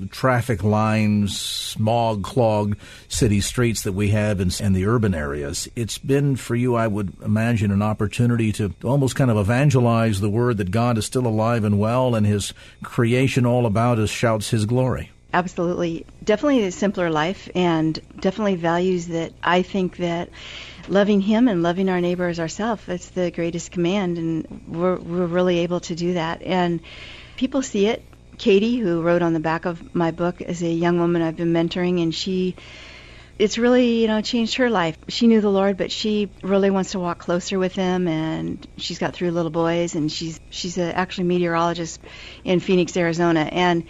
uh, 0.03 0.07
traffic 0.11 0.65
lines, 0.65 1.41
smog 1.41 2.25
clogged 2.25 2.77
city 3.07 3.41
streets 3.41 3.85
that 3.85 3.93
we 3.93 4.09
have 4.09 4.41
in, 4.41 4.51
in 4.59 4.73
the 4.73 4.87
urban 4.87 5.15
areas. 5.15 5.69
It's 5.77 5.99
been 5.99 6.35
for 6.35 6.57
you, 6.57 6.75
I 6.75 6.89
would 6.89 7.13
imagine, 7.23 7.71
an 7.71 7.83
opportunity 7.83 8.51
to 8.55 8.75
almost 8.83 9.15
kind 9.15 9.31
of 9.31 9.37
evangelize 9.37 10.19
the 10.19 10.31
word 10.31 10.57
that 10.57 10.73
God 10.73 10.99
is 10.99 11.07
still 11.07 11.29
alive 11.29 11.63
and 11.63 11.79
well 11.79 12.17
and 12.17 12.27
his 12.27 12.53
creation 12.83 13.47
all 13.47 13.67
about 13.67 14.01
us 14.01 14.11
shouts 14.11 14.51
his 14.51 14.67
glory 14.67 15.13
absolutely. 15.35 16.07
Definitely 16.23 16.65
a 16.65 16.73
simpler 16.73 17.11
life 17.11 17.51
and 17.55 18.01
definitely 18.19 18.55
values 18.55 19.09
that 19.09 19.33
I 19.43 19.63
think 19.63 19.97
that 19.97 20.31
loving 20.89 21.21
him 21.21 21.49
and 21.49 21.63
loving 21.63 21.89
our 21.89 22.01
neighbor 22.01 22.29
as 22.29 22.39
ourselves, 22.39 22.85
that's 22.87 23.11
the 23.11 23.31
greatest 23.33 23.73
command 23.73 24.17
and 24.17 24.63
we're, 24.69 24.97
we're 24.97 25.27
really 25.27 25.59
able 25.59 25.81
to 25.81 25.95
do 25.95 26.15
that. 26.15 26.43
And 26.43 26.81
people 27.37 27.63
see 27.63 27.87
it. 27.87 28.05
Katie, 28.39 28.79
who 28.79 29.03
wrote 29.03 29.23
on 29.23 29.33
the 29.33 29.41
back 29.41 29.65
of 29.65 29.95
my 29.95 30.13
book, 30.13 30.41
is 30.41 30.63
a 30.63 30.69
young 30.69 30.99
woman 30.99 31.21
I've 31.21 31.37
been 31.37 31.53
mentoring 31.53 32.03
and 32.03 32.15
she 32.15 32.55
it's 33.37 33.59
really 33.59 34.03
you 34.03 34.07
know 34.07 34.21
changed 34.21 34.57
her 34.57 34.71
life 34.71 34.97
she 35.09 35.27
knew 35.27 35.41
the 35.41 35.51
lord 35.51 35.77
but 35.77 35.91
she 35.91 36.31
really 36.43 36.71
wants 36.71 36.93
to 36.93 37.01
walk 37.01 37.19
closer 37.19 37.59
with 37.59 37.75
him 37.75 38.07
and 38.07 38.65
she's 38.77 38.99
got 38.99 39.13
three 39.13 39.31
little 39.31 39.51
boys 39.51 39.97
and 39.97 40.11
she's 40.13 40.39
she's 40.51 40.79
a, 40.79 40.97
actually 40.97 41.23
a 41.23 41.27
meteorologist 41.27 42.01
in 42.45 42.61
phoenix 42.61 42.97
arizona 42.97 43.41
and 43.41 43.85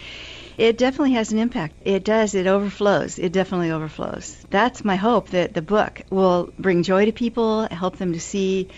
it 0.57 0.79
definitely 0.79 1.13
has 1.13 1.33
an 1.33 1.39
impact. 1.39 1.77
It 1.81 2.05
does. 2.05 2.35
It 2.35 2.47
overflows. 2.47 3.19
It 3.19 3.33
definitely 3.33 3.71
overflows. 3.71 4.45
That's 4.51 4.85
my 4.85 4.97
hope 4.97 5.31
that 5.31 5.55
the 5.55 5.63
book 5.63 6.03
will 6.11 6.53
bring 6.59 6.83
joy 6.83 7.07
to 7.07 7.13
people, 7.13 7.69
help 7.71 7.97
them 7.97 8.13
to 8.13 8.21
see 8.21 8.69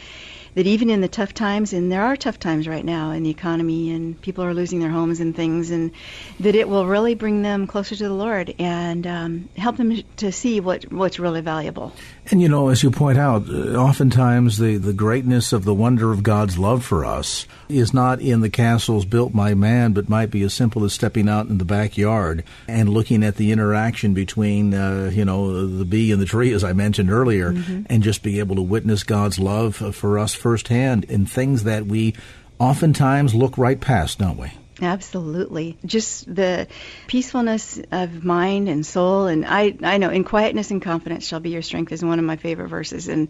that 0.57 0.67
even 0.67 0.89
in 0.89 1.03
the 1.03 1.09
tough 1.09 1.35
times, 1.35 1.75
and 1.75 1.93
there 1.93 2.03
are 2.03 2.17
tough 2.17 2.41
times 2.41 2.67
right 2.67 2.85
now 2.85 3.11
in 3.11 3.23
the 3.23 3.31
economy, 3.31 3.91
and 3.91 4.19
people 4.23 4.43
are 4.43 4.55
losing 4.55 4.81
their 4.81 4.91
homes 4.91 5.21
and 5.21 5.37
things, 5.37 5.71
and 5.71 5.93
that 6.41 6.55
it 6.55 6.67
will 6.67 6.87
really 6.87 7.15
bring 7.15 7.43
them 7.43 7.67
closer 7.67 7.95
to 7.95 8.05
the 8.05 8.15
Lord 8.15 8.55
and 8.59 9.07
um, 9.07 9.49
help 9.59 9.77
them 9.77 10.03
to 10.17 10.33
see 10.33 10.61
what 10.61 10.91
what's 10.91 11.19
really 11.19 11.43
valuable. 11.43 11.93
And 12.31 12.41
you 12.41 12.49
know, 12.49 12.69
as 12.71 12.83
you 12.83 12.91
point 12.91 13.19
out, 13.19 13.49
uh, 13.49 13.75
oftentimes 13.75 14.57
the, 14.57 14.79
the 14.79 14.95
greatness 14.95 15.53
of 15.53 15.65
the 15.65 15.75
wonder 15.75 16.11
of 16.11 16.23
God's 16.23 16.57
love 16.57 16.85
for 16.85 17.05
us 17.05 17.47
is 17.69 17.93
not 17.93 18.21
in 18.21 18.41
the 18.41 18.51
castles 18.51 19.05
built 19.05 19.35
by 19.35 19.53
man, 19.53 19.93
but 19.93 20.09
might 20.09 20.31
be 20.31 20.43
as 20.43 20.55
simple 20.55 20.85
as 20.85 20.95
stepping 20.95 21.29
out 21.29 21.49
in 21.49 21.59
the 21.59 21.65
backyard 21.65 22.45
and 22.67 22.89
looking 22.89 23.23
at 23.23 23.37
the 23.37 23.53
interaction 23.53 24.15
between, 24.15 24.73
uh, 24.73 25.11
you 25.13 25.25
know, 25.25 25.67
the 25.67 25.85
bee 25.85 26.13
and 26.13 26.21
the 26.21 26.27
tree, 26.27 26.53
as 26.53 26.65
I 26.65 26.73
mentioned 26.73 27.11
earlier, 27.11 27.53
mm-hmm. 27.53 27.83
and 27.91 28.03
just 28.03 28.23
be 28.23 28.39
able 28.39 28.57
to 28.57 28.63
witness 28.63 29.03
God's 29.03 29.39
love 29.39 29.77
for 29.77 30.19
us 30.19 30.35
firsthand 30.47 31.03
in 31.07 31.27
things 31.27 31.65
that 31.65 31.85
we 31.87 32.15
oftentimes 32.61 33.35
look 33.35 33.59
right 33.59 33.81
past, 33.81 34.21
don't 34.21 34.39
we? 34.39 34.49
Absolutely. 34.81 35.77
Just 35.85 36.33
the 36.33 36.69
peacefulness 37.09 37.81
of 37.91 38.23
mind 38.23 38.69
and 38.69 38.87
soul. 38.87 39.27
And 39.27 39.45
I, 39.45 39.77
I 39.83 39.99
know, 39.99 40.11
in 40.11 40.23
quietness 40.23 40.71
and 40.71 40.81
confidence 40.81 41.27
shall 41.27 41.41
be 41.41 41.51
your 41.51 41.63
strength 41.63 41.91
is 41.91 42.05
one 42.05 42.21
of 42.21 42.25
my 42.25 42.37
favorite 42.37 42.69
verses. 42.69 43.09
And 43.09 43.27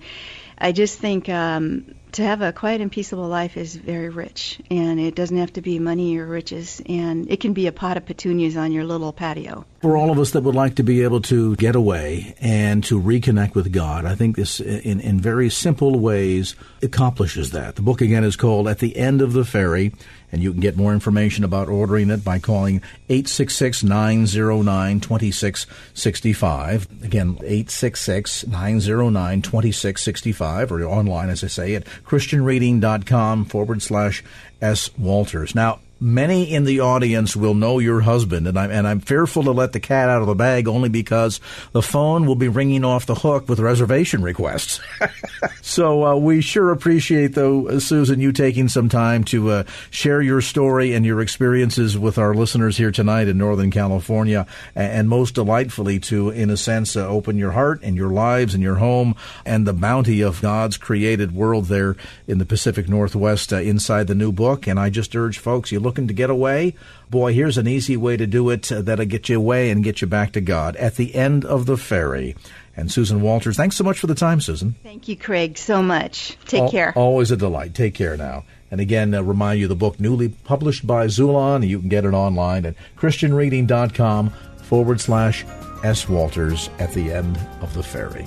I 0.59 0.73
just 0.73 0.99
think 0.99 1.31
um, 1.31 1.95
to 2.17 2.23
have 2.23 2.41
a 2.41 2.51
quiet 2.51 2.81
and 2.81 2.91
peaceable 2.91 3.29
life 3.29 3.59
is 3.59 3.77
very 3.77 4.09
rich. 4.09 4.59
And 4.71 4.99
it 4.99 5.15
doesn't 5.15 5.37
have 5.37 5.53
to 5.55 5.61
be 5.61 5.79
money 5.79 6.17
or 6.17 6.27
riches. 6.27 6.81
And 6.87 7.31
it 7.31 7.41
can 7.41 7.53
be 7.53 7.67
a 7.67 7.73
pot 7.73 7.99
of 7.99 8.07
petunias 8.07 8.57
on 8.57 8.73
your 8.73 8.85
little 8.85 9.13
patio. 9.13 9.67
For 9.83 9.99
all 9.99 10.11
of 10.11 10.19
us 10.19 10.31
that 10.31 10.43
would 10.43 10.55
like 10.55 10.77
to 10.77 10.83
be 10.83 11.03
able 11.03 11.21
to 11.23 11.55
get 11.57 11.77
away 11.77 12.35
and 12.41 12.83
to 12.85 13.01
reconnect 13.01 13.55
with 13.55 13.71
God, 13.71 14.07
I 14.07 14.15
think 14.15 14.37
this, 14.37 14.61
in, 14.61 15.01
in 15.01 15.21
very 15.21 15.51
simple 15.51 15.99
ways, 15.99 16.57
accomplishes 16.83 17.51
that. 17.51 17.77
The 17.77 17.83
book 17.83 18.01
again 18.01 18.25
is 18.25 18.35
called 18.35 18.67
At 18.67 18.79
the 18.79 18.97
End 18.97 19.21
of 19.21 19.35
the 19.35 19.45
Ferry 19.45 19.93
and 20.33 20.43
you 20.43 20.53
can 20.53 20.61
get 20.61 20.77
more 20.77 20.93
information 20.93 21.45
about 21.45 21.69
ordering 21.69 22.11
it 22.11 22.25
by 22.25 22.39
calling 22.39 22.83
866 23.09 23.83
909 23.83 25.01
2665. 25.01 26.89
Again, 27.03 27.37
866 27.43 28.47
909 28.47 29.43
2665, 29.43 30.73
or 30.73 30.85
online, 30.85 31.29
as 31.29 31.45
I 31.45 31.49
say, 31.49 31.75
at 31.75 31.85
ChristianReading.com 32.05 33.45
forward 33.47 33.83
slash 33.83 34.23
S. 34.61 34.97
Walters. 34.99 35.55
Now, 35.55 35.81
many 35.99 36.53
in 36.53 36.65
the 36.65 36.81
audience 36.81 37.35
will 37.35 37.55
know 37.55 37.79
your 37.79 38.01
husband, 38.01 38.47
and 38.47 38.59
I'm 38.59 38.71
and 38.71 38.87
I'm 38.87 39.01
fearful 39.01 39.45
to 39.45 39.53
let 39.53 39.73
the 39.73 39.81
cat 39.81 40.09
out 40.09 40.21
of 40.21 40.27
the 40.27 40.35
bag 40.35 40.69
only 40.69 40.89
because 40.89 41.41
the 41.73 41.83
phone 41.83 42.27
will 42.27 42.37
be 42.37 42.49
ringing 42.49 42.85
off 42.85 43.07
the 43.07 43.15
hook 43.15 43.49
with 43.49 43.61
reservation 43.61 44.23
requests. 44.23 44.81
so 45.63 46.05
uh, 46.05 46.17
we 46.17 46.41
sure 46.41 46.71
appreciate, 46.71 47.35
though, 47.35 47.69
uh, 47.69 47.81
Susan, 47.81 48.21
you 48.21 48.33
taking 48.33 48.69
some 48.69 48.89
time 48.89 49.25
to 49.25 49.51
uh, 49.51 49.65
share 49.91 50.21
your 50.21 50.41
story 50.41 50.93
and 50.93 51.07
your 51.07 51.21
experiences 51.21 51.97
with 51.99 52.19
our 52.19 52.35
listeners 52.35 52.77
here 52.77 52.91
tonight 52.91 53.29
in 53.29 53.39
Northern 53.39 53.71
California, 53.71 54.47
and, 54.75 55.07
most 55.07 55.35
delightfully 55.35 56.01
to, 56.01 56.31
in 56.31 56.51
a 56.51 56.57
sense, 56.57 56.97
uh, 56.97 57.07
open 57.07 57.39
your 57.39 57.53
heart 57.53 57.81
and 57.83 57.97
your 57.97 58.11
lives 58.11 58.55
and 58.55 58.63
your 58.63 58.77
home 58.77 59.15
and 59.45 59.67
the 59.67 59.73
bounty 59.73 60.21
of 60.21 60.43
God's 60.43 60.77
created 60.77 61.33
world 61.33 61.67
there 61.67 61.97
in 62.27 62.39
the 62.39 62.45
Pacific 62.45 62.89
Northwest 62.89 63.53
uh, 63.53 63.57
inside 63.57 64.09
the 64.09 64.15
new 64.15 64.33
book. 64.33 64.67
And 64.67 64.81
I 64.81 64.91
just 64.91 65.15
urge 65.15 65.39
folks, 65.39 65.71
you 65.71 65.79
looking 65.87 66.09
to 66.09 66.15
get 66.15 66.29
away? 66.29 66.75
Boy, 67.09 67.33
here's 67.33 67.57
an 67.57 67.67
easy 67.67 67.97
way 67.97 68.17
to 68.17 68.27
do 68.27 68.51
it 68.51 68.71
uh, 68.71 68.83
that'll 68.83 69.07
get 69.07 69.29
you 69.29 69.39
away 69.39 69.71
and 69.71 69.83
get 69.83 70.01
you 70.01 70.07
back 70.07 70.33
to 70.33 70.41
God 70.41 70.77
at 70.77 70.97
the 70.97 71.15
end 71.15 71.45
of 71.45 71.65
the 71.67 71.77
ferry. 71.77 72.37
And 72.77 72.93
Susan 72.93 73.23
Walters, 73.23 73.57
thanks 73.57 73.77
so 73.77 73.85
much 73.85 73.99
for 73.99 74.07
the 74.07 74.15
time, 74.15 74.41
Susan. 74.41 74.75
Thank 74.83 75.09
you, 75.09 75.17
Craig, 75.17 75.57
so 75.57 75.83
much. 75.83 76.37
Take 76.47 76.63
Al- 76.63 76.71
care. 76.71 76.93
Always 76.95 77.31
a 77.31 77.37
delight. 77.37 77.75
Take 77.75 77.95
care 77.95 78.17
now. 78.17 78.45
And 78.71 78.81
again, 78.81 79.15
uh, 79.15 79.23
remind 79.23 79.61
you 79.61 79.69
the 79.69 79.77
book 79.77 79.99
newly 79.99 80.29
published 80.29 80.87
by 80.87 81.07
Xulon. 81.07 81.67
You 81.67 81.79
can 81.79 81.89
get 81.89 82.05
it 82.05 82.13
online 82.13 82.67
at 82.67 82.75
christianreading.com 82.99 84.31
forward 84.65 85.01
slash 85.01 85.47
S. 85.85 86.09
Walters 86.09 86.69
at 86.79 86.93
the 86.93 87.13
end 87.13 87.39
of 87.63 87.73
the 87.75 87.83
ferry. 87.83 88.27